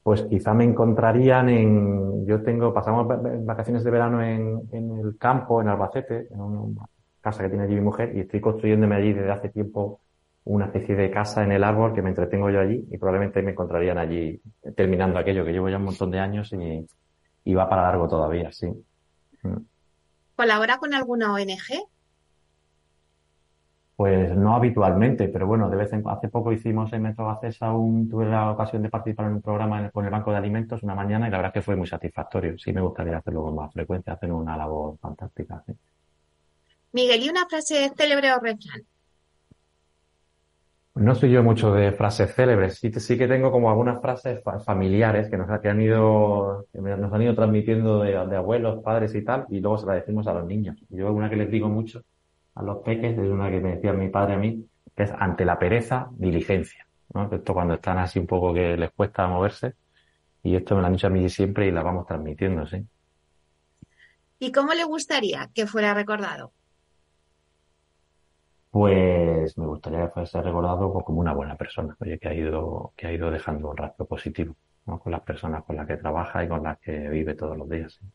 Pues 0.05 0.21
quizá 0.29 0.53
me 0.53 0.65
encontrarían 0.65 1.49
en, 1.49 2.27
yo 2.27 2.43
tengo, 2.43 2.71
pasamos 2.73 3.09
va- 3.09 3.19
vacaciones 3.41 3.83
de 3.83 3.89
verano 3.91 4.21
en, 4.21 4.61
en 4.71 4.99
el 4.99 5.17
campo, 5.17 5.61
en 5.61 5.69
Albacete, 5.69 6.27
en 6.31 6.41
una 6.41 6.85
casa 7.21 7.41
que 7.43 7.49
tiene 7.49 7.63
allí 7.65 7.73
mi 7.75 7.81
mujer, 7.81 8.15
y 8.15 8.19
estoy 8.21 8.39
construyéndome 8.39 8.95
allí 8.95 9.13
desde 9.13 9.31
hace 9.31 9.49
tiempo 9.49 10.01
una 10.45 10.65
especie 10.67 10.95
de 10.95 11.09
casa 11.09 11.43
en 11.43 11.51
el 11.53 11.63
árbol 11.63 11.93
que 11.95 12.03
me 12.03 12.09
entretengo 12.09 12.51
yo 12.51 12.59
allí, 12.59 12.85
y 12.91 12.97
probablemente 12.99 13.41
me 13.41 13.51
encontrarían 13.53 13.97
allí 13.97 14.39
terminando 14.75 15.17
aquello 15.19 15.43
que 15.43 15.53
llevo 15.53 15.69
ya 15.69 15.77
un 15.77 15.85
montón 15.85 16.11
de 16.11 16.19
años 16.19 16.53
y, 16.53 16.85
y 17.45 17.55
va 17.55 17.69
para 17.69 17.83
largo 17.83 18.07
todavía, 18.07 18.51
sí. 18.51 18.67
¿Colabora 20.37 20.77
con 20.77 20.93
alguna 20.93 21.33
ONG? 21.33 21.89
Pues 23.97 24.35
no 24.37 24.55
habitualmente, 24.55 25.27
pero 25.29 25.47
bueno, 25.47 25.69
de 25.69 25.75
vez 25.77 25.91
en 25.93 26.03
hace 26.07 26.29
poco 26.29 26.51
hicimos 26.53 26.91
en 26.93 27.01
Metro 27.03 27.27
Gacesa 27.27 27.73
un, 27.73 28.09
tuve 28.09 28.25
la 28.25 28.51
ocasión 28.51 28.81
de 28.83 28.89
participar 28.89 29.27
en 29.27 29.33
un 29.33 29.41
programa 29.41 29.79
en 29.79 29.85
el- 29.85 29.91
con 29.91 30.05
el 30.05 30.11
Banco 30.11 30.31
de 30.31 30.37
Alimentos 30.37 30.83
una 30.83 30.95
mañana 30.95 31.27
y 31.27 31.31
la 31.31 31.37
verdad 31.37 31.51
es 31.55 31.61
que 31.61 31.65
fue 31.65 31.75
muy 31.77 31.87
satisfactorio. 31.87 32.57
Sí 32.57 32.71
me 32.73 32.81
gustaría 32.81 33.17
hacerlo 33.17 33.43
con 33.43 33.55
más 33.55 33.71
frecuencia, 33.73 34.13
hacen 34.13 34.31
una 34.31 34.57
labor 34.57 34.97
fantástica. 34.99 35.61
sí. 35.65 35.73
Miguel, 36.93 37.21
¿y 37.21 37.29
una 37.29 37.45
frase 37.47 37.91
célebre 37.95 38.33
o 38.33 38.39
refrán? 38.39 38.87
No 40.95 41.13
soy 41.13 41.31
yo 41.31 41.43
mucho 41.43 41.73
de 41.73 41.91
frases 41.91 42.33
célebres, 42.33 42.77
sí, 42.79 42.89
que- 42.89 42.99
sí 43.01 43.17
que 43.17 43.27
tengo 43.27 43.51
como 43.51 43.69
algunas 43.69 43.99
frases 44.01 44.41
fa- 44.43 44.59
familiares 44.61 45.29
que 45.29 45.37
nos, 45.37 45.59
que 45.59 45.67
han 45.69 45.81
ido, 45.81 46.67
que 46.71 46.79
nos 46.79 47.11
han 47.13 47.21
ido 47.21 47.35
transmitiendo 47.35 47.99
de, 47.99 48.11
de 48.11 48.35
abuelos, 48.37 48.81
padres 48.81 49.13
y 49.15 49.23
tal, 49.23 49.45
y 49.49 49.59
luego 49.59 49.77
se 49.77 49.85
la 49.87 49.93
decimos 49.95 50.25
a 50.27 50.33
los 50.33 50.45
niños. 50.45 50.77
Yo 50.89 51.11
una 51.11 51.29
que 51.29 51.35
les 51.35 51.51
digo 51.51 51.67
mucho 51.67 52.01
a 52.55 52.63
los 52.63 52.77
peques 52.83 53.17
es 53.17 53.29
una 53.29 53.49
que 53.49 53.59
me 53.59 53.75
decía 53.75 53.93
mi 53.93 54.09
padre 54.09 54.33
a 54.35 54.37
mí, 54.37 54.65
que 54.95 55.03
es 55.03 55.11
ante 55.11 55.45
la 55.45 55.59
pereza, 55.59 56.07
diligencia. 56.13 56.87
¿no? 57.13 57.29
Esto 57.31 57.53
cuando 57.53 57.75
están 57.75 57.97
así 57.97 58.19
un 58.19 58.27
poco 58.27 58.53
que 58.53 58.77
les 58.77 58.91
cuesta 58.91 59.27
moverse, 59.27 59.75
y 60.43 60.55
esto 60.55 60.75
me 60.75 60.81
lo 60.81 60.87
han 60.87 60.93
dicho 60.93 61.07
a 61.07 61.09
mí 61.09 61.27
siempre 61.29 61.67
y 61.67 61.71
la 61.71 61.83
vamos 61.83 62.05
transmitiendo, 62.07 62.65
sí. 62.65 62.85
¿Y 64.39 64.51
cómo 64.51 64.73
le 64.73 64.83
gustaría 64.83 65.49
que 65.53 65.67
fuera 65.67 65.93
recordado? 65.93 66.53
Pues 68.69 69.57
me 69.57 69.65
gustaría 69.65 70.07
que 70.07 70.09
fuese 70.13 70.41
recordado 70.41 70.91
pues, 70.91 71.05
como 71.05 71.21
una 71.21 71.33
buena 71.33 71.55
persona, 71.55 71.95
oye, 71.99 72.19
que 72.19 72.27
ha 72.27 72.33
ido, 72.33 72.93
que 72.95 73.07
ha 73.07 73.11
ido 73.13 73.31
dejando 73.31 73.69
un 73.69 73.77
rastro 73.77 74.05
positivo, 74.05 74.55
¿no? 74.85 74.99
Con 74.99 75.11
las 75.13 75.21
personas 75.21 75.63
con 75.63 75.77
las 75.77 75.87
que 75.87 75.97
trabaja 75.97 76.43
y 76.43 76.47
con 76.49 76.63
las 76.63 76.77
que 76.79 77.09
vive 77.09 77.35
todos 77.35 77.57
los 77.57 77.69
días. 77.69 77.93
sí. 77.93 78.05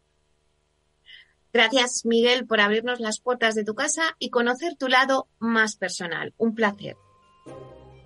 Gracias, 1.52 2.04
Miguel, 2.04 2.46
por 2.46 2.60
abrirnos 2.60 3.00
las 3.00 3.20
puertas 3.20 3.54
de 3.54 3.64
tu 3.64 3.74
casa 3.74 4.16
y 4.18 4.30
conocer 4.30 4.76
tu 4.76 4.88
lado 4.88 5.26
más 5.38 5.76
personal. 5.76 6.32
Un 6.36 6.54
placer. 6.54 6.96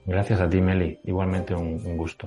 Gracias 0.07 0.41
a 0.41 0.49
ti, 0.49 0.61
Meli. 0.61 0.99
Igualmente 1.05 1.55
un, 1.55 1.97
gusto. 1.97 2.27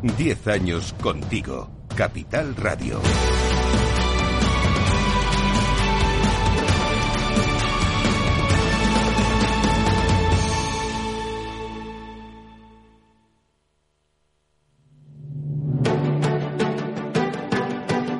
Diez 0.00 0.46
años 0.46 0.94
contigo. 1.02 1.68
Capital 1.96 2.54
Radio. 2.54 3.00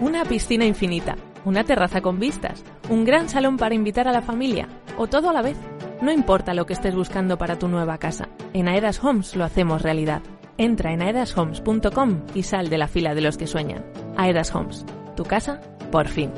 Una 0.00 0.24
piscina 0.24 0.64
infinita, 0.64 1.16
una 1.44 1.62
terraza 1.62 2.00
con 2.00 2.18
vistas, 2.18 2.64
un 2.90 3.04
gran 3.04 3.28
salón 3.28 3.56
para 3.56 3.76
invitar 3.76 4.08
a 4.08 4.12
la 4.12 4.22
familia 4.22 4.66
o 4.96 5.06
todo 5.06 5.30
a 5.30 5.32
la 5.32 5.42
vez. 5.42 5.56
No 6.02 6.10
importa 6.10 6.54
lo 6.54 6.66
que 6.66 6.72
estés 6.72 6.96
buscando 6.96 7.38
para 7.38 7.56
tu 7.56 7.68
nueva 7.68 7.98
casa, 7.98 8.28
en 8.52 8.66
Aedas 8.66 9.04
Homes 9.04 9.36
lo 9.36 9.44
hacemos 9.44 9.82
realidad. 9.82 10.22
Entra 10.58 10.92
en 10.92 11.02
aedashomes.com 11.02 12.22
y 12.34 12.42
sal 12.42 12.68
de 12.68 12.78
la 12.78 12.88
fila 12.88 13.14
de 13.14 13.20
los 13.20 13.38
que 13.38 13.46
sueñan. 13.46 13.84
Aedas 14.16 14.52
Homes, 14.54 14.84
tu 15.16 15.22
casa, 15.22 15.60
por 15.92 16.08
fin. 16.08 16.32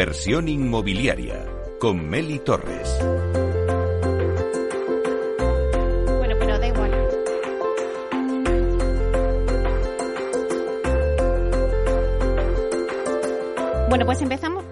Inversión 0.00 0.48
inmobiliaria 0.48 1.46
con 1.78 2.08
Meli 2.08 2.38
Torres. 2.38 2.88
Bueno, 6.16 6.36
pero 6.38 6.58
da 6.58 6.66
igual. 6.66 6.90
Bueno, 13.90 14.06
pues 14.06 14.22
empezamos. 14.22 14.64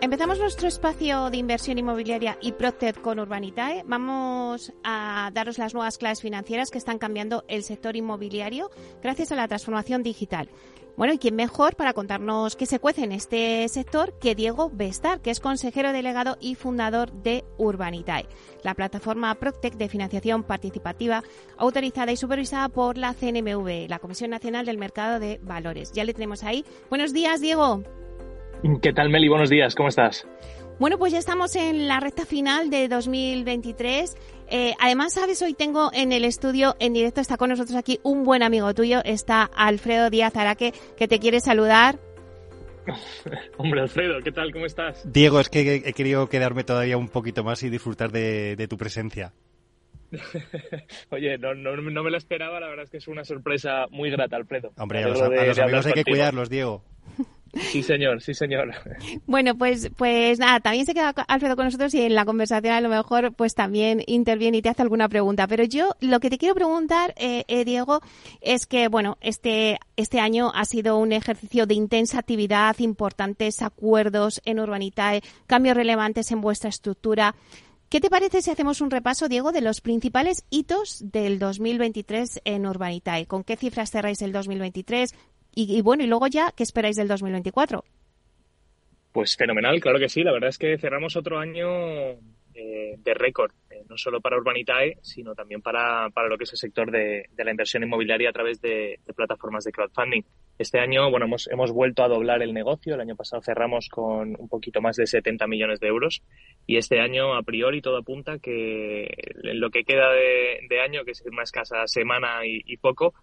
Empezamos 0.00 0.40
nuestro 0.40 0.66
espacio 0.66 1.30
de 1.30 1.36
inversión 1.36 1.78
inmobiliaria 1.78 2.36
y 2.40 2.50
Procted 2.50 2.96
con 2.96 3.20
Urbanitae. 3.20 3.84
Vamos 3.86 4.72
a 4.82 5.30
daros 5.32 5.56
las 5.56 5.72
nuevas 5.72 5.98
claves 5.98 6.20
financieras 6.20 6.72
que 6.72 6.78
están 6.78 6.98
cambiando 6.98 7.44
el 7.46 7.62
sector 7.62 7.94
inmobiliario 7.94 8.72
gracias 9.04 9.30
a 9.30 9.36
la 9.36 9.46
transformación 9.46 10.02
digital. 10.02 10.50
Bueno, 10.96 11.12
y 11.12 11.18
quién 11.18 11.34
mejor 11.34 11.74
para 11.74 11.92
contarnos 11.92 12.54
qué 12.54 12.66
se 12.66 12.78
cuece 12.78 13.02
en 13.02 13.10
este 13.10 13.66
sector 13.68 14.16
que 14.20 14.36
Diego 14.36 14.70
Bestar, 14.72 15.20
que 15.20 15.30
es 15.30 15.40
consejero 15.40 15.92
delegado 15.92 16.36
y 16.40 16.54
fundador 16.54 17.10
de 17.10 17.44
Urbanitae, 17.58 18.28
la 18.62 18.74
plataforma 18.74 19.34
Proctec 19.34 19.74
de 19.74 19.88
financiación 19.88 20.44
participativa 20.44 21.24
autorizada 21.56 22.12
y 22.12 22.16
supervisada 22.16 22.68
por 22.68 22.96
la 22.96 23.12
CNMV, 23.12 23.88
la 23.88 23.98
Comisión 23.98 24.30
Nacional 24.30 24.66
del 24.66 24.78
Mercado 24.78 25.18
de 25.18 25.40
Valores. 25.42 25.90
Ya 25.92 26.04
le 26.04 26.14
tenemos 26.14 26.44
ahí. 26.44 26.64
Buenos 26.90 27.12
días, 27.12 27.40
Diego. 27.40 27.82
¿Qué 28.80 28.92
tal, 28.92 29.10
Meli? 29.10 29.28
Buenos 29.28 29.50
días, 29.50 29.74
¿cómo 29.74 29.88
estás? 29.88 30.28
Bueno, 30.78 30.98
pues 30.98 31.12
ya 31.12 31.20
estamos 31.20 31.54
en 31.54 31.86
la 31.86 32.00
recta 32.00 32.26
final 32.26 32.68
de 32.68 32.88
2023. 32.88 34.16
Eh, 34.48 34.74
además, 34.80 35.14
sabes, 35.14 35.40
hoy 35.40 35.54
tengo 35.54 35.90
en 35.92 36.10
el 36.10 36.24
estudio, 36.24 36.74
en 36.80 36.92
directo, 36.92 37.20
está 37.20 37.36
con 37.36 37.50
nosotros 37.50 37.76
aquí 37.76 38.00
un 38.02 38.24
buen 38.24 38.42
amigo 38.42 38.74
tuyo, 38.74 39.00
está 39.04 39.44
Alfredo 39.44 40.10
Díaz 40.10 40.36
Araque, 40.36 40.72
que 40.96 41.06
te 41.06 41.20
quiere 41.20 41.38
saludar. 41.40 42.00
Hombre, 43.56 43.82
Alfredo, 43.82 44.20
¿qué 44.22 44.32
tal? 44.32 44.52
¿Cómo 44.52 44.66
estás? 44.66 45.10
Diego, 45.10 45.38
es 45.38 45.48
que 45.48 45.76
he 45.76 45.92
querido 45.92 46.28
quedarme 46.28 46.64
todavía 46.64 46.96
un 46.96 47.08
poquito 47.08 47.44
más 47.44 47.62
y 47.62 47.70
disfrutar 47.70 48.10
de, 48.10 48.56
de 48.56 48.68
tu 48.68 48.76
presencia. 48.76 49.32
Oye, 51.10 51.38
no, 51.38 51.54
no, 51.54 51.76
no 51.76 52.02
me 52.02 52.10
lo 52.10 52.16
esperaba, 52.16 52.58
la 52.58 52.68
verdad 52.68 52.84
es 52.84 52.90
que 52.90 52.98
es 52.98 53.08
una 53.08 53.24
sorpresa 53.24 53.86
muy 53.90 54.10
grata, 54.10 54.36
Alfredo. 54.36 54.72
Hombre, 54.76 55.04
a 55.04 55.08
los, 55.08 55.20
a 55.20 55.26
amigos 55.64 55.86
hay 55.86 55.92
que 55.92 56.04
cuidarlos, 56.04 56.50
Diego. 56.50 56.82
Sí, 57.70 57.82
señor, 57.82 58.20
sí, 58.22 58.34
señor. 58.34 58.74
Bueno, 59.26 59.56
pues, 59.56 59.90
pues 59.96 60.38
nada, 60.38 60.60
también 60.60 60.86
se 60.86 60.94
queda 60.94 61.10
Alfredo 61.28 61.56
con 61.56 61.66
nosotros 61.66 61.94
y 61.94 62.02
en 62.02 62.14
la 62.14 62.24
conversación 62.24 62.74
a 62.74 62.80
lo 62.80 62.88
mejor 62.88 63.32
pues 63.34 63.54
también 63.54 64.02
interviene 64.06 64.58
y 64.58 64.62
te 64.62 64.68
hace 64.68 64.82
alguna 64.82 65.08
pregunta. 65.08 65.46
Pero 65.46 65.64
yo 65.64 65.94
lo 66.00 66.20
que 66.20 66.30
te 66.30 66.38
quiero 66.38 66.54
preguntar, 66.54 67.14
eh, 67.16 67.44
eh, 67.48 67.64
Diego, 67.64 68.00
es 68.40 68.66
que, 68.66 68.88
bueno, 68.88 69.18
este, 69.20 69.78
este 69.96 70.20
año 70.20 70.52
ha 70.54 70.64
sido 70.64 70.98
un 70.98 71.12
ejercicio 71.12 71.66
de 71.66 71.74
intensa 71.74 72.18
actividad, 72.18 72.76
importantes 72.78 73.62
acuerdos 73.62 74.40
en 74.44 74.60
Urbanitae, 74.60 75.22
cambios 75.46 75.76
relevantes 75.76 76.30
en 76.32 76.40
vuestra 76.40 76.70
estructura. 76.70 77.34
¿Qué 77.94 78.00
te 78.00 78.10
parece 78.10 78.42
si 78.42 78.50
hacemos 78.50 78.80
un 78.80 78.90
repaso, 78.90 79.28
Diego, 79.28 79.52
de 79.52 79.60
los 79.60 79.80
principales 79.80 80.44
hitos 80.50 80.98
del 81.12 81.38
2023 81.38 82.40
en 82.44 82.66
Urbanitae? 82.66 83.26
¿Con 83.26 83.44
qué 83.44 83.56
cifras 83.56 83.92
cerráis 83.92 84.20
el 84.22 84.32
2023? 84.32 85.14
Y, 85.54 85.80
bueno, 85.82 86.02
y 86.02 86.06
luego 86.06 86.26
ya, 86.26 86.52
¿qué 86.56 86.64
esperáis 86.64 86.96
del 86.96 87.08
2024? 87.08 87.84
Pues 89.12 89.36
fenomenal, 89.36 89.80
claro 89.80 90.00
que 90.00 90.08
sí. 90.08 90.24
La 90.24 90.32
verdad 90.32 90.50
es 90.50 90.58
que 90.58 90.76
cerramos 90.78 91.14
otro 91.14 91.38
año 91.38 91.68
eh, 92.54 92.96
de 92.98 93.14
récord, 93.14 93.52
eh, 93.70 93.84
no 93.88 93.96
solo 93.96 94.20
para 94.20 94.36
Urbanitae, 94.36 94.98
sino 95.02 95.34
también 95.34 95.62
para, 95.62 96.10
para 96.10 96.28
lo 96.28 96.36
que 96.36 96.44
es 96.44 96.52
el 96.52 96.58
sector 96.58 96.90
de, 96.90 97.28
la 97.36 97.50
inversión 97.50 97.84
inmobiliaria 97.84 98.30
a 98.30 98.32
través 98.32 98.60
de, 98.60 98.98
plataformas 99.14 99.62
de 99.62 99.70
crowdfunding. 99.70 100.22
Este 100.58 100.80
año, 100.80 101.08
bueno, 101.10 101.26
hemos, 101.26 101.48
hemos 101.48 101.70
vuelto 101.70 102.02
a 102.02 102.08
doblar 102.08 102.42
el 102.42 102.52
negocio. 102.52 102.94
El 102.94 103.00
año 103.00 103.14
pasado 103.14 103.42
cerramos 103.42 103.88
con 103.88 104.34
un 104.36 104.48
poquito 104.48 104.80
más 104.80 104.96
de 104.96 105.06
70 105.06 105.46
millones 105.46 105.78
de 105.78 105.86
euros 105.86 106.22
y 106.66 106.78
este 106.78 106.98
año, 106.98 107.36
a 107.36 107.42
priori, 107.42 107.80
todo 107.80 107.98
apunta 107.98 108.38
que 108.38 109.08
lo 109.34 109.70
que 109.70 109.84
queda 109.84 110.12
de, 110.12 110.66
de 110.68 110.80
año, 110.80 111.04
que 111.04 111.12
es 111.12 111.22
una 111.22 111.44
escasa 111.44 111.86
semana 111.86 112.40
y 112.44 112.76
poco, 112.78 113.14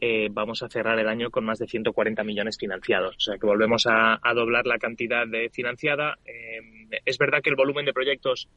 eh, 0.00 0.28
vamos 0.30 0.62
a 0.62 0.68
cerrar 0.68 0.98
el 0.98 1.08
año 1.08 1.30
con 1.30 1.44
más 1.44 1.58
de 1.58 1.66
140 1.66 2.22
millones 2.24 2.56
financiados. 2.58 3.16
O 3.16 3.20
sea 3.20 3.38
que 3.38 3.46
volvemos 3.46 3.86
a, 3.86 4.18
a 4.22 4.34
doblar 4.34 4.66
la 4.66 4.78
cantidad 4.78 5.26
de 5.26 5.50
financiada. 5.50 6.18
Eh, 6.24 7.00
es 7.04 7.18
verdad 7.18 7.40
que 7.42 7.50
el 7.50 7.56
volumen 7.56 7.86
de 7.86 7.92
proyectos 7.92 8.48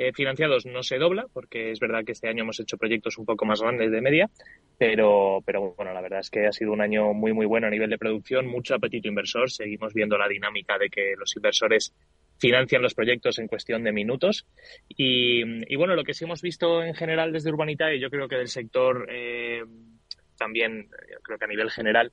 eh, 0.00 0.12
financiados 0.12 0.64
no 0.64 0.84
se 0.84 0.96
dobla, 0.96 1.26
porque 1.32 1.72
es 1.72 1.80
verdad 1.80 2.04
que 2.04 2.12
este 2.12 2.28
año 2.28 2.44
hemos 2.44 2.60
hecho 2.60 2.76
proyectos 2.76 3.18
un 3.18 3.26
poco 3.26 3.44
más 3.44 3.60
grandes 3.60 3.90
de 3.90 4.00
media, 4.00 4.30
pero, 4.78 5.42
pero 5.44 5.74
bueno, 5.76 5.92
la 5.92 6.00
verdad 6.00 6.20
es 6.20 6.30
que 6.30 6.46
ha 6.46 6.52
sido 6.52 6.72
un 6.72 6.80
año 6.80 7.12
muy, 7.12 7.32
muy 7.32 7.46
bueno 7.46 7.66
a 7.66 7.70
nivel 7.70 7.90
de 7.90 7.98
producción, 7.98 8.46
mucho 8.46 8.76
apetito 8.76 9.08
inversor. 9.08 9.50
Seguimos 9.50 9.92
viendo 9.92 10.16
la 10.16 10.28
dinámica 10.28 10.78
de 10.78 10.88
que 10.88 11.14
los 11.18 11.34
inversores 11.34 11.92
financian 12.38 12.80
los 12.80 12.94
proyectos 12.94 13.40
en 13.40 13.48
cuestión 13.48 13.82
de 13.82 13.90
minutos. 13.90 14.46
Y, 14.88 15.42
y 15.72 15.74
bueno, 15.74 15.96
lo 15.96 16.04
que 16.04 16.14
sí 16.14 16.24
hemos 16.24 16.42
visto 16.42 16.80
en 16.84 16.94
general 16.94 17.32
desde 17.32 17.50
Urbanitae, 17.50 17.98
yo 17.98 18.08
creo 18.08 18.28
que 18.28 18.36
del 18.36 18.46
sector 18.46 19.08
eh, 19.10 19.64
también, 20.38 20.88
yo 21.10 21.20
creo 21.22 21.38
que 21.38 21.44
a 21.44 21.48
nivel 21.48 21.70
general, 21.70 22.12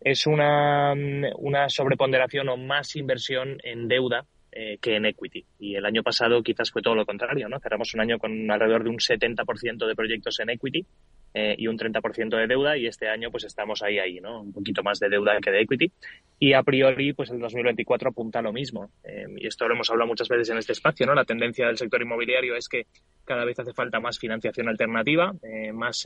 es 0.00 0.26
una, 0.26 0.94
una 1.36 1.68
sobreponderación 1.68 2.48
o 2.48 2.56
más 2.56 2.96
inversión 2.96 3.58
en 3.62 3.88
deuda 3.88 4.26
eh, 4.50 4.78
que 4.80 4.96
en 4.96 5.06
equity. 5.06 5.44
Y 5.58 5.74
el 5.74 5.84
año 5.84 6.02
pasado 6.02 6.42
quizás 6.42 6.70
fue 6.70 6.82
todo 6.82 6.94
lo 6.94 7.04
contrario, 7.04 7.48
¿no? 7.48 7.60
Cerramos 7.60 7.92
un 7.94 8.00
año 8.00 8.18
con 8.18 8.50
alrededor 8.50 8.82
de 8.84 8.90
un 8.90 8.98
70% 8.98 9.86
de 9.86 9.94
proyectos 9.94 10.40
en 10.40 10.50
equity 10.50 10.86
eh, 11.34 11.54
y 11.58 11.66
un 11.66 11.76
30% 11.76 12.36
de 12.36 12.46
deuda 12.46 12.76
y 12.76 12.86
este 12.86 13.08
año 13.08 13.30
pues 13.30 13.44
estamos 13.44 13.82
ahí, 13.82 13.98
ahí, 13.98 14.20
¿no? 14.20 14.40
Un 14.40 14.52
poquito 14.52 14.82
más 14.82 14.98
de 14.98 15.08
deuda 15.08 15.38
que 15.40 15.50
de 15.50 15.60
equity. 15.60 15.92
Y 16.38 16.52
a 16.54 16.62
priori 16.62 17.12
pues 17.12 17.30
el 17.30 17.38
2024 17.38 18.10
apunta 18.10 18.38
a 18.38 18.42
lo 18.42 18.52
mismo. 18.52 18.90
Eh, 19.04 19.26
y 19.36 19.46
esto 19.46 19.68
lo 19.68 19.74
hemos 19.74 19.90
hablado 19.90 20.08
muchas 20.08 20.28
veces 20.28 20.50
en 20.50 20.58
este 20.58 20.72
espacio, 20.72 21.06
¿no? 21.06 21.14
La 21.14 21.24
tendencia 21.24 21.66
del 21.66 21.76
sector 21.76 22.00
inmobiliario 22.00 22.56
es 22.56 22.68
que 22.68 22.86
cada 23.24 23.44
vez 23.44 23.58
hace 23.58 23.74
falta 23.74 24.00
más 24.00 24.18
financiación 24.18 24.68
alternativa, 24.68 25.34
eh, 25.42 25.72
más 25.72 26.04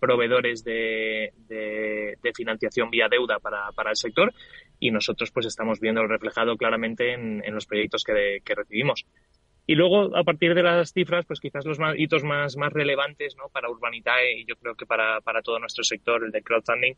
proveedores 0.00 0.64
de, 0.64 1.32
financiación 2.34 2.90
vía 2.90 3.08
deuda 3.10 3.38
para, 3.38 3.70
para, 3.72 3.90
el 3.90 3.96
sector 3.96 4.32
y 4.80 4.90
nosotros 4.90 5.30
pues 5.30 5.44
estamos 5.46 5.80
viendo 5.80 6.06
reflejado 6.06 6.56
claramente 6.56 7.12
en, 7.12 7.42
en 7.44 7.54
los 7.54 7.66
proyectos 7.66 8.04
que, 8.04 8.40
que 8.42 8.54
recibimos. 8.54 9.04
Y 9.66 9.74
luego, 9.74 10.16
a 10.16 10.24
partir 10.24 10.54
de 10.54 10.62
las 10.62 10.92
cifras, 10.92 11.24
pues 11.24 11.40
quizás 11.40 11.64
los 11.64 11.78
hitos 11.96 12.24
más, 12.24 12.56
más 12.56 12.72
relevantes 12.72 13.36
¿no? 13.36 13.48
para 13.48 13.70
Urbanitae 13.70 14.40
y 14.40 14.44
yo 14.44 14.56
creo 14.56 14.74
que 14.74 14.86
para, 14.86 15.20
para 15.20 15.42
todo 15.42 15.58
nuestro 15.58 15.84
sector, 15.84 16.24
el 16.24 16.32
de 16.32 16.42
crowdfunding, 16.42 16.94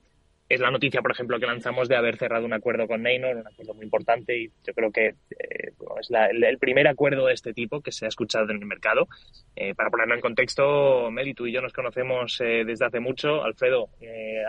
es 0.49 0.61
la 0.61 0.71
noticia, 0.71 1.01
por 1.01 1.11
ejemplo, 1.11 1.39
que 1.41 1.47
lanzamos 1.47 1.89
de 1.89 1.97
haber 1.97 2.17
cerrado 2.17 2.45
un 2.45 2.53
acuerdo 2.53 2.87
con 2.87 3.03
Neynor, 3.03 3.37
un 3.37 3.47
acuerdo 3.47 3.75
muy 3.75 3.85
importante 3.85 4.39
y 4.39 4.51
yo 4.65 4.75
creo 4.75 4.93
que 4.93 5.07
eh, 5.07 5.73
es 6.01 6.11
el, 6.11 6.59
primer 6.59 6.87
acuerdo 6.87 7.27
de 7.27 7.35
este 7.35 7.55
tipo 7.55 7.81
que 7.81 7.93
se 7.93 8.05
ha 8.05 8.09
escuchado 8.09 8.51
en 8.51 8.59
el 8.59 8.67
mercado. 8.67 9.09
Eh, 9.57 9.75
para 9.75 9.91
ponerlo 9.91 10.15
en 10.15 10.21
contexto, 10.21 11.11
Meli, 11.11 11.33
tú 11.33 11.47
y 11.47 11.53
yo 11.53 11.63
nos 11.63 11.73
conocemos 11.73 12.41
eh, 12.41 12.65
desde 12.67 12.85
hace 12.85 13.01
mucho. 13.01 13.43
Alfredo, 13.43 13.89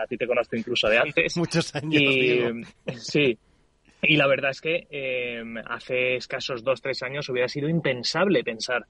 a 0.02 0.06
ti 0.06 0.18
te 0.18 0.26
conozco 0.26 0.56
incluso 0.56 0.88
de 0.88 0.98
antes. 0.98 1.36
Muchos 1.36 1.74
años. 1.74 2.02
Y, 2.02 2.40
sí, 2.96 3.38
y 4.02 4.16
la 4.16 4.26
verdad 4.26 4.50
es 4.50 4.60
que 4.60 4.86
eh, 4.90 5.42
hace 5.66 6.16
escasos 6.16 6.62
dos, 6.62 6.82
tres 6.82 7.02
años 7.02 7.28
hubiera 7.28 7.48
sido 7.48 7.68
impensable 7.68 8.44
pensar 8.44 8.86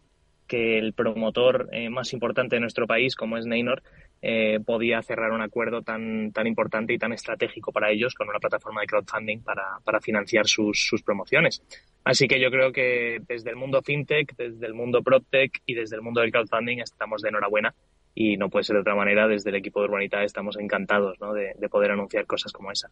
que 0.47 0.79
el 0.79 0.93
promotor 0.93 1.69
eh, 1.73 1.91
más 1.91 2.13
importante 2.13 2.57
de 2.57 2.61
nuestro 2.61 2.87
país, 2.87 3.17
como 3.17 3.37
es 3.37 3.47
Neynor, 3.47 3.83
eh, 4.23 4.61
podía 4.65 5.03
cerrar 5.03 5.33
un 5.33 5.43
acuerdo 5.43 5.83
tan, 5.83 6.33
tan 6.33 6.47
importante 6.47 6.93
y 6.93 6.99
tan 6.99 7.13
estratégico 7.13 7.73
para 7.73 7.91
ellos 7.91 8.15
con 8.15 8.29
una 8.29 8.39
plataforma 8.39 8.81
de 8.81 8.87
crowdfunding 8.87 9.43
para, 9.43 9.79
para 9.85 10.01
financiar 10.01 10.47
sus, 10.47 10.87
sus 10.87 11.03
promociones. 11.03 11.63
Así 12.05 12.29
que 12.29 12.41
yo 12.41 12.51
creo 12.51 12.73
que 12.73 13.19
desde 13.27 13.51
el 13.51 13.57
mundo 13.57 13.83
fintech, 13.83 14.37
desde 14.37 14.67
el 14.67 14.75
mundo 14.75 15.03
proptech 15.03 15.61
y 15.67 15.75
desde 15.75 15.97
el 15.97 16.03
mundo 16.03 16.21
del 16.21 16.31
crowdfunding 16.31 16.79
estamos 16.79 17.23
de 17.23 17.31
enhorabuena 17.31 17.75
y 18.19 18.39
no 18.39 18.49
puede 18.49 18.65
ser 18.65 18.75
de 18.77 18.81
otra 18.81 18.95
manera, 18.95 19.29
desde 19.29 19.51
el 19.51 19.57
equipo 19.57 19.81
de 19.81 19.89
Urbanita 19.89 20.25
estamos 20.25 20.57
encantados 20.59 21.21
¿no? 21.21 21.35
de, 21.35 21.55
poder 21.69 21.91
anunciar 21.91 22.25
cosas 22.25 22.51
como 22.51 22.73
esa. 22.73 22.89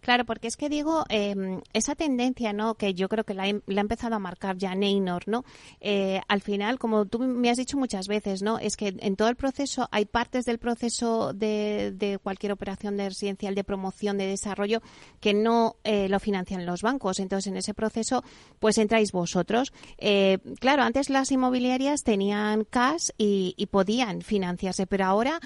Claro, 0.00 0.24
porque 0.24 0.48
es 0.48 0.56
que 0.56 0.70
digo, 0.70 1.04
em, 1.10 1.60
esa 1.74 1.94
tendencia 1.94 2.54
¿no? 2.54 2.74
que 2.74 2.94
yo 2.94 3.10
creo 3.10 3.24
que 3.24 3.34
la, 3.34 3.42
ha 3.42 3.80
empezado 3.80 4.14
a 4.14 4.18
marcar 4.18 4.56
ya 4.56 4.74
Neynor, 4.74 5.24
¿no? 5.28 5.44
Eh, 5.80 6.22
al 6.26 6.40
final, 6.40 6.78
como 6.78 7.04
tú 7.04 7.18
me 7.18 7.50
has 7.50 7.58
dicho 7.58 7.76
muchas 7.76 8.08
veces, 8.08 8.42
¿no? 8.42 8.58
es 8.58 8.76
que 8.76 8.94
en 8.98 9.14
todo 9.14 9.28
el 9.28 9.36
proceso 9.36 9.88
hay 9.90 10.06
partes 10.06 10.46
del 10.46 10.58
proceso 10.58 11.34
de, 11.34 11.92
de 11.94 12.18
cualquier 12.18 12.52
operación 12.52 12.96
de 12.96 13.10
residencial, 13.10 13.54
de 13.54 13.64
promoción, 13.64 14.16
de 14.16 14.26
desarrollo, 14.26 14.80
que 15.20 15.34
no 15.34 15.76
eh, 15.84 16.08
lo 16.08 16.18
financian 16.18 16.64
los 16.64 16.80
bancos. 16.80 17.20
Entonces, 17.20 17.48
en 17.48 17.58
ese 17.58 17.74
proceso, 17.74 18.24
pues 18.58 18.78
entráis 18.78 19.12
vosotros. 19.12 19.74
Eh, 19.98 20.38
claro, 20.60 20.82
antes 20.82 21.10
las 21.10 21.30
inmobiliarias 21.30 22.04
tenían 22.04 22.64
cash 22.64 23.10
y, 23.18 23.52
y 23.58 23.66
podían 23.66 24.22
financiar 24.22 24.61
pero 24.88 25.04
ahora 25.04 25.40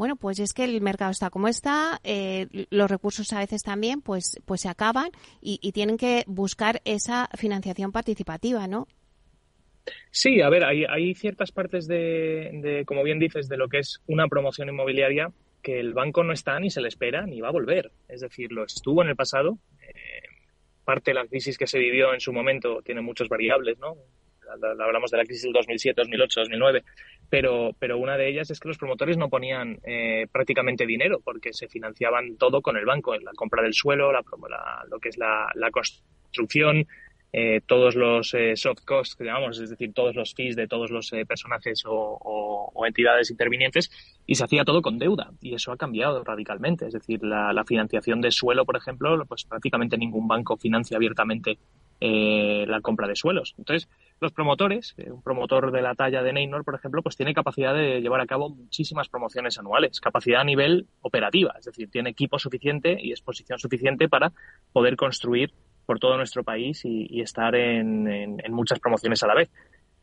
bueno, 0.00 0.16
pues 0.16 0.38
es 0.38 0.54
que 0.54 0.64
el 0.64 0.80
mercado 0.80 1.10
está 1.10 1.28
como 1.28 1.46
está, 1.46 2.00
eh, 2.04 2.46
los 2.70 2.90
recursos 2.90 3.34
a 3.34 3.40
veces 3.40 3.62
también 3.62 4.00
pues, 4.00 4.40
pues 4.46 4.62
se 4.62 4.70
acaban 4.70 5.10
y, 5.42 5.58
tienen 5.72 5.98
que 5.98 6.24
buscar 6.26 6.80
esa 6.86 7.28
financiación 7.36 7.92
participativa, 7.92 8.66
¿no? 8.66 8.88
Sí, 10.10 10.40
a 10.40 10.48
ver, 10.48 10.64
hay, 10.64 10.86
hay 10.86 11.14
ciertas 11.14 11.52
partes 11.52 11.86
de, 11.86 12.82
como 12.86 13.02
bien 13.02 13.18
dices, 13.18 13.46
de 13.46 13.58
lo 13.58 13.68
que 13.68 13.80
es 13.80 14.00
una 14.06 14.26
promoción 14.26 14.70
inmobiliaria 14.70 15.32
que 15.62 15.78
el 15.78 15.92
banco 15.92 16.24
no 16.24 16.32
está 16.32 16.58
ni 16.58 16.70
se 16.70 16.80
le 16.80 16.88
espera 16.88 17.26
ni 17.26 17.42
va 17.42 17.48
a 17.48 17.52
volver. 17.52 17.90
Es 18.08 18.22
decir, 18.22 18.52
lo 18.52 18.64
estuvo 18.64 19.02
en 19.02 19.10
el 19.10 19.16
pasado. 19.16 19.58
Eh, 19.86 20.22
parte 20.82 21.10
de 21.10 21.16
la 21.16 21.26
crisis 21.26 21.58
que 21.58 21.66
se 21.66 21.78
vivió 21.78 22.14
en 22.14 22.20
su 22.20 22.32
momento 22.32 22.80
tiene 22.80 23.02
muchas 23.02 23.28
variables, 23.28 23.78
¿no? 23.78 23.98
Hablamos 24.52 25.10
de 25.10 25.16
la 25.16 25.24
crisis 25.24 25.44
del 25.44 25.52
2007, 25.52 26.00
2008, 26.02 26.40
2009 26.40 26.84
pero, 27.30 27.70
pero 27.78 27.96
una 27.96 28.16
de 28.18 28.28
ellas 28.28 28.50
es 28.50 28.58
que 28.58 28.68
los 28.68 28.76
promotores 28.76 29.16
no 29.16 29.30
ponían 29.30 29.78
eh, 29.84 30.26
prácticamente 30.32 30.84
dinero 30.84 31.20
porque 31.24 31.52
se 31.52 31.68
financiaban 31.68 32.36
todo 32.36 32.60
con 32.60 32.76
el 32.76 32.84
banco, 32.84 33.16
la 33.16 33.30
compra 33.34 33.62
del 33.62 33.72
suelo, 33.72 34.12
la, 34.12 34.22
lo 34.90 34.98
que 34.98 35.10
es 35.10 35.16
la, 35.16 35.46
construcción, 35.70 36.86
eh, 37.32 37.60
todos 37.64 37.94
los 37.94 38.34
eh, 38.34 38.56
soft 38.56 38.84
costs 38.84 39.14
que 39.14 39.24
es 39.50 39.70
decir, 39.70 39.92
todos 39.94 40.16
los 40.16 40.34
fees 40.34 40.56
de 40.56 40.66
todos 40.66 40.90
los 40.90 41.10
personajes 41.26 41.84
o, 41.86 42.72
entidades 42.86 43.30
intervinientes, 43.30 43.90
y 44.26 44.34
se 44.34 44.44
hacía 44.44 44.64
todo 44.64 44.82
con 44.82 44.98
deuda. 44.98 45.30
Y 45.40 45.54
eso 45.54 45.70
ha 45.72 45.76
cambiado 45.76 46.24
radicalmente. 46.24 46.86
Es 46.86 46.94
decir, 46.94 47.22
la, 47.22 47.64
financiación 47.64 48.20
de 48.20 48.30
suelo, 48.30 48.64
por 48.64 48.76
ejemplo, 48.76 49.24
pues 49.26 49.44
prácticamente 49.44 49.96
ningún 49.98 50.26
banco 50.26 50.56
financia 50.56 50.96
abiertamente 50.96 51.58
la 52.00 52.80
compra 52.80 53.06
de 53.06 53.14
suelos. 53.14 53.54
Entonces, 53.58 53.88
los 54.20 54.32
promotores, 54.32 54.94
eh, 54.98 55.10
un 55.10 55.22
promotor 55.22 55.72
de 55.72 55.80
la 55.80 55.94
talla 55.94 56.22
de 56.22 56.32
Neynor, 56.32 56.64
por 56.64 56.74
ejemplo, 56.74 57.02
pues 57.02 57.16
tiene 57.16 57.32
capacidad 57.32 57.74
de 57.74 58.00
llevar 58.00 58.20
a 58.20 58.26
cabo 58.26 58.50
muchísimas 58.50 59.08
promociones 59.08 59.58
anuales, 59.58 60.00
capacidad 60.00 60.42
a 60.42 60.44
nivel 60.44 60.86
operativa, 61.00 61.54
es 61.58 61.64
decir, 61.64 61.90
tiene 61.90 62.10
equipo 62.10 62.38
suficiente 62.38 62.98
y 63.00 63.12
exposición 63.12 63.58
suficiente 63.58 64.08
para 64.08 64.32
poder 64.72 64.96
construir 64.96 65.52
por 65.90 65.98
todo 65.98 66.16
nuestro 66.16 66.44
país 66.44 66.82
y, 66.84 67.20
estar 67.20 67.52
en, 67.56 68.36
muchas 68.50 68.78
promociones 68.78 69.24
a 69.24 69.26
la 69.26 69.34
vez. 69.34 69.50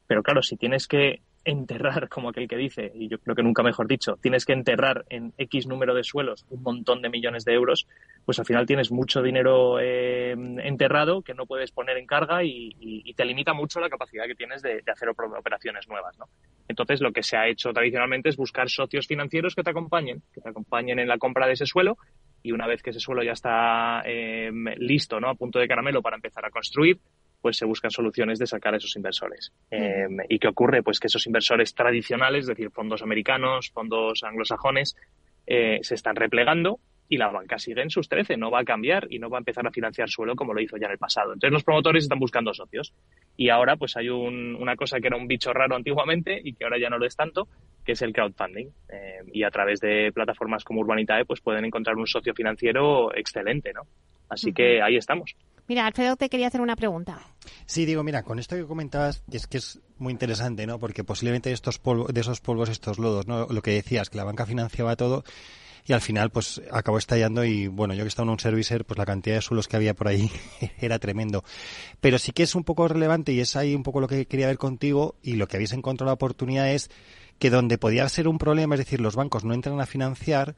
Pero 0.06 0.22
claro, 0.22 0.42
si 0.42 0.58
tienes 0.58 0.86
que 0.86 1.22
enterrar, 1.46 2.10
como 2.10 2.28
aquel 2.28 2.46
que 2.46 2.58
dice, 2.58 2.92
y 2.94 3.08
yo 3.08 3.20
creo 3.20 3.38
que 3.38 3.42
nunca 3.42 3.64
mejor 3.64 3.88
dicho, 3.88 4.18
tienes 4.22 4.44
que 4.44 4.52
enterrar 4.52 5.06
en 5.08 5.32
X 5.38 5.66
número 5.66 5.96
de 5.96 6.04
suelos 6.04 6.46
un 6.50 6.62
montón 6.62 7.02
de 7.02 7.08
millones 7.08 7.46
de 7.46 7.54
euros, 7.54 7.88
pues 8.26 8.38
al 8.38 8.46
final 8.46 8.66
tienes 8.66 8.92
mucho 8.92 9.22
dinero 9.22 9.80
eh, 9.80 10.32
enterrado 10.34 11.22
que 11.22 11.34
no 11.34 11.46
puedes 11.46 11.72
poner 11.72 11.96
en 11.96 12.06
carga 12.06 12.44
y, 12.44 13.14
te 13.16 13.24
limita 13.24 13.54
mucho 13.54 13.80
la 13.80 13.88
capacidad 13.88 14.26
que 14.26 14.36
tienes 14.36 14.62
de, 14.62 14.84
hacer 14.92 15.08
operaciones 15.08 15.88
nuevas. 15.88 16.20
¿no? 16.20 16.26
Entonces, 16.68 17.00
lo 17.00 17.14
que 17.14 17.24
se 17.24 17.38
ha 17.38 17.48
hecho 17.48 17.72
tradicionalmente 17.72 18.28
es 18.28 18.36
buscar 18.36 18.70
socios 18.70 19.08
financieros 19.08 19.56
que 19.56 19.64
te 19.64 19.70
acompañen, 19.70 20.22
que 20.34 20.42
te 20.42 20.50
acompañen 20.50 21.00
en 21.00 21.08
la 21.08 21.18
compra 21.18 21.48
de 21.48 21.54
ese 21.54 21.66
suelo 21.66 21.98
y 22.44 22.52
una 22.52 22.68
vez 22.68 22.82
que 22.82 22.92
ese 22.92 23.00
suelo 23.00 23.24
ya 23.24 23.34
está 23.34 24.02
eh, 24.06 24.52
listo, 24.78 25.20
¿no? 25.20 25.30
a 25.30 25.36
punto 25.36 25.60
de 25.60 25.68
caramelo 25.68 26.02
para 26.02 26.16
empezar 26.16 26.46
a 26.46 26.50
construir, 26.50 27.00
pues 27.42 27.58
se 27.58 27.66
buscan 27.66 27.92
soluciones 27.92 28.40
de 28.40 28.48
sacar 28.48 28.74
a 28.74 28.78
esos 28.78 28.96
inversores. 28.96 29.52
Eh, 29.72 30.08
¿Y 30.30 30.40
qué 30.40 30.48
ocurre? 30.48 30.84
Pues 30.84 31.00
que 31.00 31.08
esos 31.08 31.26
inversores 31.28 31.74
tradicionales, 31.74 32.42
es 32.42 32.48
decir, 32.48 32.72
fondos 32.72 33.02
americanos, 33.02 33.70
fondos 33.72 34.24
anglosajones, 34.24 34.96
eh, 35.46 35.80
se 35.82 35.96
están 35.96 36.16
replegando 36.16 36.80
y 37.10 37.18
la 37.18 37.30
banca 37.30 37.58
sigue 37.58 37.82
en 37.82 37.89
sus 37.89 38.10
13, 38.10 38.38
no 38.38 38.51
va 38.51 38.62
a 38.62 38.64
cambiar 38.64 39.08
y 39.10 39.20
no 39.20 39.30
va 39.30 39.38
a 39.38 39.39
empezar 39.39 39.66
a 39.66 39.72
financiar 39.72 40.10
suelo 40.10 40.36
como 40.36 40.53
lo 40.53 40.62
hizo 40.62 40.78
ya 40.78 40.88
en 40.88 40.93
el 40.93 40.97
pasado. 40.97 41.34
Entonces 41.34 41.53
los 41.53 41.64
promotores 41.64 42.03
están 42.03 42.20
buscando 42.20 42.53
socios 42.53 42.93
y 43.38 43.49
ahora 43.49 43.76
pues 43.78 43.95
hay 43.95 44.10
una 44.10 44.76
cosa 44.76 44.99
que 44.99 45.08
era 45.08 45.18
un 45.18 45.28
bicho 45.28 45.53
raro 45.53 45.76
antiguamente 45.76 46.39
y 46.43 46.53
que 46.53 46.66
ahora 46.66 46.80
ya 46.80 46.89
no 46.89 46.97
lo 46.97 47.05
es 47.05 47.16
tanto, 47.16 47.47
que 47.86 47.93
es 47.93 48.01
el 48.01 48.14
crowdfunding. 48.14 48.68
Eh, 48.89 49.20
y 49.34 49.43
a 49.43 49.51
través 49.51 49.80
de 49.80 50.12
plataformas 50.14 50.64
como 50.64 50.82
Urbanitae 50.82 51.26
pues 51.26 51.41
pueden 51.41 51.66
encontrar 51.66 51.95
un 51.95 52.08
socio 52.08 52.34
financiero 52.34 53.16
excelente, 53.16 53.72
¿no? 53.74 53.84
Así 54.30 54.51
que 54.51 54.82
ahí 54.82 54.97
estamos. 54.97 55.36
Mira, 55.68 55.86
Alfredo 55.86 56.16
te 56.16 56.30
quería 56.30 56.47
hacer 56.47 56.62
una 56.62 56.78
pregunta. 56.78 57.20
Sí, 57.66 57.86
digo, 57.86 58.01
mira, 58.03 58.24
con 58.24 58.39
esto 58.39 58.55
que 58.55 58.66
comentabas, 58.66 59.24
es 59.32 59.47
que 59.47 59.58
es 59.58 59.82
muy 59.97 60.14
interesante, 60.14 60.66
¿no? 60.66 60.80
Porque 60.80 61.03
posiblemente 61.03 61.51
estos 61.51 61.82
de 61.84 62.22
esos 62.22 62.39
polvos, 62.39 62.70
estos 62.70 62.99
lodos, 62.99 63.28
¿no? 63.28 63.47
Lo 63.47 63.62
que 63.62 63.72
decías, 63.72 64.10
que 64.10 64.18
la 64.18 64.24
banca 64.24 64.45
financiaba 64.45 64.95
todo 64.95 65.26
y 65.88 65.94
al 65.94 66.02
final 66.02 66.30
pues 66.30 66.62
acabó 66.72 66.98
estallando 66.98 67.46
y 67.46 67.68
bueno, 67.68 67.94
yo 67.94 68.04
que 68.04 68.10
estaba 68.10 68.26
en 68.26 68.32
un 68.32 68.40
servicer, 68.40 68.86
pues 68.86 68.98
la 68.98 69.06
cantidad 69.06 69.38
de 69.38 69.42
suelos 69.42 69.70
que 69.70 69.78
había 69.78 69.96
por 69.96 70.10
ahí 70.10 70.30
era 70.80 71.00
tremendo. 71.00 71.44
Pero 72.02 72.20
sí 72.20 72.34
que 72.34 72.44
es 72.44 72.56
un 72.56 72.66
poco 72.66 72.88
relevante 72.88 73.32
y 73.32 73.40
es 73.40 73.56
ahí 73.56 73.74
un 73.74 73.84
poco 73.84 74.02
lo 74.02 74.08
que 74.08 74.26
quería 74.26 74.48
ver 74.48 74.58
contigo 74.58 75.16
y 75.24 75.34
lo 75.34 75.48
que 75.48 75.56
habéis 75.56 75.72
encontrado 75.72 76.10
la 76.10 76.14
oportunidad 76.14 76.70
es 76.70 76.90
que 77.40 77.50
donde 77.50 77.78
podía 77.78 78.08
ser 78.10 78.28
un 78.28 78.38
problema, 78.38 78.76
es 78.76 78.80
decir, 78.80 79.00
los 79.00 79.16
bancos 79.16 79.46
no 79.46 79.54
entran 79.54 79.80
a 79.80 79.86
financiar, 79.86 80.56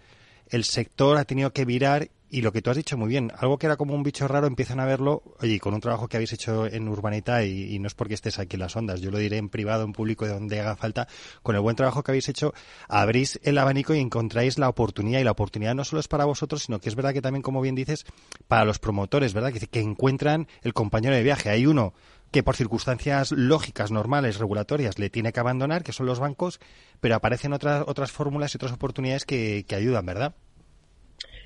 el 0.50 0.64
sector 0.64 1.18
ha 1.18 1.26
tenido 1.26 1.52
que 1.54 1.66
virar 1.66 2.10
y 2.32 2.42
lo 2.42 2.52
que 2.52 2.62
tú 2.62 2.70
has 2.70 2.78
dicho 2.78 2.98
muy 2.98 3.10
bien, 3.10 3.32
algo 3.38 3.58
que 3.58 3.66
era 3.66 3.76
como 3.76 3.96
un 3.96 4.04
bicho 4.04 4.28
raro, 4.28 4.46
empiezan 4.46 4.80
a 4.80 4.86
verlo, 4.86 5.24
oye, 5.40 5.60
con 5.60 5.74
un 5.74 5.82
trabajo 5.82 6.08
que 6.08 6.18
habéis 6.18 6.34
hecho 6.34 6.68
en 6.68 6.88
Urbanita, 6.88 7.44
y, 7.44 7.80
no 7.80 7.88
es 7.88 7.96
porque 7.96 8.14
estés 8.14 8.38
aquí 8.38 8.56
en 8.56 8.62
las 8.62 8.76
ondas, 8.76 9.02
yo 9.02 9.10
lo 9.10 9.18
diré 9.18 9.38
en 9.38 9.50
privado, 9.50 9.84
en 9.84 9.94
público, 9.94 10.26
de 10.26 10.34
donde 10.34 10.60
haga 10.60 10.76
falta, 10.76 11.08
con 11.42 11.56
el 11.56 11.62
buen 11.62 11.76
trabajo 11.76 12.04
que 12.04 12.12
habéis 12.12 12.30
hecho, 12.30 12.54
abrís 12.88 13.40
el 13.44 13.58
abanico 13.58 13.96
y 13.96 14.00
encontráis 14.00 14.60
la 14.60 14.70
oportunidad, 14.70 15.20
y 15.20 15.24
la 15.24 15.32
oportunidad 15.32 15.74
no 15.74 15.84
solo 15.84 16.00
es 16.00 16.08
para 16.08 16.26
vosotros, 16.26 16.64
sino 16.64 16.80
que 16.80 16.90
es 16.90 16.96
verdad 16.96 17.14
que 17.14 17.22
también, 17.22 17.42
como 17.42 17.62
bien 17.62 17.76
dices, 17.76 18.06
para 18.48 18.64
los 18.64 18.78
promotores, 18.78 19.34
¿verdad? 19.34 19.52
Que, 19.52 19.60
que 19.66 19.82
encuentran 19.82 20.48
el 20.62 20.74
compañero 20.74 21.16
de 21.16 21.24
viaje. 21.24 21.50
Hay 21.50 21.66
uno 21.66 21.94
que 22.32 22.44
por 22.44 22.56
circunstancias 22.56 23.32
lógicas, 23.32 23.92
normales, 23.92 24.40
regulatorias, 24.40 25.00
le 25.00 25.10
tiene 25.10 25.34
que 25.34 25.40
abandonar, 25.40 25.84
que 25.84 25.94
son 25.94 26.06
los 26.06 26.20
bancos, 26.20 26.60
pero 27.02 27.16
aparecen 27.16 27.54
otras, 27.54 27.84
otras 27.88 28.12
fórmulas 28.12 28.54
y 28.54 28.58
otras 28.58 28.74
oportunidades 28.74 29.26
que, 29.26 29.66
que 29.68 29.76
ayudan, 29.76 30.06
¿verdad? 30.06 30.36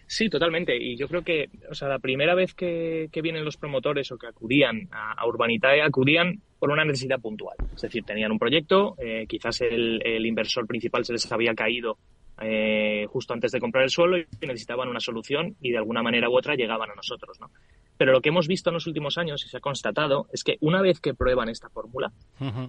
Sí, 0.07 0.29
totalmente. 0.29 0.75
Y 0.77 0.95
yo 0.95 1.07
creo 1.07 1.23
que, 1.23 1.49
o 1.69 1.73
sea, 1.73 1.87
la 1.87 1.99
primera 1.99 2.35
vez 2.35 2.53
que, 2.53 3.09
vienen 3.21 3.45
los 3.45 3.57
promotores 3.57 4.11
o 4.11 4.17
que 4.17 4.27
acudían 4.27 4.87
a, 4.91 5.25
Urbanitae, 5.25 5.81
acudían 5.81 6.41
por 6.59 6.69
una 6.69 6.85
necesidad 6.85 7.19
puntual. 7.19 7.57
Es 7.75 7.81
decir, 7.81 8.03
tenían 8.03 8.31
un 8.31 8.39
proyecto, 8.39 8.95
eh, 8.99 9.25
quizás 9.27 9.61
el, 9.61 10.25
inversor 10.25 10.67
principal 10.67 11.05
se 11.05 11.13
les 11.13 11.31
había 11.31 11.55
caído 11.55 11.97
eh, 12.41 13.05
justo 13.09 13.33
antes 13.33 13.51
de 13.51 13.59
comprar 13.59 13.83
el 13.83 13.89
suelo 13.89 14.17
y 14.17 14.25
necesitaban 14.41 14.89
una 14.89 14.99
solución 14.99 15.55
y 15.61 15.71
de 15.71 15.77
alguna 15.77 16.01
manera 16.03 16.29
u 16.29 16.37
otra 16.37 16.55
llegaban 16.55 16.89
a 16.91 16.95
nosotros, 16.95 17.39
¿no? 17.39 17.49
Pero 17.95 18.11
lo 18.11 18.21
que 18.21 18.29
hemos 18.29 18.47
visto 18.47 18.71
en 18.71 18.73
los 18.73 18.87
últimos 18.87 19.19
años 19.19 19.45
y 19.45 19.49
se 19.49 19.57
ha 19.57 19.59
constatado 19.59 20.27
es 20.33 20.43
que 20.43 20.57
una 20.61 20.81
vez 20.81 20.99
que 20.99 21.13
prueban 21.13 21.47
esta 21.47 21.69
fórmula, 21.69 22.11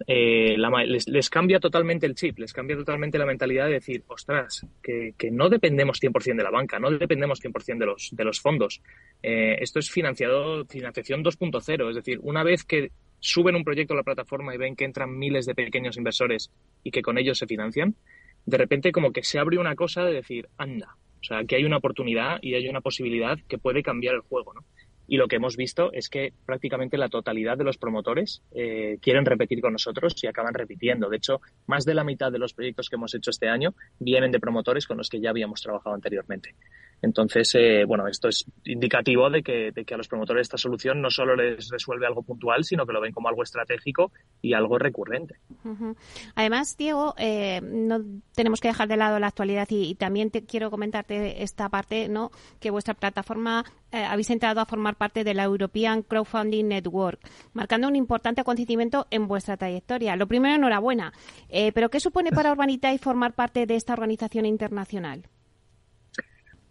eh, 0.07 0.55
la- 0.59 0.85
les, 0.85 1.09
les 1.09 1.31
cambia 1.31 1.59
totalmente 1.61 2.05
el 2.05 2.15
chip, 2.15 2.39
les 2.39 2.53
cambia 2.53 2.77
totalmente 2.77 3.17
la 3.19 3.25
mentalidad 3.25 3.67
de 3.67 3.73
decir, 3.73 4.05
ostras, 4.07 4.67
que, 4.83 5.15
que 5.17 5.31
no 5.31 5.49
dependemos 5.49 5.99
100% 5.99 6.37
de 6.37 6.43
la 6.43 6.51
banca, 6.51 6.79
no 6.79 6.91
dependemos 6.91 7.41
100% 7.43 7.79
de 7.79 7.87
los, 7.87 8.11
de 8.12 8.25
los 8.25 8.39
fondos. 8.41 8.83
Eh, 9.23 9.57
esto 9.61 9.79
es 9.79 9.91
financiado, 9.91 10.67
financiación 10.67 11.25
2.0, 11.25 11.89
es 11.89 11.97
decir, 11.97 12.19
una 12.23 12.43
vez 12.45 12.62
que 12.65 12.91
suben 13.19 13.57
un 13.57 13.65
proyecto 13.65 13.95
a 13.95 13.97
la 13.97 14.03
plataforma 14.03 14.55
y 14.55 14.59
ven 14.59 14.77
que 14.77 14.85
entran 14.85 15.17
miles 15.19 15.47
de 15.47 15.55
pequeños 15.55 15.97
inversores 15.97 16.53
y 16.83 16.91
que 16.91 17.01
con 17.01 17.17
ellos 17.17 17.39
se 17.39 17.47
financian, 17.47 17.95
de 18.47 18.59
repente 18.59 18.92
como 18.92 19.12
que 19.12 19.22
se 19.22 19.38
abre 19.38 19.59
una 19.59 19.74
cosa 19.74 20.05
de 20.05 20.12
decir, 20.12 20.49
anda, 20.57 20.97
o 21.20 21.24
sea, 21.24 21.45
que 21.45 21.57
hay 21.57 21.64
una 21.64 21.78
oportunidad 21.78 22.38
y 22.42 22.55
hay 22.55 22.68
una 22.68 22.80
posibilidad 22.80 23.38
que 23.49 23.59
puede 23.59 23.82
cambiar 23.82 24.14
el 24.14 24.20
juego, 24.20 24.53
¿no? 24.53 24.64
Y 25.07 25.16
lo 25.18 25.28
que 25.28 25.36
hemos 25.36 25.57
visto 25.57 25.92
es 25.92 26.09
que 26.09 26.32
prácticamente 26.47 26.97
la 26.97 27.09
totalidad 27.09 27.59
de 27.59 27.64
los 27.64 27.76
promotores 27.76 28.42
eh, 28.53 28.99
quieren 29.03 29.26
repetir 29.26 29.61
con 29.61 29.72
nosotros 29.72 30.14
y 30.22 30.26
acaban 30.26 30.55
repitiendo. 30.55 31.11
De 31.11 31.18
hecho, 31.18 31.40
más 31.66 31.84
de 31.84 31.95
la 31.95 32.05
mitad 32.05 32.32
de 32.32 32.38
los 32.38 32.55
proyectos 32.55 32.88
que 32.88 32.97
hemos 32.97 33.14
hecho 33.14 33.30
este 33.30 33.49
año 33.49 33.74
vienen 33.99 34.32
de 34.32 34.40
promotores 34.40 34.86
con 34.86 34.97
los 34.97 35.11
que 35.11 35.20
ya 35.20 35.30
habíamos 35.30 35.61
trabajado 35.61 35.95
anteriormente. 35.95 36.55
Entonces, 37.05 37.55
eh, 37.55 37.85
bueno, 37.87 38.09
esto 38.09 38.29
es 38.29 38.45
indicativo 38.65 39.31
de 39.31 39.43
que, 39.43 39.71
de 39.73 39.85
que 39.85 39.95
a 39.95 39.97
los 39.97 40.09
promotores 40.09 40.43
esta 40.43 40.57
solución 40.57 41.01
no 41.01 41.11
solo 41.11 41.37
les 41.37 41.69
resuelve 41.69 42.07
algo 42.07 42.23
puntual, 42.23 42.65
sino 42.65 42.87
que 42.87 42.93
lo 42.93 43.01
ven 43.01 43.13
como 43.13 43.29
algo 43.29 43.43
estratégico 43.43 44.13
y 44.41 44.55
algo 44.55 44.79
recurrente. 44.79 45.37
Además, 46.35 46.77
Diego, 46.77 47.15
eh, 47.19 47.61
no 47.63 48.01
tenemos 48.35 48.61
que 48.61 48.69
dejar 48.69 48.89
de 48.89 48.97
lado 48.97 49.19
la 49.19 49.29
actualidad 49.29 49.69
y, 49.71 49.85
y 49.85 49.95
también 49.95 50.31
te 50.31 50.45
quiero 50.45 50.71
comentarte 50.71 51.43
esta 51.43 51.69
parte, 51.69 52.09
¿no? 52.09 52.31
Que 52.61 52.71
vuestra 52.71 52.95
plataforma 52.95 53.65
eh, 53.95 54.05
habéis 54.05 54.31
entrado 54.31 54.61
a 54.61 54.67
formar 54.67 54.97
parte 54.97 55.23
de 55.23 55.35
la 55.35 55.45
European 55.45 56.03
Crowdfunding 56.03 56.67
Network, 56.67 57.21
marcando 57.53 57.87
un 57.87 57.95
importante 57.95 58.41
acontecimiento 58.41 59.07
en 59.11 59.29
vuestra 59.29 59.57
trayectoria. 59.57 60.17
Lo 60.17 60.27
primero, 60.27 60.57
enhorabuena. 60.57 61.13
Eh, 61.49 61.71
pero 61.73 61.91
¿qué 61.91 62.01
supone 62.01 62.33
para 62.33 62.51
Urbanitae 62.53 62.99
formar 62.99 63.35
parte 63.35 63.67
de 63.67 63.77
esta 63.77 63.93
organización 63.93 64.47
internacional? 64.47 65.29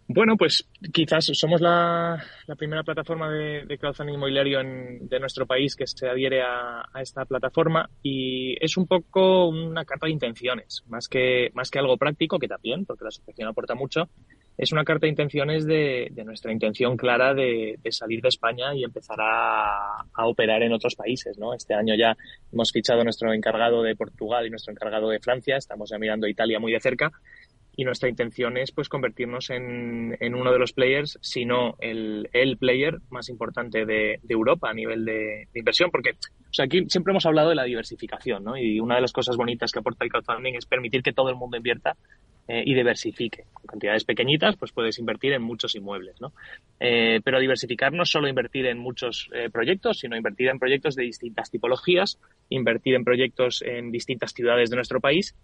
Bueno, 0.06 0.36
pues 0.36 0.68
quizás 0.92 1.30
somos 1.32 1.62
la, 1.62 2.22
primera 2.58 2.82
plataforma 2.82 3.30
de, 3.30 3.64
de 3.64 3.78
crowdfunding 3.78 4.14
inmobiliario 4.14 4.60
en- 4.60 5.08
de 5.08 5.18
nuestro 5.18 5.46
país 5.46 5.74
que 5.74 5.86
se 5.86 6.06
adhiere 6.08 6.42
a, 6.42 6.82
a 6.92 7.00
esta 7.00 7.24
plataforma 7.24 7.88
y 8.02 8.54
es 8.62 8.76
un 8.76 8.86
poco 8.86 9.48
una 9.48 9.86
carta 9.86 10.04
de 10.06 10.12
intenciones, 10.12 10.84
más 10.88 11.08
que, 11.08 11.50
más 11.54 11.70
que 11.70 11.78
algo 11.78 11.96
práctico, 11.96 12.38
que 12.38 12.48
también, 12.48 12.84
porque 12.84 13.04
la 13.04 13.08
asociación 13.08 13.48
aporta 13.48 13.74
mucho, 13.74 14.10
es 14.56 14.72
una 14.72 14.84
carta 14.84 15.06
de 15.06 15.10
intenciones 15.10 15.66
de, 15.66 16.12
nuestra 16.24 16.52
intención 16.52 16.96
clara 16.96 17.34
de, 17.34 17.78
salir 17.90 18.20
de 18.20 18.28
España 18.28 18.74
y 18.74 18.84
empezar 18.84 19.16
a, 19.20 20.02
a 20.12 20.26
operar 20.26 20.62
en 20.62 20.72
otros 20.72 20.94
países. 20.94 21.38
¿no? 21.38 21.54
Este 21.54 21.74
año 21.74 21.94
ya 21.94 22.16
hemos 22.52 22.70
fichado 22.70 23.02
nuestro 23.02 23.32
encargado 23.32 23.82
de 23.82 23.96
Portugal 23.96 24.46
y 24.46 24.50
nuestro 24.50 24.72
encargado 24.72 25.08
de 25.08 25.18
Francia, 25.18 25.56
estamos 25.56 25.90
ya 25.90 25.98
mirando 25.98 26.28
Italia 26.28 26.60
muy 26.60 26.72
de 26.72 26.80
cerca 26.80 27.10
y 27.76 27.84
nuestra 27.84 28.08
intención 28.08 28.56
es 28.56 28.72
pues 28.72 28.88
convertirnos 28.88 29.50
en, 29.50 30.16
en 30.20 30.34
uno 30.34 30.52
de 30.52 30.58
los 30.58 30.72
players, 30.72 31.18
si 31.20 31.44
no 31.44 31.76
el, 31.80 32.28
el 32.32 32.56
player 32.56 32.98
más 33.10 33.28
importante 33.28 33.84
de, 33.84 34.20
de 34.22 34.34
Europa 34.34 34.70
a 34.70 34.74
nivel 34.74 35.04
de, 35.04 35.48
inversión, 35.54 35.90
porque 35.90 36.10
o 36.10 36.52
sea, 36.52 36.66
aquí 36.66 36.84
siempre 36.88 37.10
hemos 37.12 37.26
hablado 37.26 37.48
de 37.48 37.56
la 37.56 37.64
diversificación, 37.64 38.44
¿no? 38.44 38.56
Y 38.56 38.78
una 38.78 38.96
de 38.96 39.00
las 39.00 39.12
cosas 39.12 39.36
bonitas 39.36 39.72
que 39.72 39.80
aporta 39.80 40.04
el 40.04 40.10
crowdfunding 40.10 40.54
es 40.54 40.66
permitir 40.66 41.02
que 41.02 41.12
todo 41.12 41.28
el 41.28 41.36
mundo 41.36 41.56
invierta 41.56 41.96
eh, 42.46 42.62
y 42.64 42.74
diversifique. 42.74 43.46
Con 43.52 43.66
cantidades 43.66 44.04
pequeñitas, 44.04 44.56
pues 44.56 44.70
puedes 44.70 44.98
invertir 44.98 45.32
en 45.32 45.42
muchos 45.42 45.74
inmuebles, 45.74 46.20
¿no? 46.20 46.32
Eh, 46.78 47.20
pero 47.24 47.40
diversificar 47.40 47.92
no 47.92 48.04
es 48.04 48.10
solo 48.10 48.28
invertir 48.28 48.66
en 48.66 48.78
muchos 48.78 49.30
eh, 49.32 49.48
proyectos, 49.50 49.98
sino 49.98 50.16
invertir 50.16 50.48
en 50.48 50.58
proyectos 50.58 50.94
de 50.94 51.04
distintas 51.04 51.50
tipologías, 51.50 52.20
invertir 52.50 52.94
en 52.94 53.04
proyectos 53.04 53.62
en 53.62 53.90
distintas 53.90 54.32
ciudades 54.32 54.70
de 54.70 54.76
nuestro 54.76 55.00
país 55.00 55.34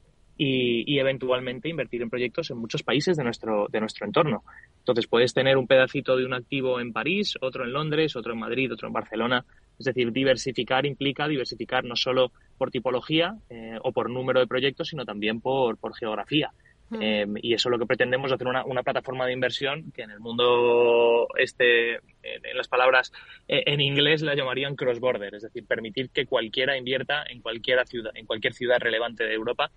y, 0.42 0.90
y 0.90 0.98
eventualmente 0.98 1.68
invertir 1.68 2.00
en 2.00 2.08
proyectos 2.08 2.50
en 2.50 2.56
muchos 2.56 2.82
países 2.82 3.14
de 3.18 3.24
nuestro, 3.24 3.66
de 3.70 3.78
nuestro 3.78 4.06
entorno. 4.06 4.42
Entonces 4.78 5.06
puedes 5.06 5.34
tener 5.34 5.58
un 5.58 5.66
pedacito 5.66 6.16
de 6.16 6.24
un 6.24 6.32
activo 6.32 6.80
en 6.80 6.94
París, 6.94 7.34
otro 7.42 7.64
en 7.64 7.74
Londres, 7.74 8.16
otro 8.16 8.32
en 8.32 8.38
Madrid, 8.38 8.72
otro 8.72 8.88
en 8.88 8.94
Barcelona. 8.94 9.44
Es 9.78 9.84
decir, 9.84 10.10
diversificar 10.12 10.86
implica 10.86 11.28
diversificar 11.28 11.84
no 11.84 11.94
solo 11.94 12.32
por 12.56 12.70
tipología 12.70 13.34
eh, 13.50 13.76
o 13.82 13.92
por 13.92 14.08
número 14.08 14.40
de 14.40 14.46
proyectos, 14.46 14.88
sino 14.88 15.04
también 15.04 15.42
por, 15.42 15.76
por 15.76 15.94
geografía. 15.94 16.50
Eh, 16.98 17.26
y 17.42 17.54
eso 17.54 17.68
es 17.68 17.70
lo 17.70 17.78
que 17.78 17.86
pretendemos, 17.86 18.32
hacer 18.32 18.48
una, 18.48 18.64
una 18.64 18.82
plataforma 18.82 19.24
de 19.26 19.34
inversión 19.34 19.92
que 19.92 20.02
en 20.02 20.10
el 20.10 20.18
mundo 20.18 21.28
este, 21.38 21.96
en, 21.96 22.00
en 22.22 22.56
las 22.56 22.66
palabras 22.66 23.12
eh, 23.46 23.62
en 23.66 23.80
inglés 23.80 24.22
la 24.22 24.34
llamarían 24.34 24.74
cross-border, 24.74 25.34
es 25.36 25.42
decir, 25.42 25.64
permitir 25.66 26.10
que 26.10 26.26
cualquiera 26.26 26.76
invierta 26.76 27.22
en 27.28 27.42
cualquier 27.42 27.86
ciudad, 27.86 28.10
en 28.16 28.26
cualquier 28.26 28.54
ciudad 28.54 28.80
relevante 28.80 29.22
de 29.22 29.34
Europa 29.34 29.70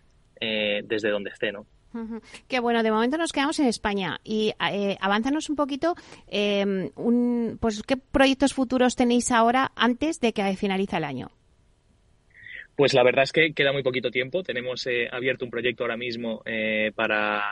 eh, 0.44 0.82
desde 0.84 1.10
donde 1.10 1.30
esté, 1.30 1.52
¿no? 1.52 1.66
Que 2.48 2.60
bueno, 2.60 2.82
de 2.82 2.92
momento 2.92 3.18
nos 3.18 3.32
quedamos 3.32 3.60
en 3.60 3.68
España 3.68 4.20
y 4.24 4.54
eh, 4.72 4.98
avánzanos 5.00 5.50
un 5.50 5.56
poquito, 5.56 5.96
eh, 6.28 6.90
un, 6.96 7.58
pues 7.62 7.84
qué 7.84 7.98
proyectos 7.98 8.54
futuros 8.54 8.96
tenéis 8.96 9.32
ahora 9.32 9.72
antes 9.76 10.20
de 10.20 10.34
que 10.34 10.56
finalice 10.56 10.98
el 10.98 11.04
año. 11.04 11.30
Pues 12.76 12.96
la 12.96 13.04
verdad 13.04 13.24
es 13.24 13.32
que 13.32 13.54
queda 13.54 13.72
muy 13.72 13.84
poquito 13.84 14.10
tiempo. 14.10 14.42
Tenemos 14.42 14.88
eh, 14.88 15.08
abierto 15.12 15.46
un 15.46 15.52
proyecto 15.52 15.84
ahora 15.84 15.96
mismo 15.96 16.42
eh, 16.46 16.92
para, 16.96 17.44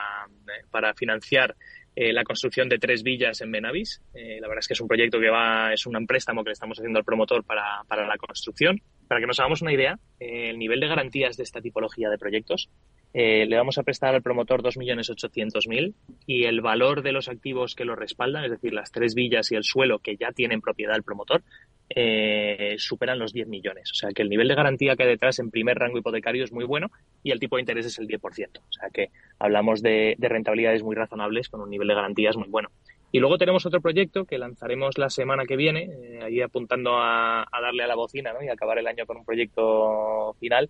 para 0.72 0.96
financiar 0.96 1.56
eh, 1.96 2.12
la 2.12 2.24
construcción 2.24 2.68
de 2.68 2.80
tres 2.80 3.04
villas 3.04 3.42
en 3.42 3.52
Benavis. 3.52 4.02
La 4.14 4.48
verdad 4.48 4.60
es 4.62 4.68
que 4.68 4.74
es 4.74 4.82
un 4.82 4.88
proyecto 4.88 5.20
que 5.20 5.30
va, 5.30 5.72
es 5.72 5.86
un 5.86 6.08
préstamo 6.08 6.44
que 6.44 6.50
le 6.50 6.54
estamos 6.54 6.80
haciendo 6.80 6.98
al 6.98 7.06
promotor 7.06 7.44
para, 7.44 7.84
para 7.88 8.08
la 8.08 8.18
construcción. 8.18 8.82
Para 9.12 9.20
que 9.20 9.28
nos 9.28 9.42
hagamos 9.42 9.62
una 9.62 9.74
idea, 9.74 10.00
eh, 10.22 10.52
el 10.52 10.58
nivel 10.58 10.80
de 10.80 10.88
garantías 10.88 11.36
de 11.36 11.44
esta 11.44 11.60
tipología 11.60 12.10
de 12.10 12.18
proyectos 12.18 12.70
eh, 13.14 13.46
le 13.46 13.58
vamos 13.58 13.78
a 13.78 13.84
prestar 13.84 14.16
al 14.16 14.22
promotor 14.22 14.64
2.800.000 14.64 15.94
y 16.26 16.46
el 16.46 16.62
valor 16.62 17.04
de 17.04 17.12
los 17.12 17.28
activos 17.28 17.76
que 17.76 17.84
lo 17.84 17.98
respaldan, 17.98 18.46
es 18.46 18.52
decir, 18.52 18.72
las 18.72 18.90
tres 18.94 19.14
villas 19.14 19.52
y 19.52 19.56
el 19.56 19.66
suelo 19.66 20.00
que 20.00 20.16
ya 20.16 20.32
tienen 20.32 20.62
propiedad 20.62 20.96
el 20.96 21.04
promotor, 21.04 21.44
eh, 21.90 22.76
superan 22.78 23.20
los 23.20 23.34
10 23.34 23.50
millones. 23.50 23.92
O 23.92 23.96
sea 23.96 24.12
que 24.12 24.22
el 24.22 24.30
nivel 24.30 24.48
de 24.48 24.56
garantía 24.56 24.96
que 24.96 25.04
hay 25.04 25.10
detrás 25.10 25.40
en 25.40 25.52
primer 25.52 25.78
rango 25.78 25.98
hipotecario 25.98 26.46
es 26.46 26.54
muy 26.54 26.64
bueno 26.64 26.88
y 27.22 27.32
el 27.32 27.40
tipo 27.42 27.58
de 27.58 27.64
interés 27.64 27.88
es 27.88 28.00
el 28.00 28.08
10%. 28.08 28.22
O 28.22 28.72
sea 28.72 28.88
que 28.94 29.10
hablamos 29.40 29.82
de, 29.82 30.16
de 30.20 30.30
rentabilidades 30.30 30.84
muy 30.84 30.96
razonables 30.96 31.50
con 31.50 31.60
un 31.60 31.70
nivel 31.70 31.90
de 31.90 31.96
garantías 31.96 32.38
muy 32.38 32.48
bueno. 32.48 32.70
Y 33.12 33.20
luego 33.20 33.38
tenemos 33.38 33.66
otro 33.66 33.82
proyecto 33.82 34.26
que 34.26 34.38
lanzaremos 34.38 34.98
la 34.98 35.10
semana 35.10 35.46
que 35.46 35.58
viene, 35.58 35.90
eh, 36.04 36.20
ahí 36.24 36.42
apuntando 36.42 36.98
a, 36.98 37.46
darle 37.52 37.84
a 37.84 37.88
la 37.88 37.96
bocina 37.96 38.34
¿no? 38.34 38.42
y 38.42 38.50
acabar 38.50 38.78
el 38.80 38.88
año 38.88 39.06
con 39.06 39.18
un 39.18 39.26
proyecto 39.26 40.34
final, 40.40 40.70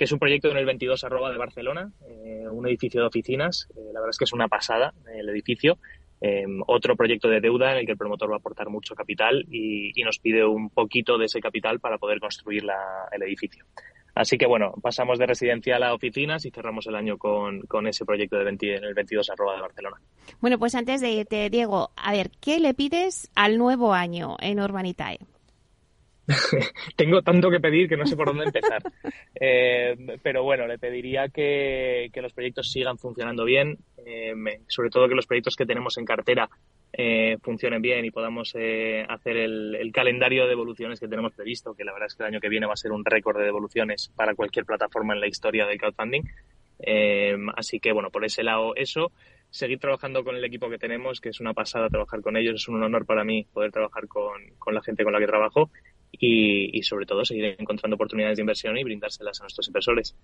que 0.00 0.04
es 0.04 0.12
un 0.12 0.18
proyecto 0.18 0.50
en 0.50 0.56
el 0.56 0.64
22 0.64 1.04
arroba 1.04 1.30
de 1.30 1.36
Barcelona, 1.36 1.92
eh, 2.08 2.46
un 2.50 2.66
edificio 2.66 3.02
de 3.02 3.06
oficinas. 3.08 3.68
Eh, 3.76 3.80
la 3.92 4.00
verdad 4.00 4.08
es 4.08 4.16
que 4.16 4.24
es 4.24 4.32
una 4.32 4.48
pasada 4.48 4.94
el 5.14 5.28
edificio. 5.28 5.76
Eh, 6.22 6.46
otro 6.66 6.96
proyecto 6.96 7.28
de 7.28 7.42
deuda 7.42 7.72
en 7.72 7.78
el 7.78 7.84
que 7.84 7.92
el 7.92 7.98
promotor 7.98 8.30
va 8.30 8.36
a 8.36 8.38
aportar 8.38 8.70
mucho 8.70 8.94
capital 8.94 9.44
y, 9.50 9.92
nos 10.02 10.18
pide 10.18 10.42
un 10.42 10.70
poquito 10.70 11.18
de 11.18 11.26
ese 11.26 11.40
capital 11.40 11.80
para 11.80 11.98
poder 11.98 12.18
construir 12.18 12.64
el 13.12 13.22
edificio. 13.22 13.66
Así 14.20 14.36
que 14.36 14.44
bueno, 14.44 14.74
pasamos 14.82 15.18
de 15.18 15.24
residencial 15.24 15.82
a 15.82 15.94
oficinas 15.94 16.44
y 16.44 16.50
cerramos 16.50 16.86
el 16.86 16.94
año 16.94 17.16
con, 17.16 17.62
con 17.62 17.86
ese 17.86 18.04
proyecto 18.04 18.36
de 18.36 18.44
20, 18.44 18.76
en 18.76 18.84
el 18.84 18.92
22 18.92 19.30
arroba 19.30 19.54
de 19.54 19.62
Barcelona. 19.62 19.96
Bueno, 20.42 20.58
pues 20.58 20.74
antes 20.74 21.00
de 21.00 21.10
irte, 21.10 21.48
Diego, 21.48 21.90
a 21.96 22.12
ver, 22.12 22.30
¿qué 22.38 22.60
le 22.60 22.74
pides 22.74 23.30
al 23.34 23.56
nuevo 23.56 23.94
año 23.94 24.36
en 24.40 24.60
Urbanitae? 24.60 25.20
Tengo 26.96 27.22
tanto 27.22 27.50
que 27.50 27.60
pedir 27.60 27.88
que 27.88 27.96
no 27.96 28.04
sé 28.04 28.14
por 28.14 28.26
dónde 28.26 28.44
empezar. 28.44 28.82
Eh, 29.42 29.96
pero 30.22 30.42
bueno, 30.42 30.66
le 30.66 30.78
pediría 30.78 31.30
que, 31.30 32.10
que, 32.12 32.20
los 32.20 32.34
proyectos 32.34 32.70
sigan 32.70 32.98
funcionando 32.98 33.46
bien, 33.46 33.78
eh, 33.96 34.34
sobre 34.68 34.90
todo 34.90 35.08
que 35.08 35.14
los 35.14 35.26
proyectos 35.26 35.56
que 35.56 35.64
tenemos 35.64 35.96
en 35.96 36.04
cartera 36.04 36.50
eh, 37.02 37.38
funcionen 37.40 37.80
bien 37.80 38.04
y 38.04 38.10
podamos 38.10 38.52
eh, 38.54 39.06
hacer 39.08 39.38
el, 39.38 39.74
el, 39.74 39.90
calendario 39.90 40.42
de 40.42 40.50
devoluciones 40.50 41.00
que 41.00 41.08
tenemos 41.08 41.32
previsto, 41.32 41.72
que 41.74 41.82
la 41.82 41.92
verdad 41.94 42.08
es 42.08 42.14
que 42.14 42.24
el 42.24 42.28
año 42.28 42.40
que 42.40 42.50
viene 42.50 42.66
va 42.66 42.74
a 42.74 42.76
ser 42.76 42.92
un 42.92 43.06
récord 43.06 43.38
de 43.38 43.44
devoluciones 43.44 44.12
para 44.14 44.34
cualquier 44.34 44.66
plataforma 44.66 45.14
en 45.14 45.20
la 45.20 45.26
historia 45.26 45.64
del 45.64 45.78
crowdfunding. 45.78 46.24
Eh, 46.78 47.38
así 47.56 47.80
que 47.80 47.92
bueno, 47.92 48.10
por 48.10 48.26
ese 48.26 48.42
lado 48.42 48.74
eso, 48.76 49.12
seguir 49.48 49.78
trabajando 49.78 50.22
con 50.24 50.36
el 50.36 50.44
equipo 50.44 50.68
que 50.68 50.76
tenemos, 50.76 51.22
que 51.22 51.30
es 51.30 51.40
una 51.40 51.54
pasada 51.54 51.88
trabajar 51.88 52.20
con 52.20 52.36
ellos, 52.36 52.56
es 52.56 52.68
un 52.68 52.82
honor 52.82 53.06
para 53.06 53.24
mí 53.24 53.46
poder 53.50 53.72
trabajar 53.72 54.06
con, 54.06 54.34
con 54.58 54.74
la 54.74 54.82
gente 54.82 55.02
con 55.02 55.14
la 55.14 55.20
que 55.20 55.26
trabajo 55.26 55.70
y, 56.12 56.82
sobre 56.82 57.06
todo 57.06 57.24
seguir 57.24 57.56
encontrando 57.58 57.94
oportunidades 57.94 58.36
de 58.36 58.42
inversión 58.42 58.76
y 58.76 58.84
brindárselas 58.84 59.40
a 59.40 59.44
nuestros 59.44 59.66
inversores. 59.68 60.14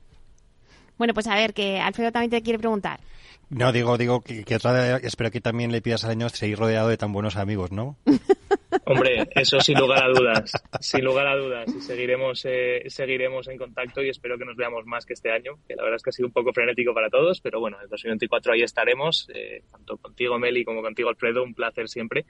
Bueno, 0.98 1.14
pues 1.14 1.26
a 1.26 1.34
ver, 1.34 1.52
que 1.54 1.78
Alfredo 1.78 2.12
también 2.12 2.30
te 2.30 2.42
quiere 2.42 2.58
preguntar. 2.58 3.00
No, 3.48 3.70
digo, 3.70 3.96
digo 3.96 4.22
que, 4.22 4.44
que 4.44 4.56
otra, 4.56 4.96
espero 4.96 5.30
que 5.30 5.40
también 5.40 5.70
le 5.70 5.80
pidas 5.80 6.04
al 6.04 6.10
año 6.10 6.28
seguir 6.28 6.58
rodeado 6.58 6.88
de 6.88 6.96
tan 6.96 7.12
buenos 7.12 7.36
amigos, 7.36 7.70
¿no? 7.70 7.96
Hombre, 8.84 9.28
eso 9.34 9.60
sin 9.60 9.78
lugar 9.78 10.04
a 10.04 10.08
dudas, 10.08 10.50
sin 10.80 11.04
lugar 11.04 11.26
a 11.26 11.36
dudas. 11.36 11.72
Y 11.74 11.80
seguiremos, 11.80 12.44
eh, 12.44 12.84
seguiremos 12.86 13.48
en 13.48 13.58
contacto 13.58 14.02
y 14.02 14.08
espero 14.08 14.38
que 14.38 14.44
nos 14.44 14.56
veamos 14.56 14.84
más 14.86 15.06
que 15.06 15.12
este 15.12 15.30
año, 15.30 15.58
que 15.66 15.76
la 15.76 15.82
verdad 15.82 15.96
es 15.96 16.02
que 16.02 16.10
ha 16.10 16.12
sido 16.12 16.26
un 16.26 16.32
poco 16.32 16.52
frenético 16.52 16.92
para 16.92 17.08
todos, 17.08 17.40
pero 17.40 17.60
bueno, 17.60 17.76
en 17.78 17.84
el 17.84 17.88
2024 17.88 18.52
ahí 18.52 18.62
estaremos, 18.62 19.28
eh, 19.34 19.62
tanto 19.70 19.96
contigo 19.96 20.38
Meli 20.38 20.64
como 20.64 20.82
contigo 20.82 21.08
Alfredo, 21.08 21.42
un 21.42 21.54
placer 21.54 21.88
siempre. 21.88 22.26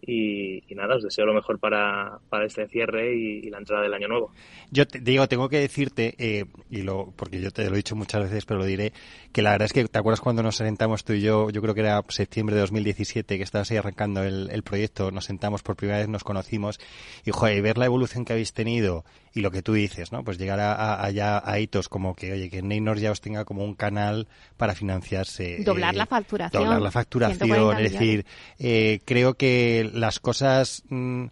Y, 0.00 0.62
nada, 0.74 0.96
os 0.96 1.02
deseo 1.02 1.26
lo 1.26 1.34
mejor 1.34 1.58
para, 1.58 2.18
para 2.28 2.46
este 2.46 2.68
cierre 2.68 3.14
y, 3.14 3.50
la 3.50 3.58
entrada 3.58 3.82
del 3.82 3.94
año 3.94 4.08
nuevo. 4.08 4.32
Yo 4.70 4.86
te, 4.86 5.00
digo, 5.00 5.26
tengo 5.26 5.48
que 5.48 5.58
decirte, 5.58 6.14
eh, 6.18 6.44
y 6.70 6.82
lo, 6.82 7.12
porque 7.16 7.40
yo 7.40 7.50
te 7.50 7.64
lo 7.68 7.74
he 7.74 7.78
dicho 7.78 7.96
muchas 7.96 8.22
veces, 8.22 8.46
pero 8.46 8.60
lo 8.60 8.64
diré, 8.64 8.92
que 9.32 9.42
la 9.42 9.50
verdad 9.52 9.66
es 9.66 9.72
que 9.72 9.84
te 9.86 9.98
acuerdas 9.98 10.20
cuando 10.20 10.42
nos 10.42 10.56
sentamos 10.56 11.04
tú 11.04 11.14
y 11.14 11.20
yo, 11.20 11.50
yo 11.50 11.60
creo 11.60 11.74
que 11.74 11.80
era 11.80 12.02
septiembre 12.08 12.54
de 12.54 12.60
2017, 12.62 13.36
que 13.36 13.42
estabas 13.42 13.70
ahí 13.70 13.76
arrancando 13.76 14.22
el, 14.22 14.50
el 14.50 14.62
proyecto, 14.62 15.10
nos 15.10 15.24
sentamos 15.24 15.62
por 15.62 15.76
primera 15.76 15.98
vez, 15.98 16.08
nos 16.08 16.24
conocimos, 16.24 16.78
y 17.24 17.32
joder, 17.32 17.60
ver 17.60 17.78
la 17.78 17.86
evolución 17.86 18.24
que 18.24 18.34
habéis 18.34 18.52
tenido 18.52 19.04
y 19.38 19.40
lo 19.40 19.50
que 19.50 19.62
tú 19.62 19.74
dices, 19.74 20.12
¿no? 20.12 20.24
Pues 20.24 20.38
llegar 20.38 20.58
a, 20.60 21.02
allá 21.02 21.40
a 21.44 21.60
hitos 21.60 21.88
como 21.88 22.14
que, 22.14 22.32
oye, 22.32 22.50
que 22.50 22.62
Neynor 22.62 22.98
ya 22.98 23.12
os 23.12 23.20
tenga 23.20 23.44
como 23.44 23.64
un 23.64 23.74
canal 23.74 24.26
para 24.56 24.74
financiarse. 24.74 25.62
Doblar 25.64 25.94
eh, 25.94 25.98
la 25.98 26.06
facturación. 26.06 26.62
Doblar 26.62 26.82
la 26.82 26.90
facturación, 26.90 27.78
es 27.78 27.92
decir, 27.92 28.26
eh, 28.58 29.00
creo 29.04 29.34
que 29.34 29.87
las 29.92 30.20
cosas 30.20 30.82
mm, 30.88 31.26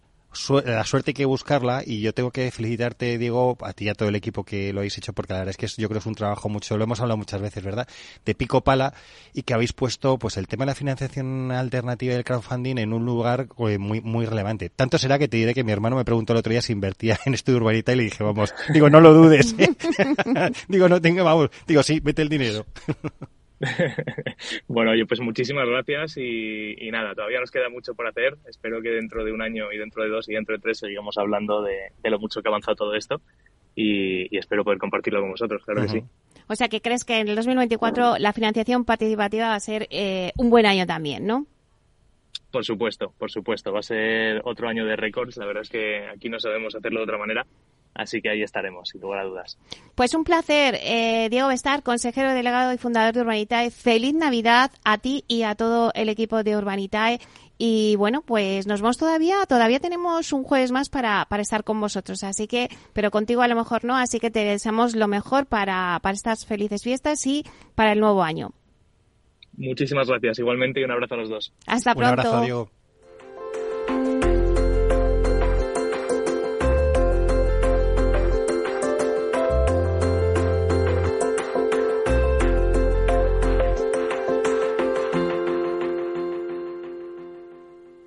la 0.64 0.84
suerte 0.84 1.10
hay 1.10 1.14
que 1.14 1.24
buscarla 1.24 1.82
y 1.84 2.00
yo 2.00 2.12
tengo 2.12 2.30
que 2.30 2.50
felicitarte, 2.50 3.18
Diego, 3.18 3.56
a 3.62 3.72
ti 3.72 3.86
y 3.86 3.88
a 3.88 3.94
todo 3.94 4.08
el 4.08 4.14
equipo 4.14 4.44
que 4.44 4.72
lo 4.72 4.80
habéis 4.80 4.98
hecho 4.98 5.12
porque 5.12 5.32
la 5.32 5.40
verdad 5.40 5.50
es 5.50 5.56
que 5.56 5.66
yo 5.80 5.88
creo 5.88 5.98
que 5.98 5.98
es 6.00 6.06
un 6.06 6.14
trabajo 6.14 6.48
mucho, 6.48 6.76
lo 6.76 6.84
hemos 6.84 7.00
hablado 7.00 7.16
muchas 7.16 7.40
veces, 7.40 7.64
¿verdad? 7.64 7.88
De 8.24 8.34
pico 8.34 8.62
pala 8.62 8.92
y 9.32 9.42
que 9.42 9.54
habéis 9.54 9.72
puesto 9.72 10.18
pues 10.18 10.36
el 10.36 10.46
tema 10.46 10.64
de 10.64 10.70
la 10.70 10.74
financiación 10.74 11.50
alternativa 11.52 12.14
y 12.14 12.16
el 12.16 12.24
crowdfunding 12.24 12.78
en 12.78 12.92
un 12.92 13.04
lugar 13.04 13.48
eh, 13.68 13.78
muy 13.78 14.00
muy 14.00 14.26
relevante. 14.26 14.68
Tanto 14.70 14.98
será 14.98 15.18
que 15.18 15.28
te 15.28 15.38
diré 15.38 15.54
que 15.54 15.64
mi 15.64 15.72
hermano 15.72 15.96
me 15.96 16.04
preguntó 16.04 16.32
el 16.32 16.38
otro 16.38 16.50
día 16.50 16.62
si 16.62 16.72
invertía 16.72 17.18
en 17.24 17.34
estudio 17.34 17.58
urbanita 17.58 17.92
y 17.92 17.96
le 17.96 18.02
dije, 18.04 18.22
vamos, 18.22 18.54
digo, 18.72 18.90
no 18.90 19.00
lo 19.00 19.14
dudes. 19.14 19.54
¿eh? 19.58 19.74
digo, 20.68 20.88
no 20.88 21.00
tengo, 21.00 21.24
vamos, 21.24 21.50
digo, 21.66 21.82
sí, 21.82 22.00
mete 22.04 22.22
el 22.22 22.28
dinero. 22.28 22.66
bueno, 24.68 24.90
oye, 24.92 25.06
pues 25.06 25.20
muchísimas 25.20 25.66
gracias 25.66 26.16
y, 26.18 26.90
nada, 26.90 27.14
todavía 27.14 27.40
nos 27.40 27.50
queda 27.50 27.68
mucho 27.68 27.94
por 27.94 28.06
hacer. 28.06 28.36
Espero 28.46 28.82
que 28.82 28.90
dentro 28.90 29.24
de 29.24 29.32
un 29.32 29.42
año 29.42 29.72
y 29.72 29.78
dentro 29.78 30.02
de 30.02 30.10
dos 30.10 30.28
y 30.28 30.34
dentro 30.34 30.56
de 30.56 30.62
tres 30.62 30.78
sigamos 30.78 31.16
hablando 31.18 31.62
de, 31.62 31.92
lo 32.04 32.18
mucho 32.18 32.42
que 32.42 32.48
ha 32.48 32.50
avanzado 32.50 32.76
todo 32.76 32.94
esto 32.94 33.20
y, 33.74 34.36
espero 34.36 34.64
poder 34.64 34.78
compartirlo 34.78 35.20
con 35.20 35.30
vosotros, 35.30 35.62
claro 35.64 35.82
que 35.82 35.88
sí. 35.88 36.02
O 36.48 36.54
sea, 36.54 36.68
que 36.68 36.80
crees 36.80 37.04
que 37.04 37.18
en 37.18 37.28
el 37.28 37.36
2024 37.36 38.18
la 38.18 38.32
financiación 38.32 38.84
participativa 38.84 39.48
va 39.48 39.54
a 39.54 39.60
ser 39.60 39.88
eh, 39.90 40.32
un 40.36 40.50
buen 40.50 40.64
año 40.64 40.86
también, 40.86 41.26
¿no? 41.26 41.46
Por 42.52 42.64
supuesto, 42.64 43.12
por 43.18 43.30
supuesto. 43.30 43.72
Va 43.72 43.80
a 43.80 43.82
ser 43.82 44.40
otro 44.44 44.68
año 44.68 44.86
de 44.86 44.96
récords. 44.96 45.36
La 45.36 45.46
verdad 45.46 45.62
es 45.62 45.68
que 45.68 46.06
aquí 46.06 46.28
no 46.28 46.38
sabemos 46.38 46.74
hacerlo 46.74 47.00
de 47.00 47.04
otra 47.04 47.18
manera 47.18 47.44
Así 47.96 48.20
que 48.20 48.28
ahí 48.28 48.42
estaremos, 48.42 48.90
sin 48.90 49.00
lugar 49.00 49.20
a 49.20 49.24
dudas. 49.24 49.58
Pues 49.94 50.14
un 50.14 50.24
placer, 50.24 50.78
eh, 50.82 51.28
Diego 51.30 51.48
Bestar, 51.48 51.82
consejero 51.82 52.32
delegado 52.32 52.72
y 52.72 52.78
fundador 52.78 53.14
de 53.14 53.22
Urbanitae. 53.22 53.70
Feliz 53.70 54.14
Navidad 54.14 54.70
a 54.84 54.98
ti 54.98 55.24
y 55.28 55.42
a 55.42 55.54
todo 55.54 55.92
el 55.94 56.08
equipo 56.08 56.42
de 56.42 56.56
Urbanitae. 56.56 57.20
Y 57.58 57.96
bueno, 57.96 58.20
pues 58.20 58.66
nos 58.66 58.82
vemos 58.82 58.98
todavía, 58.98 59.46
todavía 59.48 59.80
tenemos 59.80 60.32
un 60.34 60.44
jueves 60.44 60.72
más 60.72 60.90
para, 60.90 61.24
para 61.30 61.42
estar 61.42 61.64
con 61.64 61.80
vosotros, 61.80 62.22
así 62.22 62.46
que, 62.46 62.68
pero 62.92 63.10
contigo 63.10 63.40
a 63.40 63.48
lo 63.48 63.56
mejor 63.56 63.82
no, 63.82 63.96
así 63.96 64.20
que 64.20 64.30
te 64.30 64.44
deseamos 64.44 64.94
lo 64.94 65.08
mejor 65.08 65.46
para, 65.46 65.98
para 66.02 66.14
estas 66.14 66.44
felices 66.44 66.82
fiestas 66.82 67.26
y 67.26 67.44
para 67.74 67.92
el 67.92 68.00
nuevo 68.00 68.22
año. 68.22 68.50
Muchísimas 69.56 70.06
gracias, 70.06 70.38
igualmente 70.38 70.80
y 70.80 70.84
un 70.84 70.90
abrazo 70.90 71.14
a 71.14 71.16
los 71.16 71.30
dos. 71.30 71.54
Hasta 71.66 71.94
pronto. 71.94 72.12
Un 72.12 72.26
abrazo, 72.26 72.40
Diego. 72.42 72.70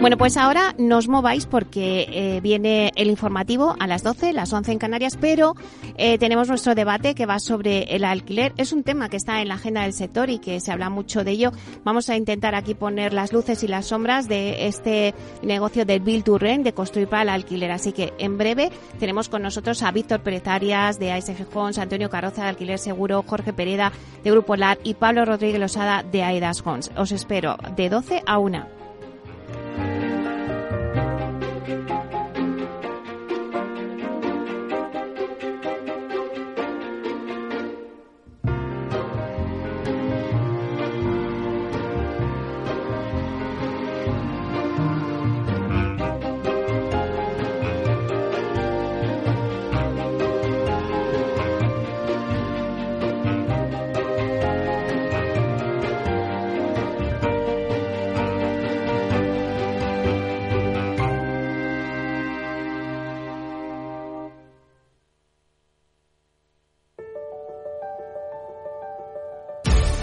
Bueno, 0.00 0.16
pues 0.16 0.36
ahora 0.36 0.76
nos 0.78 1.08
mováis 1.08 1.46
porque 1.46 2.06
eh, 2.08 2.40
viene 2.40 2.92
el 2.94 3.10
informativo 3.10 3.74
a 3.80 3.88
las 3.88 4.04
12, 4.04 4.32
las 4.32 4.52
11 4.52 4.70
en 4.70 4.78
Canarias, 4.78 5.18
pero 5.20 5.56
eh, 5.96 6.18
tenemos 6.18 6.48
nuestro 6.48 6.76
debate 6.76 7.16
que 7.16 7.26
va 7.26 7.40
sobre 7.40 7.82
el 7.94 8.04
alquiler. 8.04 8.52
Es 8.56 8.72
un 8.72 8.84
tema 8.84 9.08
que 9.08 9.16
está 9.16 9.42
en 9.42 9.48
la 9.48 9.54
agenda 9.54 9.82
del 9.82 9.92
sector 9.92 10.30
y 10.30 10.38
que 10.38 10.60
se 10.60 10.70
habla 10.70 10.88
mucho 10.88 11.24
de 11.24 11.32
ello. 11.32 11.50
Vamos 11.82 12.08
a 12.10 12.16
intentar 12.16 12.54
aquí 12.54 12.74
poner 12.74 13.12
las 13.12 13.32
luces 13.32 13.64
y 13.64 13.68
las 13.68 13.86
sombras 13.86 14.28
de 14.28 14.68
este 14.68 15.16
negocio 15.42 15.84
del 15.84 15.98
Build 15.98 16.22
to 16.22 16.38
Rent, 16.38 16.62
de 16.62 16.74
construir 16.74 17.08
para 17.08 17.22
el 17.22 17.28
alquiler. 17.30 17.72
Así 17.72 17.90
que 17.90 18.12
en 18.18 18.38
breve 18.38 18.70
tenemos 19.00 19.28
con 19.28 19.42
nosotros 19.42 19.82
a 19.82 19.90
Víctor 19.90 20.20
Pérez 20.20 20.46
Arias 20.46 21.00
de 21.00 21.10
ASG 21.10 21.44
Homes, 21.52 21.76
Antonio 21.76 22.08
Carroza 22.08 22.44
de 22.44 22.50
Alquiler 22.50 22.78
Seguro, 22.78 23.24
Jorge 23.26 23.52
Pereda 23.52 23.90
de 24.22 24.30
Grupo 24.30 24.54
LAR 24.54 24.78
y 24.84 24.94
Pablo 24.94 25.24
Rodríguez 25.24 25.58
Losada 25.58 26.04
de 26.04 26.22
AIDAS 26.22 26.62
Homes. 26.64 26.92
Os 26.96 27.10
espero 27.10 27.56
de 27.76 27.88
12 27.88 28.22
a 28.24 28.38
1. 28.38 28.77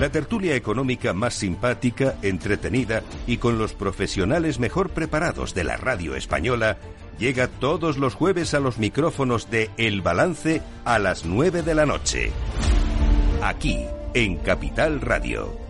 La 0.00 0.08
tertulia 0.08 0.56
económica 0.56 1.12
más 1.12 1.34
simpática, 1.34 2.14
entretenida 2.22 3.02
y 3.26 3.36
con 3.36 3.58
los 3.58 3.74
profesionales 3.74 4.58
mejor 4.58 4.88
preparados 4.88 5.52
de 5.52 5.62
la 5.62 5.76
radio 5.76 6.16
española 6.16 6.78
llega 7.18 7.48
todos 7.48 7.98
los 7.98 8.14
jueves 8.14 8.54
a 8.54 8.60
los 8.60 8.78
micrófonos 8.78 9.50
de 9.50 9.68
El 9.76 10.00
Balance 10.00 10.62
a 10.86 10.98
las 10.98 11.26
9 11.26 11.60
de 11.60 11.74
la 11.74 11.84
noche. 11.84 12.32
Aquí, 13.42 13.84
en 14.14 14.36
Capital 14.36 15.02
Radio. 15.02 15.69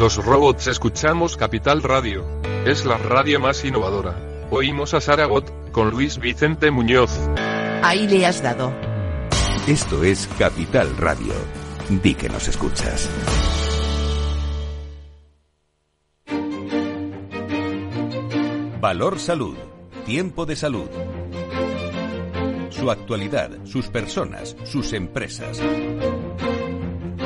Los 0.00 0.16
robots 0.16 0.66
escuchamos 0.66 1.36
Capital 1.36 1.82
Radio. 1.82 2.24
Es 2.64 2.86
la 2.86 2.96
radio 2.96 3.38
más 3.38 3.62
innovadora. 3.66 4.16
Oímos 4.50 4.94
a 4.94 5.00
Saragot, 5.02 5.72
con 5.72 5.90
Luis 5.90 6.18
Vicente 6.18 6.70
Muñoz. 6.70 7.10
Ahí 7.82 8.08
le 8.08 8.24
has 8.24 8.42
dado. 8.42 8.72
Esto 9.66 10.02
es 10.02 10.26
Capital 10.38 10.96
Radio. 10.96 11.34
Di 11.90 12.14
que 12.14 12.30
nos 12.30 12.48
escuchas. 12.48 13.10
Valor 18.80 19.18
Salud. 19.18 19.58
Tiempo 20.06 20.46
de 20.46 20.56
salud. 20.56 20.88
Su 22.70 22.90
actualidad, 22.90 23.50
sus 23.66 23.88
personas, 23.88 24.56
sus 24.64 24.94
empresas. 24.94 25.60